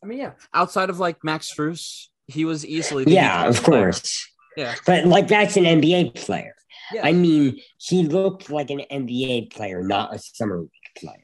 I 0.03 0.05
mean, 0.05 0.19
yeah. 0.19 0.31
Outside 0.53 0.89
of 0.89 0.99
like 0.99 1.23
Max 1.23 1.51
Strus, 1.53 2.07
he 2.27 2.45
was 2.45 2.65
easily 2.65 3.05
the 3.05 3.11
Yeah, 3.11 3.47
of 3.47 3.55
player. 3.63 3.83
course. 3.83 4.27
Yeah. 4.55 4.75
But 4.85 5.05
like 5.05 5.27
that's 5.27 5.57
an 5.57 5.63
NBA 5.65 6.15
player. 6.15 6.55
Yeah. 6.93 7.01
I 7.05 7.11
mean, 7.13 7.59
he 7.77 8.03
looked 8.03 8.49
like 8.49 8.69
an 8.69 8.81
NBA 8.91 9.51
player, 9.53 9.81
not 9.83 10.13
a 10.15 10.19
summer 10.19 10.59
league 10.59 10.69
player. 10.97 11.23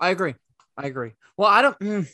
I 0.00 0.10
agree. 0.10 0.34
I 0.76 0.86
agree. 0.86 1.12
Well, 1.36 1.48
I 1.48 1.62
don't. 1.62 1.78
mm, 1.80 2.08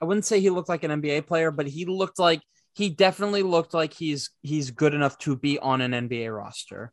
I 0.00 0.04
wouldn't 0.04 0.26
say 0.26 0.40
he 0.40 0.50
looked 0.50 0.68
like 0.68 0.84
an 0.84 0.90
NBA 1.02 1.26
player, 1.26 1.50
but 1.50 1.66
he 1.66 1.86
looked 1.86 2.18
like 2.18 2.42
he 2.74 2.90
definitely 2.90 3.42
looked 3.42 3.72
like 3.74 3.94
he's 3.94 4.30
he's 4.42 4.70
good 4.70 4.92
enough 4.94 5.16
to 5.20 5.36
be 5.36 5.58
on 5.58 5.80
an 5.80 5.92
NBA 6.08 6.34
roster. 6.36 6.92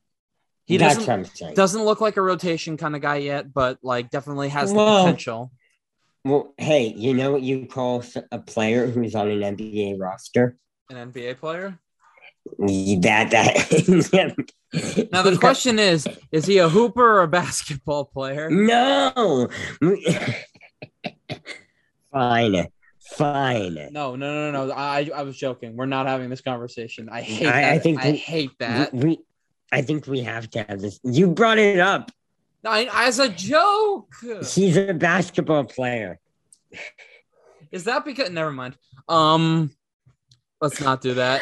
He 0.66 0.78
that's 0.78 0.96
doesn't 0.96 1.08
what 1.10 1.20
I'm 1.20 1.26
saying. 1.26 1.54
doesn't 1.56 1.84
look 1.84 2.00
like 2.02 2.16
a 2.18 2.22
rotation 2.22 2.78
kind 2.78 2.96
of 2.96 3.02
guy 3.02 3.18
yet, 3.18 3.54
but 3.54 3.80
like 3.84 4.10
definitely 4.10 4.50
has 4.50 4.70
the 4.72 4.76
Well- 4.78 5.04
potential. 5.04 5.52
Well, 6.26 6.54
hey, 6.58 6.94
you 6.96 7.14
know 7.14 7.34
what 7.34 7.42
you 7.42 7.66
call 7.66 8.02
a 8.32 8.40
player 8.40 8.88
who's 8.88 9.14
on 9.14 9.30
an 9.30 9.42
NBA 9.58 10.00
roster? 10.00 10.56
An 10.90 11.12
NBA 11.12 11.38
player. 11.40 11.78
That 12.60 13.30
that. 13.32 14.46
Now 15.12 15.22
the 15.22 15.38
question 15.38 15.78
is: 15.80 16.08
Is 16.32 16.46
he 16.46 16.58
a 16.60 16.68
hooper 16.70 17.18
or 17.18 17.22
a 17.24 17.28
basketball 17.28 18.06
player? 18.06 18.50
No. 18.50 19.48
fine, 22.12 22.68
fine. 23.02 23.76
No, 23.92 24.16
no, 24.16 24.52
no, 24.52 24.66
no. 24.66 24.72
I 24.74 25.10
I 25.16 25.24
was 25.24 25.38
joking. 25.38 25.76
We're 25.76 25.86
not 25.86 26.08
having 26.08 26.30
this 26.30 26.42
conversation. 26.42 27.10
I 27.12 27.22
hate 27.22 27.48
I- 27.48 27.52
that. 27.62 27.74
I 27.74 27.80
think 27.80 28.04
I 28.04 28.12
we- 28.12 28.18
hate 28.18 28.52
that. 28.60 28.94
We, 28.94 29.20
I 29.74 29.82
think 29.82 30.08
we 30.08 30.22
have 30.22 30.50
to 30.52 30.64
have 30.64 30.80
this. 30.82 31.00
You 31.04 31.28
brought 31.28 31.58
it 31.58 31.80
up. 31.80 32.12
I, 32.64 32.88
as 33.08 33.20
a 33.20 33.28
joke. 33.28 34.14
He's 34.54 34.78
a 34.78 34.94
basketball 34.94 35.64
player. 35.66 36.20
Is 37.72 37.84
that 37.86 38.06
because? 38.06 38.30
Never 38.30 38.52
mind. 38.52 38.78
Um, 39.10 39.72
let's 40.62 40.80
not 40.80 41.02
do 41.02 41.16
that. 41.16 41.42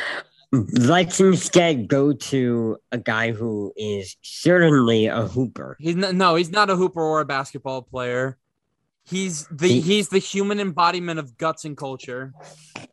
Let's 0.53 1.19
instead 1.19 1.87
go 1.87 2.13
to 2.13 2.77
a 2.91 2.97
guy 2.97 3.31
who 3.31 3.71
is 3.77 4.15
certainly 4.21 5.05
a 5.07 5.21
hooper. 5.27 5.77
He's 5.79 5.95
not, 5.95 6.15
no, 6.15 6.35
he's 6.35 6.49
not 6.51 6.69
a 6.69 6.75
hooper 6.75 7.01
or 7.01 7.21
a 7.21 7.25
basketball 7.25 7.81
player. 7.83 8.37
He's 9.03 9.45
the 9.47 9.67
He- 9.67 9.81
he's 9.81 10.09
the 10.09 10.19
human 10.19 10.59
embodiment 10.59 11.19
of 11.19 11.37
guts 11.37 11.65
and 11.65 11.75
culture. 11.77 12.33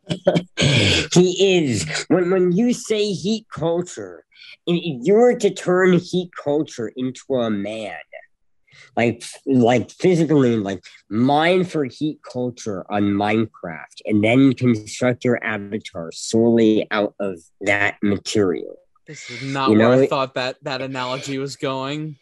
he 1.13 1.57
is. 1.57 2.05
When 2.09 2.31
when 2.31 2.51
you 2.51 2.73
say 2.73 3.11
heat 3.11 3.45
culture, 3.53 4.25
if 4.67 4.99
you 5.05 5.13
were 5.13 5.35
to 5.35 5.49
turn 5.53 5.93
heat 5.99 6.29
culture 6.43 6.91
into 6.95 7.35
a 7.35 7.49
man, 7.49 7.97
like 8.95 9.23
like 9.45 9.91
physically, 9.91 10.57
like 10.57 10.83
mine 11.09 11.63
for 11.65 11.85
heat 11.85 12.19
culture 12.29 12.85
on 12.91 13.03
Minecraft, 13.03 14.01
and 14.05 14.23
then 14.23 14.53
construct 14.53 15.23
your 15.25 15.43
avatar 15.43 16.11
solely 16.11 16.87
out 16.91 17.13
of 17.19 17.39
that 17.61 17.97
material, 18.01 18.75
This 19.07 19.29
is 19.29 19.41
not 19.41 19.69
You 19.71 19.77
where 19.79 19.95
know- 19.95 20.01
I 20.03 20.07
thought 20.07 20.35
that 20.35 20.57
that 20.63 20.81
analogy 20.81 21.37
was 21.37 21.55
going. 21.55 22.17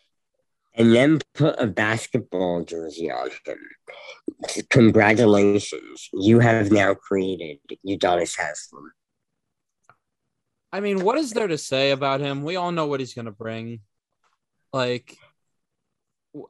And 0.78 0.94
then 0.94 1.20
put 1.34 1.56
a 1.60 1.66
basketball 1.66 2.64
jersey 2.64 3.10
on 3.12 3.32
him. 3.46 3.58
Congratulations, 4.70 6.10
you 6.14 6.40
have 6.40 6.72
now 6.72 6.94
created 6.94 7.58
Udonis 7.86 8.38
Haslem. 8.38 8.92
I 10.72 10.80
mean, 10.80 11.04
what 11.04 11.18
is 11.18 11.32
there 11.32 11.48
to 11.48 11.58
say 11.58 11.92
about 11.92 12.20
him? 12.22 12.44
We 12.44 12.56
all 12.58 12.72
know 12.72 12.86
what 12.86 13.00
he's 13.00 13.14
gonna 13.16 13.32
bring. 13.32 13.80
Like, 14.72 15.18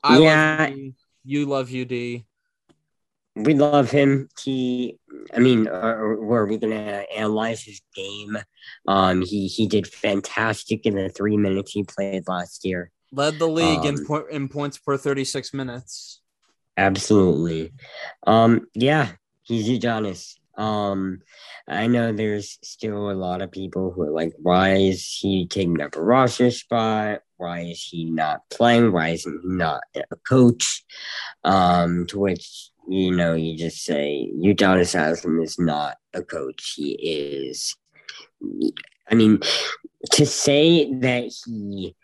I 0.03 0.17
Yeah. 0.17 0.57
love 0.59 0.69
UD, 0.71 0.93
you 1.23 1.45
love 1.45 1.69
UD. 1.73 2.25
we 3.35 3.53
love 3.53 3.91
him. 3.91 4.27
He, 4.43 4.97
I 5.33 5.39
mean, 5.39 5.67
are, 5.67 6.15
were 6.19 6.45
we 6.47 6.57
gonna 6.57 7.05
analyze 7.15 7.63
his 7.63 7.79
game? 7.95 8.37
Um, 8.87 9.21
he 9.21 9.47
he 9.47 9.67
did 9.67 9.87
fantastic 9.87 10.85
in 10.85 10.95
the 10.95 11.09
three 11.09 11.37
minutes 11.37 11.71
he 11.71 11.83
played 11.83 12.27
last 12.27 12.65
year. 12.65 12.91
Led 13.11 13.39
the 13.39 13.47
league 13.47 13.85
in 13.85 13.95
Um, 13.95 14.05
po- 14.05 14.27
in 14.27 14.49
points 14.49 14.77
per 14.77 14.97
thirty 14.97 15.23
six 15.23 15.53
minutes. 15.53 16.21
Absolutely. 16.75 17.73
Um, 18.25 18.67
yeah, 18.73 19.13
he's 19.43 19.67
Udonis. 19.67 20.35
Um, 20.57 21.21
I 21.67 21.87
know 21.87 22.11
there's 22.11 22.57
still 22.63 23.11
a 23.11 23.13
lot 23.13 23.41
of 23.41 23.51
people 23.51 23.91
who 23.91 24.03
are 24.03 24.11
like, 24.11 24.33
why 24.37 24.75
is 24.75 25.05
he 25.19 25.47
taking 25.47 25.81
up 25.81 25.95
a 25.95 26.01
roster 26.01 26.49
spot? 26.51 27.21
Why 27.37 27.61
is 27.61 27.83
he 27.83 28.05
not 28.05 28.49
playing? 28.49 28.91
Why 28.91 29.09
isn't 29.09 29.41
he 29.43 29.47
not 29.49 29.81
a 29.95 30.15
coach? 30.27 30.83
Um, 31.43 32.07
to 32.07 32.19
which 32.19 32.71
you 32.89 33.11
know 33.11 33.33
you 33.33 33.57
just 33.57 33.83
say 33.83 34.31
Udonis 34.35 34.93
Haslem 34.93 35.41
is 35.41 35.59
not 35.59 35.97
a 36.13 36.23
coach. 36.23 36.73
He 36.75 36.91
is. 36.93 37.75
I 39.09 39.15
mean, 39.15 39.39
to 40.11 40.25
say 40.25 40.91
that 40.99 41.31
he 41.45 41.95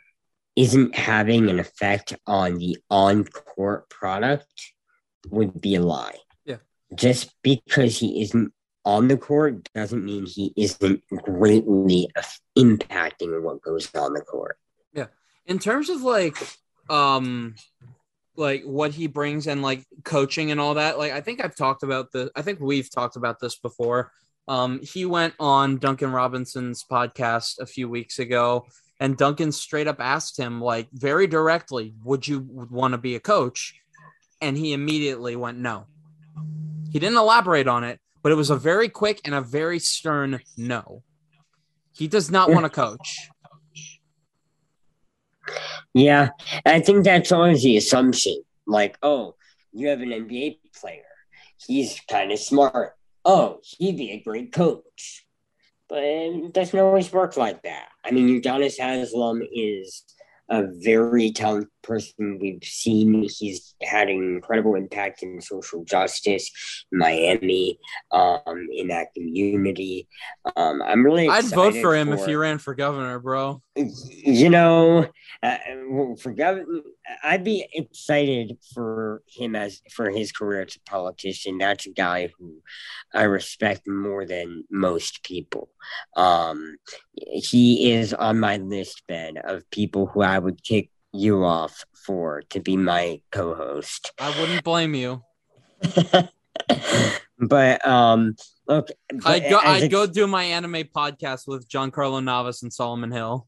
isn't 0.56 0.95
having 0.95 1.49
an 1.49 1.60
effect 1.60 2.16
on 2.28 2.58
the 2.58 2.78
on-court 2.89 3.89
product 3.89 4.74
would 5.30 5.60
be 5.60 5.76
a 5.76 5.82
lie. 5.82 6.18
Yeah. 6.45 6.58
Just 6.95 7.34
because 7.41 7.97
he 7.97 8.22
isn't 8.22 8.54
on 8.86 9.08
the 9.08 9.18
court 9.18 9.70
doesn't 9.74 10.04
mean 10.04 10.26
he 10.26 10.54
isn't 10.58 11.01
greatly 11.10 12.10
impacting 12.58 13.41
what 13.41 13.62
goes 13.62 13.93
on 13.95 14.14
the 14.14 14.22
court. 14.22 14.58
Yeah. 14.93 15.08
In 15.45 15.60
terms 15.60 15.89
of 15.89 16.01
like 16.01 16.38
um 16.89 17.56
like 18.36 18.64
what 18.64 18.91
he 18.91 19.08
brings 19.08 19.47
and 19.47 19.62
like 19.62 19.86
coaching 20.04 20.51
and 20.51 20.60
all 20.60 20.74
that 20.74 20.97
like 20.97 21.12
i 21.12 21.22
think 21.22 21.43
i've 21.43 21.56
talked 21.56 21.84
about 21.84 22.12
the 22.12 22.32
i 22.36 22.41
think 22.41 22.60
we've 22.60 22.89
talked 22.89 23.16
about 23.16 23.39
this 23.39 23.58
before 23.58 24.12
um 24.47 24.80
he 24.82 25.06
went 25.06 25.34
on 25.39 25.78
duncan 25.78 26.12
robinson's 26.12 26.84
podcast 26.84 27.60
a 27.60 27.66
few 27.66 27.88
weeks 27.88 28.20
ago 28.20 28.66
and 29.04 29.18
duncan 29.18 29.51
straight 29.51 29.88
up 29.88 29.99
asked 29.99 30.38
him 30.38 30.60
like 30.60 30.88
very 30.93 31.28
directly 31.28 31.93
would 32.04 32.28
you 32.28 32.39
want 32.49 32.93
to 32.93 32.97
be 32.97 33.16
a 33.16 33.20
coach 33.20 33.76
and 34.41 34.58
he 34.58 34.74
immediately 34.74 35.36
went 35.36 35.60
no 35.60 35.86
he 36.91 36.97
didn't 36.97 37.18
elaborate 37.18 37.68
on 37.68 37.84
it 37.84 37.99
but 38.24 38.32
it 38.32 38.36
was 38.36 38.49
a 38.49 38.56
very 38.56 38.89
quick 38.89 39.22
and 39.26 39.36
a 39.36 39.41
very 39.41 39.78
stern 39.78 40.39
no 40.58 41.04
he 41.91 42.08
does 42.08 42.32
not 42.32 42.49
want 42.49 42.66
to 42.66 42.70
coach 42.70 43.30
Yeah, 45.93 46.30
I 46.66 46.80
think 46.80 47.04
that's 47.04 47.32
always 47.32 47.64
the 47.64 47.78
assumption. 47.78 48.41
Like, 48.66 48.97
oh, 49.04 49.36
you 49.72 49.89
have 49.89 50.01
an 50.01 50.10
NBA 50.10 50.60
player. 50.80 51.04
He's 51.66 51.99
kind 52.10 52.32
of 52.32 52.39
smart. 52.39 52.95
Oh, 53.26 53.60
he'd 53.78 53.97
be 53.97 54.12
a 54.12 54.20
great 54.22 54.51
coach. 54.51 55.26
It 55.94 56.54
doesn't 56.54 56.80
always 56.80 57.12
work 57.12 57.38
like 57.38 57.62
that. 57.64 57.89
I 58.04 58.12
mean, 58.12 58.41
Udonis 58.41 58.78
Haslem 58.80 59.41
is 59.54 60.04
a 60.50 60.64
very 60.84 61.32
talented 61.32 61.70
person. 61.82 62.38
We've 62.39 62.64
seen 62.64 63.28
he's 63.30 63.76
had 63.82 64.10
an 64.10 64.18
incredible 64.18 64.76
impact 64.76 65.24
in 65.24 65.41
social 65.41 65.84
justice, 65.84 66.52
Miami, 66.91 67.80
um, 68.12 68.68
in 68.72 68.88
that 68.89 69.08
community. 69.16 70.08
Um, 70.56 70.82
I'm 70.82 71.04
really 71.04 71.30
i'd 71.30 71.46
vote 71.46 71.76
for 71.76 71.96
him 71.96 72.12
if 72.12 72.26
he 72.26 72.36
ran 72.36 72.58
for 72.58 72.76
governor 72.76 73.20
bro 73.20 73.62
you 73.76 74.50
know, 74.50 75.08
uh, 75.42 75.58
for 76.20 76.32
governor, 76.32 76.82
I'd 77.24 77.44
be 77.44 77.68
excited 77.74 78.58
for 78.74 79.24
him 79.28 79.56
as 79.56 79.82
for 79.92 80.10
his 80.10 80.32
career 80.32 80.62
as 80.62 80.76
a 80.76 80.90
politician. 80.90 81.58
That's 81.58 81.88
a 81.88 81.92
guy 81.92 82.30
who 82.38 82.62
I 83.14 83.24
respect 83.24 83.88
more 83.88 84.26
than 84.26 84.64
most 84.70 85.24
people. 85.24 85.70
Um, 86.16 86.78
he 87.14 87.92
is 87.92 88.14
on 88.14 88.40
my 88.40 88.58
list, 88.58 89.04
Ben, 89.08 89.38
of 89.44 89.70
people 89.72 90.08
who 90.08 90.22
I 90.22 90.38
would 90.38 90.64
kick 90.64 90.90
you 91.12 91.44
off 91.44 91.84
for 92.06 92.44
to 92.50 92.60
be 92.60 92.78
my 92.78 93.22
co-host. 93.32 94.12
I 94.20 94.40
wouldn't 94.40 94.64
blame 94.64 94.94
you. 94.94 95.24
but 97.40 97.88
um, 97.88 98.36
look, 98.68 98.90
but 99.10 99.26
I'd 99.26 99.50
go. 99.50 99.58
I'd 99.58 99.84
ex- 99.84 99.92
go 99.92 100.06
do 100.08 100.28
my 100.28 100.44
anime 100.44 100.84
podcast 100.96 101.48
with 101.48 101.68
Giancarlo 101.68 102.24
Navas 102.24 102.64
and 102.64 102.72
Solomon 102.72 103.12
Hill. 103.12 103.48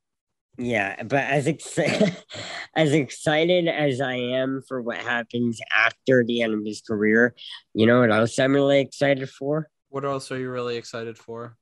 Yeah, 0.57 1.03
but 1.03 1.23
as 1.23 1.47
ex- 1.47 1.77
as 2.75 2.93
excited 2.93 3.67
as 3.67 3.99
I 4.01 4.15
am 4.15 4.61
for 4.67 4.81
what 4.81 4.97
happens 4.97 5.59
after 5.75 6.23
the 6.23 6.41
end 6.41 6.53
of 6.53 6.65
his 6.65 6.81
career, 6.81 7.35
you 7.73 7.85
know 7.85 8.01
what 8.01 8.11
else 8.11 8.37
I'm 8.39 8.53
really 8.53 8.79
excited 8.79 9.29
for? 9.29 9.69
What 9.89 10.05
else 10.05 10.31
are 10.31 10.37
you 10.37 10.49
really 10.49 10.77
excited 10.77 11.17
for? 11.17 11.57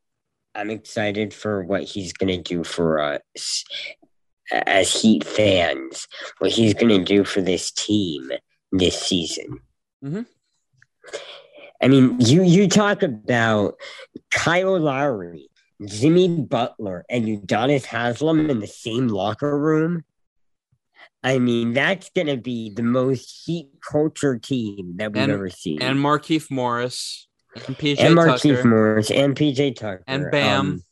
I'm 0.55 0.69
excited 0.69 1.33
for 1.33 1.63
what 1.63 1.83
he's 1.83 2.13
gonna 2.13 2.41
do 2.41 2.63
for 2.63 2.99
us 2.99 3.63
as 4.51 4.93
Heat 5.01 5.23
fans. 5.23 6.07
What 6.39 6.51
he's 6.51 6.73
gonna 6.73 7.03
do 7.03 7.23
for 7.23 7.41
this 7.41 7.71
team 7.71 8.31
this 8.71 8.99
season. 9.01 9.59
Mhm. 10.03 10.25
I 11.81 11.87
mean, 11.87 12.15
you 12.19 12.43
you 12.43 12.67
talk 12.67 13.03
about 13.03 13.75
Kyle 14.31 14.79
Lowry 14.79 15.49
Jimmy 15.85 16.41
Butler 16.41 17.05
and 17.09 17.25
Udonis 17.25 17.85
Haslem 17.85 18.49
in 18.49 18.59
the 18.59 18.67
same 18.67 19.07
locker 19.07 19.57
room. 19.57 20.03
I 21.23 21.39
mean, 21.39 21.73
that's 21.73 22.09
gonna 22.15 22.37
be 22.37 22.69
the 22.73 22.83
most 22.83 23.43
heat 23.45 23.69
culture 23.81 24.37
team 24.37 24.93
that 24.97 25.13
we've 25.13 25.23
And- 25.23 25.31
ever 25.31 25.49
seen. 25.49 25.81
And 25.81 25.97
Markieff 25.99 26.51
Morris 26.51 27.27
and 27.67 27.77
PJ 27.77 27.99
and 27.99 28.15
Tucker 28.17 28.63
Morris 28.67 29.09
and 29.11 29.35
PJ 29.35 29.75
Tucker 29.75 30.03
And 30.07 30.29
Bam. 30.31 30.59
um, 30.59 30.83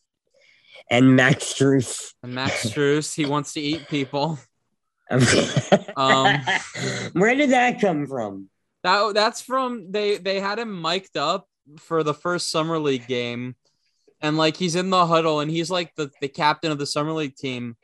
and 0.89 1.15
Max 1.15 1.53
Strus. 1.53 2.13
and 2.23 2.33
Max 2.35 2.65
Strus. 2.65 3.13
He 3.15 3.25
wants 3.25 3.53
to 3.53 3.61
eat 3.61 3.87
people. 3.89 4.39
um, 5.97 6.39
where 7.13 7.35
did 7.35 7.49
that 7.51 7.81
come 7.81 8.07
from? 8.07 8.49
That 8.83 9.13
that's 9.13 9.41
from 9.41 9.91
they 9.91 10.17
they 10.17 10.39
had 10.39 10.59
him 10.59 10.81
mic'd 10.81 11.17
up 11.17 11.47
for 11.77 12.03
the 12.03 12.13
first 12.13 12.49
summer 12.49 12.79
league 12.79 13.07
game, 13.07 13.55
and 14.21 14.37
like 14.37 14.57
he's 14.57 14.75
in 14.75 14.89
the 14.89 15.05
huddle 15.05 15.39
and 15.39 15.49
he's 15.51 15.69
like 15.71 15.95
the, 15.95 16.11
the 16.21 16.27
captain 16.27 16.71
of 16.71 16.77
the 16.77 16.85
summer 16.85 17.11
league 17.11 17.35
team, 17.35 17.75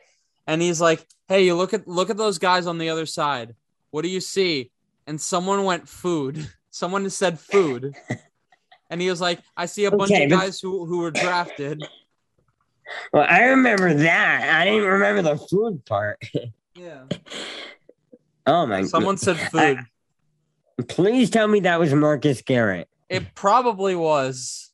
and 0.46 0.62
he's 0.62 0.80
like, 0.82 1.06
"Hey, 1.28 1.46
you 1.46 1.56
look 1.56 1.74
at 1.74 1.88
look 1.88 2.10
at 2.10 2.18
those 2.18 2.38
guys 2.38 2.68
on 2.68 2.78
the 2.78 2.90
other 2.90 3.06
side. 3.06 3.56
What 3.92 4.02
do 4.04 4.10
you 4.10 4.22
see?" 4.22 4.72
And 5.08 5.20
someone 5.20 5.64
went 5.64 5.88
food. 5.88 6.50
Someone 6.70 7.10
said 7.10 7.40
food, 7.40 7.96
and 8.92 9.02
he 9.02 9.10
was 9.10 9.20
like, 9.20 9.40
"I 9.56 9.66
see 9.66 9.86
a 9.86 9.92
bunch 9.92 10.12
Okay, 10.12 10.26
of 10.26 10.30
but- 10.30 10.36
guys 10.42 10.60
who 10.60 10.86
who 10.86 11.00
were 11.00 11.12
drafted." 11.12 11.82
Well, 13.12 13.26
I 13.28 13.42
remember 13.48 13.94
that. 13.94 14.62
I 14.62 14.64
didn't 14.64 14.88
remember 14.88 15.22
the 15.22 15.36
food 15.38 15.84
part. 15.86 16.24
Yeah, 16.74 17.04
Oh 18.46 18.66
my! 18.66 18.80
God. 18.82 18.90
Someone 18.90 19.18
said 19.18 19.36
food. 19.38 19.80
Please 20.88 21.30
tell 21.30 21.50
me 21.50 21.60
that 21.62 21.80
was 21.82 21.94
Marcus 21.94 22.42
Garrett. 22.42 22.88
It 23.10 23.36
probably 23.36 23.94
was. 23.96 24.67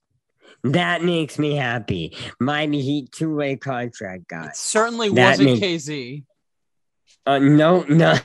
That 0.63 1.03
makes 1.03 1.37
me 1.37 1.55
happy. 1.55 2.15
Miami 2.39 2.81
Heat 2.81 3.11
two 3.11 3.35
way 3.35 3.57
contract 3.57 4.27
guy. 4.29 4.45
It 4.47 4.55
certainly 4.55 5.09
That 5.09 5.31
wasn't 5.31 5.59
makes- 5.59 5.85
KZ. 5.87 6.23
Uh, 7.25 7.39
no, 7.39 7.83
no, 7.83 8.15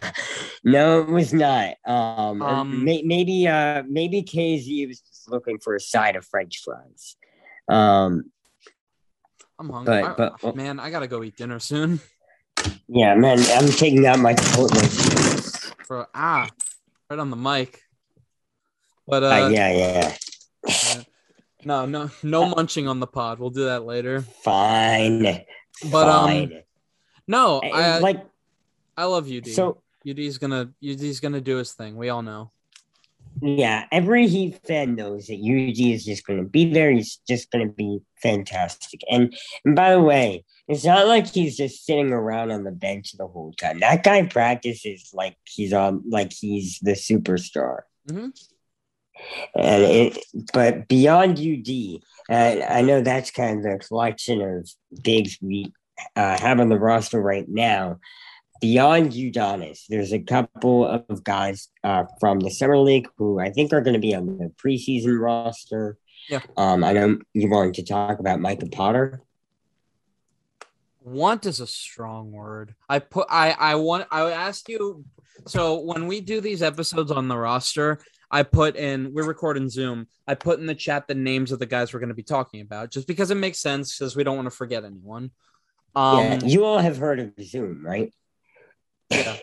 no, 0.64 1.00
it 1.02 1.08
was 1.08 1.32
not. 1.32 1.74
Um, 1.84 2.42
Um, 2.42 2.84
may, 2.84 3.02
maybe, 3.02 3.46
uh, 3.46 3.82
maybe 3.88 4.22
KZ 4.22 4.88
was 4.88 5.00
just 5.00 5.30
looking 5.30 5.58
for 5.58 5.76
a 5.76 5.80
side 5.80 6.16
of 6.16 6.24
French 6.26 6.60
fries. 6.64 7.16
Um, 7.68 8.32
I'm 9.58 9.70
hungry. 9.70 10.02
But- 10.02 10.16
but- 10.16 10.44
I- 10.44 10.52
man, 10.52 10.80
I 10.80 10.90
gotta 10.90 11.06
go 11.06 11.22
eat 11.22 11.36
dinner 11.36 11.58
soon. 11.60 12.00
yeah, 12.88 13.14
man, 13.14 13.38
I'm 13.56 13.68
taking 13.68 14.04
out 14.06 14.18
my 14.20 14.34
Chipotle. 14.34 15.74
For 15.86 16.08
ah, 16.14 16.48
right 17.10 17.18
on 17.18 17.30
the 17.30 17.36
mic. 17.36 17.80
But 19.06 19.22
uh, 19.22 19.26
Uh, 19.28 19.48
yeah, 19.48 19.72
yeah, 19.72 21.02
no, 21.68 21.84
no, 21.86 22.10
no 22.22 22.40
munching 22.56 22.88
on 22.88 22.98
the 23.00 23.06
pod. 23.06 23.38
We'll 23.38 23.50
do 23.60 23.64
that 23.66 23.84
later. 23.84 24.22
fine, 24.22 25.44
But 25.92 26.06
um, 26.08 26.52
no, 27.26 27.60
I- 27.60 27.96
I 27.96 27.98
like 27.98 28.24
I 28.96 29.04
love 29.04 29.30
UD. 29.30 29.46
so. 29.48 29.82
UD's 30.08 30.38
gonna 30.38 30.72
UD's 30.82 31.20
gonna 31.20 31.40
do 31.40 31.56
his 31.56 31.72
thing. 31.74 31.96
We 31.96 32.08
all 32.08 32.22
know. 32.22 32.50
Yeah, 33.42 33.84
every 33.92 34.26
Heat 34.26 34.58
fan 34.66 34.94
knows 34.96 35.26
that 35.26 35.34
UG 35.38 35.78
is 35.94 36.04
just 36.04 36.24
to 36.26 36.42
be 36.44 36.72
there. 36.72 36.90
He's 36.90 37.20
just 37.28 37.50
to 37.52 37.66
be 37.66 38.00
fantastic. 38.22 39.00
And, 39.10 39.36
and 39.64 39.76
by 39.76 39.92
the 39.92 40.00
way, 40.00 40.44
it's 40.66 40.84
not 40.84 41.06
like 41.06 41.26
he's 41.28 41.56
just 41.56 41.84
sitting 41.86 42.10
around 42.12 42.50
on 42.50 42.64
the 42.64 42.72
bench 42.72 43.12
the 43.12 43.28
whole 43.28 43.52
time. 43.52 43.78
That 43.80 44.02
guy 44.02 44.22
practices 44.26 45.10
like 45.12 45.36
he's 45.44 45.72
on, 45.72 46.02
like 46.08 46.32
he's 46.32 46.78
the 46.80 46.92
superstar. 46.92 47.80
Mhm. 48.08 48.32
And 49.54 49.82
it, 49.82 50.18
but 50.52 50.88
beyond 50.88 51.38
UD, 51.38 52.00
uh, 52.30 52.64
I 52.68 52.82
know 52.82 53.00
that's 53.00 53.30
kind 53.30 53.58
of 53.58 53.62
the 53.64 53.84
collection 53.86 54.40
of 54.40 54.70
bigs 55.02 55.38
we 55.40 55.72
uh, 56.16 56.38
have 56.38 56.60
on 56.60 56.68
the 56.68 56.78
roster 56.78 57.20
right 57.20 57.48
now 57.48 57.98
beyond 58.60 59.12
Udonis, 59.12 59.86
there's 59.88 60.12
a 60.12 60.18
couple 60.18 60.86
of 60.86 61.24
guys 61.24 61.68
uh, 61.84 62.04
from 62.20 62.40
the 62.40 62.50
summer 62.50 62.78
league 62.78 63.08
who 63.16 63.38
I 63.38 63.50
think 63.50 63.72
are 63.72 63.80
going 63.80 63.94
to 63.94 64.00
be 64.00 64.14
on 64.14 64.38
the 64.38 64.52
preseason 64.62 65.20
roster. 65.20 65.96
Yeah. 66.28 66.40
Um, 66.56 66.84
I 66.84 66.92
know 66.92 67.18
you 67.34 67.48
wanted 67.48 67.74
to 67.74 67.84
talk 67.84 68.18
about 68.18 68.40
Micah 68.40 68.66
Potter. 68.66 69.22
Want 71.00 71.46
is 71.46 71.60
a 71.60 71.66
strong 71.66 72.32
word. 72.32 72.74
I 72.88 72.98
put 72.98 73.26
I 73.30 73.52
I 73.52 73.74
want 73.76 74.06
I 74.10 74.24
would 74.24 74.34
ask 74.34 74.68
you. 74.68 75.04
So 75.46 75.80
when 75.80 76.06
we 76.06 76.20
do 76.20 76.40
these 76.40 76.62
episodes 76.62 77.10
on 77.10 77.28
the 77.28 77.38
roster, 77.38 78.00
I 78.30 78.42
put 78.42 78.76
in 78.76 79.14
we're 79.14 79.26
recording 79.26 79.68
Zoom. 79.68 80.06
I 80.26 80.34
put 80.34 80.58
in 80.58 80.66
the 80.66 80.74
chat 80.74 81.06
the 81.08 81.14
names 81.14 81.52
of 81.52 81.58
the 81.58 81.66
guys 81.66 81.92
we're 81.92 82.00
going 82.00 82.08
to 82.08 82.14
be 82.14 82.22
talking 82.22 82.60
about, 82.60 82.90
just 82.90 83.06
because 83.06 83.30
it 83.30 83.36
makes 83.36 83.58
sense 83.58 83.96
because 83.96 84.16
we 84.16 84.24
don't 84.24 84.36
want 84.36 84.46
to 84.46 84.56
forget 84.56 84.84
anyone. 84.84 85.30
Um, 85.94 86.18
yeah, 86.18 86.38
you 86.44 86.64
all 86.64 86.78
have 86.78 86.98
heard 86.98 87.18
of 87.18 87.32
Zoom, 87.42 87.84
right? 87.84 88.12
Yeah. 89.10 89.36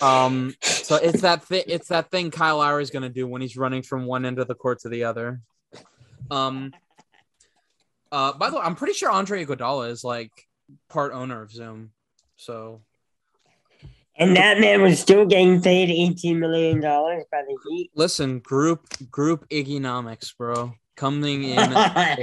Um. 0.00 0.54
So 0.62 0.96
it's 0.96 1.22
that 1.22 1.44
thing. 1.44 1.64
It's 1.66 1.88
that 1.88 2.10
thing 2.10 2.30
Kyle 2.30 2.58
Lowry's 2.58 2.90
gonna 2.90 3.08
do 3.08 3.26
when 3.26 3.42
he's 3.42 3.56
running 3.56 3.82
from 3.82 4.06
one 4.06 4.24
end 4.24 4.38
of 4.38 4.48
the 4.48 4.54
court 4.54 4.80
to 4.80 4.88
the 4.88 5.04
other. 5.04 5.40
Um. 6.30 6.72
Uh. 8.10 8.32
By 8.32 8.50
the 8.50 8.56
way, 8.56 8.62
I'm 8.62 8.76
pretty 8.76 8.94
sure 8.94 9.10
Andre 9.10 9.44
Iguodala 9.44 9.90
is 9.90 10.02
like 10.02 10.30
part 10.88 11.12
owner 11.12 11.42
of 11.42 11.52
Zoom. 11.52 11.90
So 12.36 12.82
And 14.16 14.36
that 14.36 14.60
man 14.60 14.82
was 14.82 15.00
still 15.00 15.24
getting 15.24 15.62
paid 15.62 15.88
$18 15.88 16.38
million 16.38 16.80
by 16.80 17.42
the 17.46 17.58
Heat. 17.68 17.90
listen, 17.94 18.40
group 18.40 18.86
group 19.10 19.48
Iggynomics, 19.48 20.36
bro, 20.36 20.74
coming 20.96 21.44
in 21.44 21.70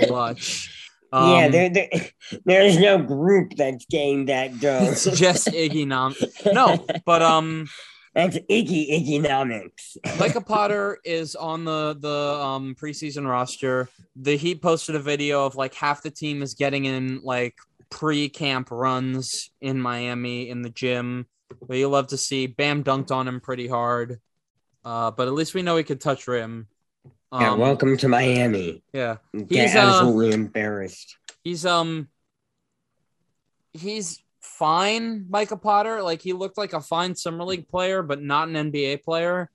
clutch. 0.08 0.70
yeah, 1.14 1.46
Um, 1.46 1.52
there, 1.52 1.70
there, 1.70 1.90
there's 2.46 2.78
no 2.78 3.00
group 3.00 3.54
that's 3.58 3.86
getting 3.88 4.26
that 4.26 4.60
dough. 4.62 4.80
it's 4.84 5.06
just 5.18 5.48
Iggynomics. 5.48 6.54
No, 6.54 6.86
but 7.06 7.22
um. 7.24 7.68
that's 8.14 8.38
Iggy 8.38 8.92
Iggynomics. 9.24 9.98
Micah 10.20 10.42
Potter 10.42 11.00
is 11.04 11.36
on 11.36 11.66
the 11.66 11.98
the 12.00 12.40
um 12.40 12.76
preseason 12.76 13.28
roster. 13.28 13.90
The 14.16 14.38
Heat 14.38 14.62
posted 14.62 14.96
a 14.96 15.00
video 15.00 15.46
of 15.46 15.56
like 15.56 15.74
half 15.74 16.04
the 16.04 16.12
team 16.12 16.44
is 16.44 16.54
getting 16.54 16.86
in 16.86 17.22
like 17.24 17.56
pre-camp 17.90 18.70
runs 18.70 19.50
in 19.62 19.80
Miami 19.82 20.50
in 20.50 20.62
the 20.62 20.70
gym. 20.70 21.26
But 21.68 21.78
you 21.78 21.88
love 21.88 22.08
to 22.08 22.18
see 22.18 22.48
Bam 22.48 22.84
dunked 22.84 23.12
on 23.12 23.28
him 23.28 23.40
pretty 23.40 23.68
hard. 23.68 24.20
Uh, 24.86 25.12
but 25.12 25.28
at 25.28 25.34
least 25.34 25.54
we 25.54 25.62
know 25.62 25.78
he 25.78 25.84
could 25.84 26.02
touch 26.02 26.28
rim. 26.28 26.68
Um, 27.32 27.42
yeah, 27.42 27.54
welcome 27.56 27.96
to 27.98 28.08
Miami. 28.08 28.82
yeah, 28.92 29.18
Get 29.34 29.70
He's, 29.70 29.76
uh, 29.76 29.80
absolutely 29.80 30.32
embarrassed. 30.32 31.16
he's 31.44 31.64
um 31.66 32.08
he's 33.74 34.24
fine, 34.40 35.28
Micah 35.30 35.58
Potter. 35.58 36.02
Like 36.02 36.22
he 36.22 36.34
looked 36.34 36.58
like 36.58 36.74
a 36.74 36.82
fine 36.82 37.16
summer 37.16 37.44
league 37.44 37.68
player, 37.68 38.02
but 38.02 38.22
not 38.22 38.48
an 38.48 38.72
NBA 38.72 39.04
player. 39.04 39.50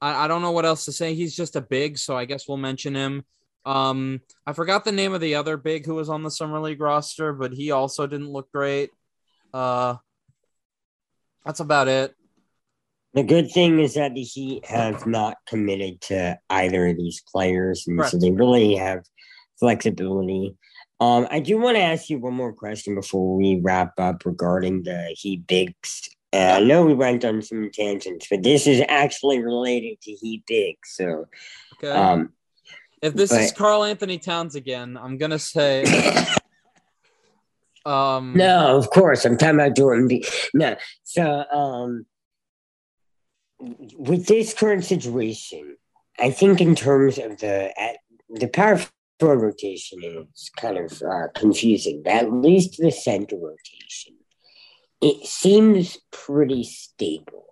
I, 0.00 0.24
I 0.24 0.28
don't 0.28 0.42
know 0.42 0.52
what 0.52 0.64
else 0.64 0.86
to 0.86 0.92
say. 0.92 1.14
He's 1.14 1.36
just 1.36 1.56
a 1.56 1.60
big, 1.60 1.98
so 1.98 2.16
I 2.16 2.24
guess 2.24 2.48
we'll 2.48 2.56
mention 2.56 2.94
him. 2.94 3.24
Um, 3.66 4.22
I 4.46 4.54
forgot 4.54 4.84
the 4.84 4.92
name 4.92 5.12
of 5.12 5.20
the 5.20 5.34
other 5.34 5.58
big 5.58 5.84
who 5.84 5.94
was 5.96 6.08
on 6.08 6.22
the 6.22 6.30
summer 6.30 6.60
league 6.60 6.80
roster, 6.80 7.32
but 7.34 7.52
he 7.52 7.72
also 7.72 8.06
didn't 8.06 8.30
look 8.30 8.50
great. 8.52 8.90
Uh, 9.52 9.96
that's 11.44 11.60
about 11.60 11.88
it. 11.88 12.14
The 13.14 13.22
good 13.24 13.50
thing 13.50 13.80
is 13.80 13.94
that 13.94 14.14
the 14.14 14.22
Heat 14.22 14.64
have 14.66 15.06
not 15.06 15.36
committed 15.46 16.00
to 16.02 16.38
either 16.48 16.86
of 16.86 16.96
these 16.96 17.22
players, 17.32 17.84
and 17.88 18.04
so 18.04 18.18
they 18.18 18.30
really 18.30 18.76
have 18.76 19.04
flexibility. 19.58 20.56
Um, 21.00 21.26
I 21.30 21.40
do 21.40 21.58
want 21.58 21.76
to 21.76 21.82
ask 21.82 22.08
you 22.08 22.18
one 22.18 22.34
more 22.34 22.52
question 22.52 22.94
before 22.94 23.34
we 23.36 23.58
wrap 23.62 23.98
up 23.98 24.24
regarding 24.24 24.84
the 24.84 25.14
Heat 25.16 25.46
bigs. 25.46 26.08
And 26.32 26.62
I 26.62 26.66
know 26.66 26.86
we 26.86 26.94
went 26.94 27.24
on 27.24 27.42
some 27.42 27.70
tangents, 27.72 28.28
but 28.30 28.44
this 28.44 28.68
is 28.68 28.82
actually 28.88 29.42
related 29.42 30.00
to 30.02 30.12
Heat 30.12 30.44
bigs. 30.46 30.94
So, 30.94 31.26
Okay. 31.82 31.90
um, 31.90 32.32
if 33.02 33.14
this 33.14 33.32
is 33.32 33.50
Karl-Anthony 33.52 34.18
Towns 34.18 34.54
again, 34.54 34.96
I'm 34.96 35.16
gonna 35.18 35.38
say. 35.38 35.84
Um, 37.86 38.34
No, 38.36 38.76
of 38.76 38.90
course. 38.90 39.24
I'm 39.24 39.36
talking 39.36 39.56
about 39.56 39.76
Jordan 39.76 40.08
B. 40.08 40.24
No. 40.54 40.76
So, 41.02 41.44
um, 41.52 42.06
with 43.58 44.26
this 44.26 44.54
current 44.54 44.84
situation, 44.84 45.76
I 46.18 46.30
think 46.30 46.60
in 46.60 46.74
terms 46.74 47.18
of 47.18 47.38
the 47.38 47.72
at, 47.80 47.96
the 48.28 48.48
power 48.48 48.80
forward 49.18 49.42
rotation 49.42 49.98
is 50.02 50.50
kind 50.56 50.78
of 50.78 51.02
uh, 51.02 51.28
confusing. 51.34 52.02
But 52.04 52.14
at 52.14 52.32
least 52.32 52.78
the 52.78 52.90
center 52.90 53.36
rotation, 53.36 54.16
it 55.00 55.26
seems 55.26 55.98
pretty 56.10 56.64
stable. 56.64 57.49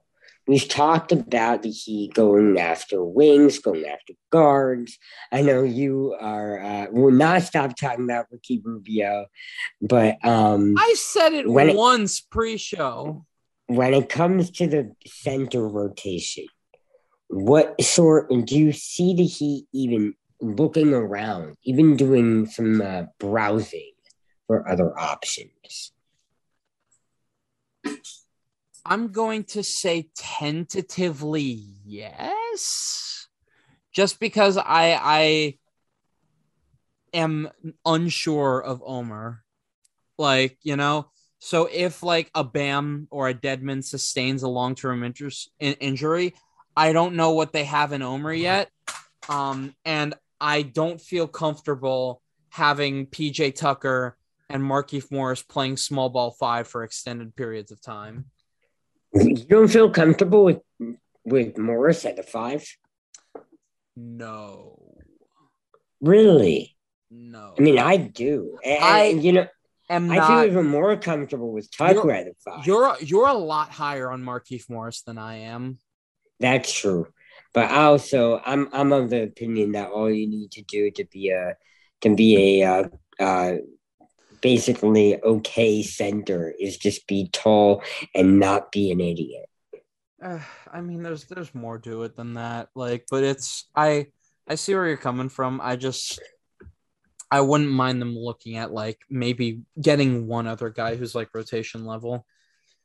We've 0.48 0.66
talked 0.66 1.12
about 1.12 1.62
the 1.62 1.70
Heat 1.70 2.14
going 2.14 2.58
after 2.58 3.04
wings, 3.04 3.58
going 3.58 3.84
after 3.84 4.14
guards. 4.30 4.98
I 5.30 5.42
know 5.42 5.62
you 5.62 6.16
are 6.18 6.58
uh, 6.62 6.86
will 6.90 7.10
not 7.12 7.42
stop 7.42 7.76
talking 7.76 8.04
about 8.04 8.26
Ricky 8.32 8.62
Rubio, 8.64 9.26
but 9.82 10.16
um, 10.24 10.74
I 10.78 10.94
said 10.96 11.34
it 11.34 11.48
When 11.50 11.68
it- 11.68 11.76
once 11.76 12.20
pre-show. 12.20 13.26
when 13.66 13.92
it 13.92 14.08
comes 14.08 14.50
to 14.52 14.66
the 14.66 14.94
center 15.06 15.68
rotation, 15.68 16.46
what 17.28 17.78
sort 17.82 18.30
and 18.30 18.46
do 18.46 18.58
you 18.58 18.72
see 18.72 19.14
the 19.14 19.26
Heat 19.26 19.66
even 19.74 20.14
looking 20.40 20.94
around, 20.94 21.56
even 21.64 21.94
doing 21.94 22.46
some 22.46 22.80
uh, 22.80 23.02
browsing 23.20 23.92
for 24.46 24.66
other 24.66 24.98
options? 24.98 25.92
I'm 28.84 29.12
going 29.12 29.44
to 29.44 29.62
say 29.62 30.08
tentatively 30.16 31.62
yes, 31.84 33.28
just 33.92 34.20
because 34.20 34.56
I 34.56 34.98
I 35.00 35.54
am 37.12 37.50
unsure 37.84 38.60
of 38.60 38.82
Omer. 38.84 39.42
Like 40.16 40.58
you 40.62 40.76
know, 40.76 41.10
so 41.38 41.68
if 41.70 42.02
like 42.02 42.30
a 42.34 42.44
Bam 42.44 43.08
or 43.10 43.28
a 43.28 43.34
Dedmon 43.34 43.84
sustains 43.84 44.42
a 44.42 44.48
long 44.48 44.74
term 44.74 45.04
in, 45.04 45.12
injury, 45.60 46.34
I 46.76 46.92
don't 46.92 47.14
know 47.14 47.32
what 47.32 47.52
they 47.52 47.64
have 47.64 47.92
in 47.92 48.02
Omer 48.02 48.32
yet, 48.32 48.70
um, 49.28 49.74
and 49.84 50.14
I 50.40 50.62
don't 50.62 51.00
feel 51.00 51.26
comfortable 51.26 52.22
having 52.50 53.06
PJ 53.06 53.54
Tucker 53.54 54.16
and 54.48 54.62
Markieff 54.62 55.10
Morris 55.10 55.42
playing 55.42 55.76
small 55.76 56.08
ball 56.08 56.30
five 56.30 56.66
for 56.66 56.82
extended 56.82 57.36
periods 57.36 57.70
of 57.70 57.80
time. 57.80 58.26
You 59.12 59.36
don't 59.36 59.68
feel 59.68 59.90
comfortable 59.90 60.44
with 60.44 60.60
with 61.24 61.58
Morris 61.58 62.04
at 62.04 62.16
the 62.16 62.22
five? 62.22 62.66
No. 63.96 64.78
Really? 66.00 66.76
No. 67.10 67.54
I 67.58 67.60
mean, 67.60 67.78
I 67.78 67.96
do. 67.96 68.58
And, 68.64 68.84
I 68.84 69.04
you 69.08 69.32
know, 69.32 69.46
am 69.90 70.10
I 70.10 70.16
not. 70.16 70.28
feel 70.28 70.50
even 70.50 70.66
more 70.66 70.96
comfortable 70.96 71.52
with 71.52 71.70
Tucker 71.70 72.10
at 72.12 72.26
the 72.26 72.34
five. 72.44 72.66
You're 72.66 72.96
you're 73.00 73.28
a 73.28 73.34
lot 73.34 73.70
higher 73.70 74.10
on 74.10 74.22
Markieff 74.22 74.68
Morris 74.68 75.02
than 75.02 75.18
I 75.18 75.36
am. 75.36 75.78
That's 76.40 76.72
true. 76.72 77.08
But 77.54 77.70
also, 77.70 78.40
I'm 78.44 78.68
I'm 78.72 78.92
of 78.92 79.10
the 79.10 79.22
opinion 79.22 79.72
that 79.72 79.90
all 79.90 80.10
you 80.10 80.28
need 80.28 80.52
to 80.52 80.62
do 80.62 80.90
to 80.92 81.04
be 81.04 81.30
a 81.30 81.56
to 82.02 82.14
be 82.14 82.62
a 82.62 82.68
uh, 82.68 82.88
uh, 83.18 83.56
basically 84.40 85.20
okay 85.22 85.82
center 85.82 86.52
is 86.58 86.76
just 86.76 87.06
be 87.06 87.28
tall 87.32 87.82
and 88.14 88.38
not 88.38 88.72
be 88.72 88.90
an 88.90 89.00
idiot. 89.00 89.48
Uh, 90.22 90.40
I 90.72 90.80
mean, 90.80 91.02
there's 91.02 91.24
there's 91.24 91.54
more 91.54 91.78
to 91.78 92.02
it 92.02 92.16
than 92.16 92.34
that. 92.34 92.68
Like, 92.74 93.06
but 93.10 93.22
it's 93.22 93.68
I 93.74 94.06
I 94.48 94.56
see 94.56 94.74
where 94.74 94.86
you're 94.86 94.96
coming 94.96 95.28
from. 95.28 95.60
I 95.62 95.76
just 95.76 96.20
I 97.30 97.40
wouldn't 97.40 97.70
mind 97.70 98.00
them 98.00 98.16
looking 98.16 98.56
at 98.56 98.72
like 98.72 98.98
maybe 99.10 99.62
getting 99.80 100.26
one 100.26 100.46
other 100.46 100.70
guy 100.70 100.96
who's 100.96 101.14
like 101.14 101.28
rotation 101.34 101.84
level. 101.84 102.26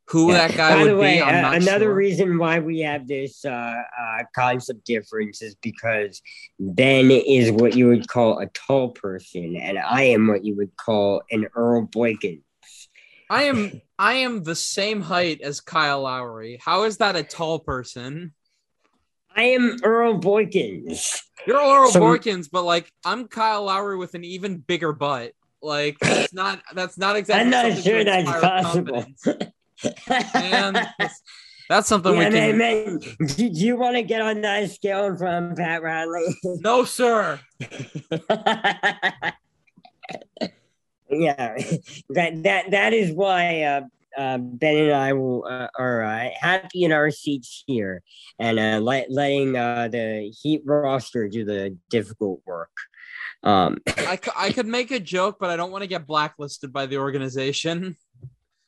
Who 0.10 0.32
Yeah. 0.32 0.48
that 0.48 0.58
guy 0.58 0.76
By 0.76 0.82
would 0.84 0.92
the 0.92 0.98
way, 0.98 1.16
be, 1.18 1.22
I'm 1.22 1.36
uh, 1.46 1.50
not 1.52 1.62
another 1.62 1.86
sure. 1.86 1.96
reason 1.96 2.38
why 2.38 2.60
we 2.60 2.80
have 2.80 3.08
this 3.08 3.46
uh, 3.46 3.50
uh, 3.50 4.24
concept 4.36 4.86
difference 4.86 5.42
is 5.42 5.56
because 5.56 6.22
Ben 6.60 7.10
is 7.10 7.52
what 7.52 7.76
you 7.76 7.88
would 7.88 8.08
call 8.08 8.40
a 8.40 8.48
tall 8.48 8.90
person, 8.90 9.56
and 9.56 9.80
I 9.80 10.04
am 10.04 10.28
what 10.28 10.44
you 10.44 10.56
would 10.58 10.76
call 10.76 11.24
an 11.32 11.48
Earl 11.56 11.84
Boykin. 11.84 12.42
I 13.30 13.44
am 13.44 13.82
I 13.98 14.16
am 14.16 14.44
the 14.44 14.56
same 14.56 15.02
height 15.02 15.42
as 15.42 15.62
Kyle 15.62 16.02
Lowry. 16.02 16.60
How 16.62 16.84
is 16.84 16.98
that 16.98 17.16
a 17.16 17.24
tall 17.24 17.60
person? 17.60 18.34
I 19.36 19.44
am 19.44 19.78
Earl 19.84 20.20
Boykins. 20.20 21.22
You're 21.48 21.58
Laurel 21.66 21.90
Some- 21.90 22.04
Borkins, 22.04 22.50
but 22.52 22.64
like 22.64 22.92
I'm 23.06 23.28
Kyle 23.30 23.64
Lowry 23.64 23.98
with 23.98 24.14
an 24.16 24.24
even 24.26 24.58
bigger 24.58 24.92
butt. 24.94 25.32
Like 25.62 25.98
that's 26.00 26.34
not 26.34 26.62
that's 26.76 26.98
not 26.98 27.16
exactly. 27.16 27.46
I'm 27.46 27.50
not 27.50 27.66
something 27.66 27.84
to 27.84 27.90
sure 27.90 28.04
that's 28.04 28.30
possible. 28.30 29.06
That's, 31.70 31.88
something 31.88 32.14
yeah, 32.14 32.30
we 32.30 32.36
can. 32.36 32.58
man, 32.58 32.58
man. 32.58 33.00
Do, 33.00 33.50
do 33.50 33.66
you 33.66 33.78
want 33.78 33.96
to 33.96 34.04
get 34.04 34.22
on 34.22 34.42
that 34.42 34.70
scale 34.72 35.16
from 35.16 35.56
Pat 35.56 35.82
Riley? 35.82 36.36
No, 36.44 36.84
sir. 36.84 37.40
yeah, 41.10 41.58
that 42.10 42.44
that 42.44 42.72
that 42.72 42.94
is 42.94 43.12
why 43.12 43.62
uh, 43.64 43.82
uh, 44.18 44.38
Ben 44.38 44.78
and 44.78 44.92
I 44.94 45.14
will, 45.14 45.46
uh, 45.46 45.68
are 45.78 46.04
uh, 46.04 46.30
happy 46.40 46.84
in 46.84 46.92
our 46.92 47.12
seats 47.12 47.64
here 47.66 48.02
and 48.40 48.60
uh, 48.60 48.80
let, 48.80 49.12
letting 49.12 49.56
uh, 49.56 49.88
the 49.88 50.34
Heat 50.42 50.62
roster 50.66 51.28
do 51.28 51.46
the 51.46 51.78
difficult 51.90 52.42
work. 52.46 52.72
Um, 53.44 53.80
I, 53.88 54.20
I 54.38 54.52
could 54.52 54.68
make 54.68 54.92
a 54.92 55.00
joke, 55.00 55.38
but 55.40 55.50
I 55.50 55.56
don't 55.56 55.72
want 55.72 55.82
to 55.82 55.88
get 55.88 56.08
blacklisted 56.08 56.72
by 56.72 56.86
the 56.86 56.98
organization. 56.98 57.98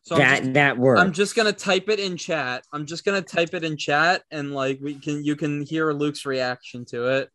So 0.06 0.18
that 0.18 0.42
just, 0.42 0.54
that 0.54 0.78
works. 0.78 1.02
I'm 1.02 1.12
just 1.14 1.36
gonna 1.36 1.52
type 1.52 1.90
it 1.90 2.00
in 2.00 2.16
chat. 2.16 2.64
I'm 2.72 2.86
just 2.86 3.06
gonna 3.06 3.24
type 3.24 3.56
it 3.56 3.64
in 3.64 3.76
chat, 3.76 4.22
and 4.30 4.54
like 4.54 4.80
we 4.80 4.94
can, 5.00 5.24
you 5.24 5.36
can 5.36 5.64
hear 5.64 5.92
Luke's 5.94 6.28
reaction 6.28 6.86
to 6.86 7.08
it. 7.08 7.32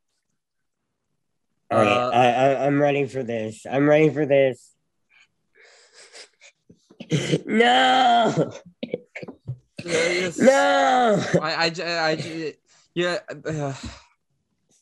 All 1.72 1.78
right, 1.78 1.96
uh, 1.96 2.10
I, 2.10 2.26
I, 2.28 2.66
I'm 2.66 2.80
ready 2.80 3.06
for 3.06 3.24
this. 3.24 3.66
I'm 3.68 3.88
ready 3.88 4.08
for 4.10 4.24
this. 4.24 4.72
no, 7.44 8.52
Yes. 9.84 10.38
no. 10.38 11.24
I, 11.42 11.52
I, 11.52 11.64
I, 12.10 12.16
j- 12.16 12.54
yeah. 12.94 13.18
uh, 13.44 13.74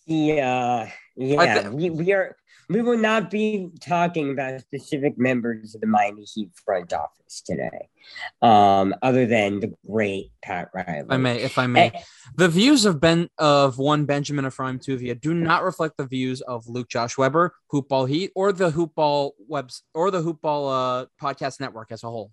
Yeah, 0.04 0.92
yeah. 1.16 1.62
thi- 1.62 1.68
we, 1.70 1.88
we 1.88 2.12
are. 2.12 2.36
We 2.70 2.82
will 2.82 2.98
not 2.98 3.30
be 3.30 3.70
talking 3.80 4.30
about 4.30 4.60
specific 4.60 5.16
members 5.16 5.74
of 5.74 5.80
the 5.80 5.86
Miami 5.86 6.24
Heat 6.24 6.50
front 6.66 6.92
office 6.92 7.40
today, 7.40 7.88
um, 8.42 8.94
other 9.00 9.24
than 9.24 9.60
the 9.60 9.72
great 9.90 10.32
Pat 10.42 10.68
Riley. 10.74 11.00
if 11.00 11.10
I 11.10 11.16
may, 11.16 11.40
if 11.40 11.58
I 11.58 11.66
may, 11.66 11.92
the 12.36 12.48
views 12.48 12.84
of 12.84 13.00
Ben 13.00 13.30
of 13.38 13.78
one 13.78 14.04
Benjamin 14.04 14.44
Ephraim 14.44 14.78
Tuvia 14.78 15.18
do 15.18 15.32
not 15.32 15.64
reflect 15.64 15.96
the 15.96 16.04
views 16.04 16.42
of 16.42 16.68
Luke 16.68 16.88
Josh 16.88 17.16
Weber, 17.16 17.54
Hoopball 17.72 18.06
Heat, 18.06 18.32
or 18.34 18.52
the 18.52 18.70
Hoopball 18.70 19.30
webs 19.46 19.82
or 19.94 20.10
the 20.10 20.20
Hoopball 20.20 21.04
uh, 21.04 21.06
podcast 21.22 21.60
network 21.60 21.90
as 21.90 22.02
a 22.02 22.10
whole. 22.10 22.32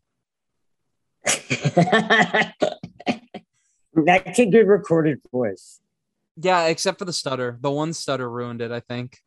That's 3.94 4.40
a 4.40 4.46
good 4.46 4.68
recorded 4.68 5.22
voice. 5.32 5.80
Yeah, 6.36 6.66
except 6.66 7.00
for 7.00 7.06
the 7.06 7.14
stutter. 7.14 7.58
The 7.62 7.72
one 7.72 7.94
stutter 7.94 8.30
ruined 8.30 8.62
it. 8.62 8.72
I 8.72 8.82
think. 8.82 9.20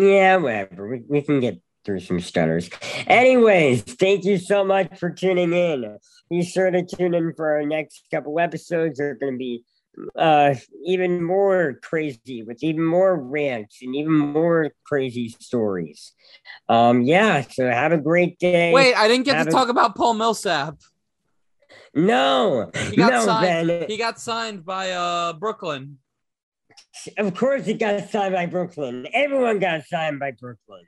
Yeah, 0.00 0.36
whatever. 0.36 0.88
We, 0.88 1.02
we 1.08 1.22
can 1.22 1.40
get 1.40 1.60
through 1.84 2.00
some 2.00 2.20
stutters. 2.20 2.70
Anyways, 3.06 3.82
thank 3.82 4.24
you 4.24 4.38
so 4.38 4.64
much 4.64 4.98
for 4.98 5.10
tuning 5.10 5.52
in. 5.52 5.98
Be 6.28 6.44
sure 6.44 6.70
to 6.70 6.84
tune 6.84 7.14
in 7.14 7.32
for 7.34 7.54
our 7.56 7.64
next 7.64 8.04
couple 8.10 8.38
episodes. 8.38 8.98
They're 8.98 9.14
going 9.14 9.32
to 9.34 9.38
be 9.38 9.64
uh, 10.16 10.54
even 10.84 11.22
more 11.22 11.78
crazy 11.82 12.42
with 12.46 12.62
even 12.62 12.84
more 12.84 13.16
rants 13.20 13.78
and 13.82 13.94
even 13.96 14.16
more 14.16 14.70
crazy 14.84 15.28
stories. 15.40 16.12
Um, 16.68 17.02
yeah, 17.02 17.42
so 17.42 17.68
have 17.68 17.92
a 17.92 17.98
great 17.98 18.38
day. 18.38 18.72
Wait, 18.72 18.94
I 18.94 19.08
didn't 19.08 19.24
get 19.24 19.36
Have 19.36 19.46
to 19.46 19.50
a- 19.50 19.52
talk 19.52 19.68
about 19.68 19.96
Paul 19.96 20.14
Millsap. 20.14 20.76
no, 21.94 22.70
He 22.90 22.96
got 22.96 23.10
no, 23.10 23.24
signed. 23.24 23.68
Ben. 23.68 23.84
He 23.88 23.96
got 23.96 24.20
signed 24.20 24.64
by 24.64 24.92
uh 24.92 25.32
Brooklyn. 25.34 25.98
Of 27.16 27.34
course, 27.34 27.66
it 27.68 27.78
got 27.78 28.10
signed 28.10 28.34
by 28.34 28.46
Brooklyn. 28.46 29.06
Everyone 29.12 29.58
got 29.58 29.84
signed 29.86 30.18
by 30.18 30.32
Brooklyn. 30.32 30.84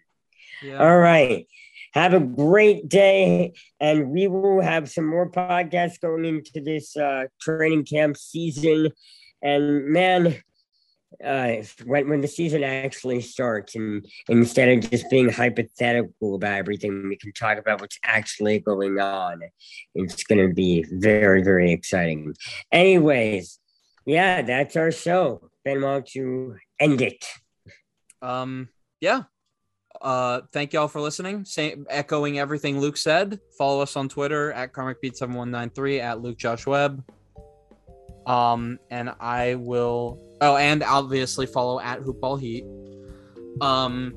Yeah. 0.62 0.78
All 0.78 0.98
right. 0.98 1.46
Have 1.94 2.14
a 2.14 2.20
great 2.20 2.88
day, 2.88 3.52
and 3.78 4.10
we 4.10 4.26
will 4.26 4.60
have 4.60 4.90
some 4.90 5.06
more 5.06 5.30
podcasts 5.30 6.00
going 6.00 6.24
into 6.24 6.60
this 6.60 6.96
uh, 6.96 7.24
training 7.40 7.84
camp 7.84 8.16
season. 8.16 8.90
And 9.42 9.86
man, 9.86 10.42
uh, 11.22 11.56
when 11.84 12.08
when 12.08 12.20
the 12.20 12.28
season 12.28 12.64
actually 12.64 13.20
starts, 13.20 13.74
and 13.74 14.06
instead 14.28 14.68
of 14.70 14.90
just 14.90 15.10
being 15.10 15.28
hypothetical 15.28 16.34
about 16.34 16.54
everything, 16.54 17.08
we 17.08 17.16
can 17.16 17.32
talk 17.32 17.58
about 17.58 17.80
what's 17.80 17.98
actually 18.04 18.58
going 18.60 18.98
on. 18.98 19.40
It's 19.94 20.24
going 20.24 20.48
to 20.48 20.54
be 20.54 20.86
very 20.90 21.42
very 21.42 21.72
exciting. 21.72 22.34
Anyways, 22.70 23.58
yeah, 24.06 24.42
that's 24.42 24.76
our 24.76 24.90
show. 24.90 25.51
Don't 25.64 26.14
you 26.14 26.56
end 26.80 27.00
it? 27.00 27.24
Um, 28.20 28.68
yeah. 29.00 29.22
Uh, 30.00 30.40
thank 30.52 30.72
y'all 30.72 30.88
for 30.88 31.00
listening. 31.00 31.44
Same, 31.44 31.86
echoing 31.88 32.38
everything 32.38 32.80
Luke 32.80 32.96
said. 32.96 33.38
Follow 33.56 33.80
us 33.82 33.96
on 33.96 34.08
Twitter 34.08 34.52
at 34.52 34.72
KarmicBeat7193 34.72 36.00
at 36.00 36.20
Luke 36.20 36.38
Josh 36.38 36.66
Webb. 36.66 37.04
Um, 38.26 38.78
and 38.90 39.12
I 39.20 39.56
will. 39.56 40.18
Oh, 40.40 40.56
and 40.56 40.82
obviously 40.82 41.46
follow 41.46 41.80
at 41.80 42.00
Hoopball 42.00 42.40
Heat. 42.40 42.64
Um, 43.60 44.14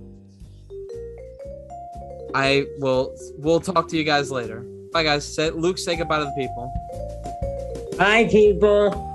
I 2.33 2.65
will. 2.79 3.15
We'll 3.37 3.59
talk 3.59 3.87
to 3.89 3.97
you 3.97 4.03
guys 4.03 4.31
later. 4.31 4.65
Bye, 4.91 5.03
guys. 5.03 5.35
Say, 5.35 5.49
Luke, 5.51 5.77
say 5.77 5.95
goodbye 5.95 6.19
to 6.19 6.25
the 6.25 6.31
people. 6.31 6.71
Bye, 7.97 8.25
people. 8.25 9.14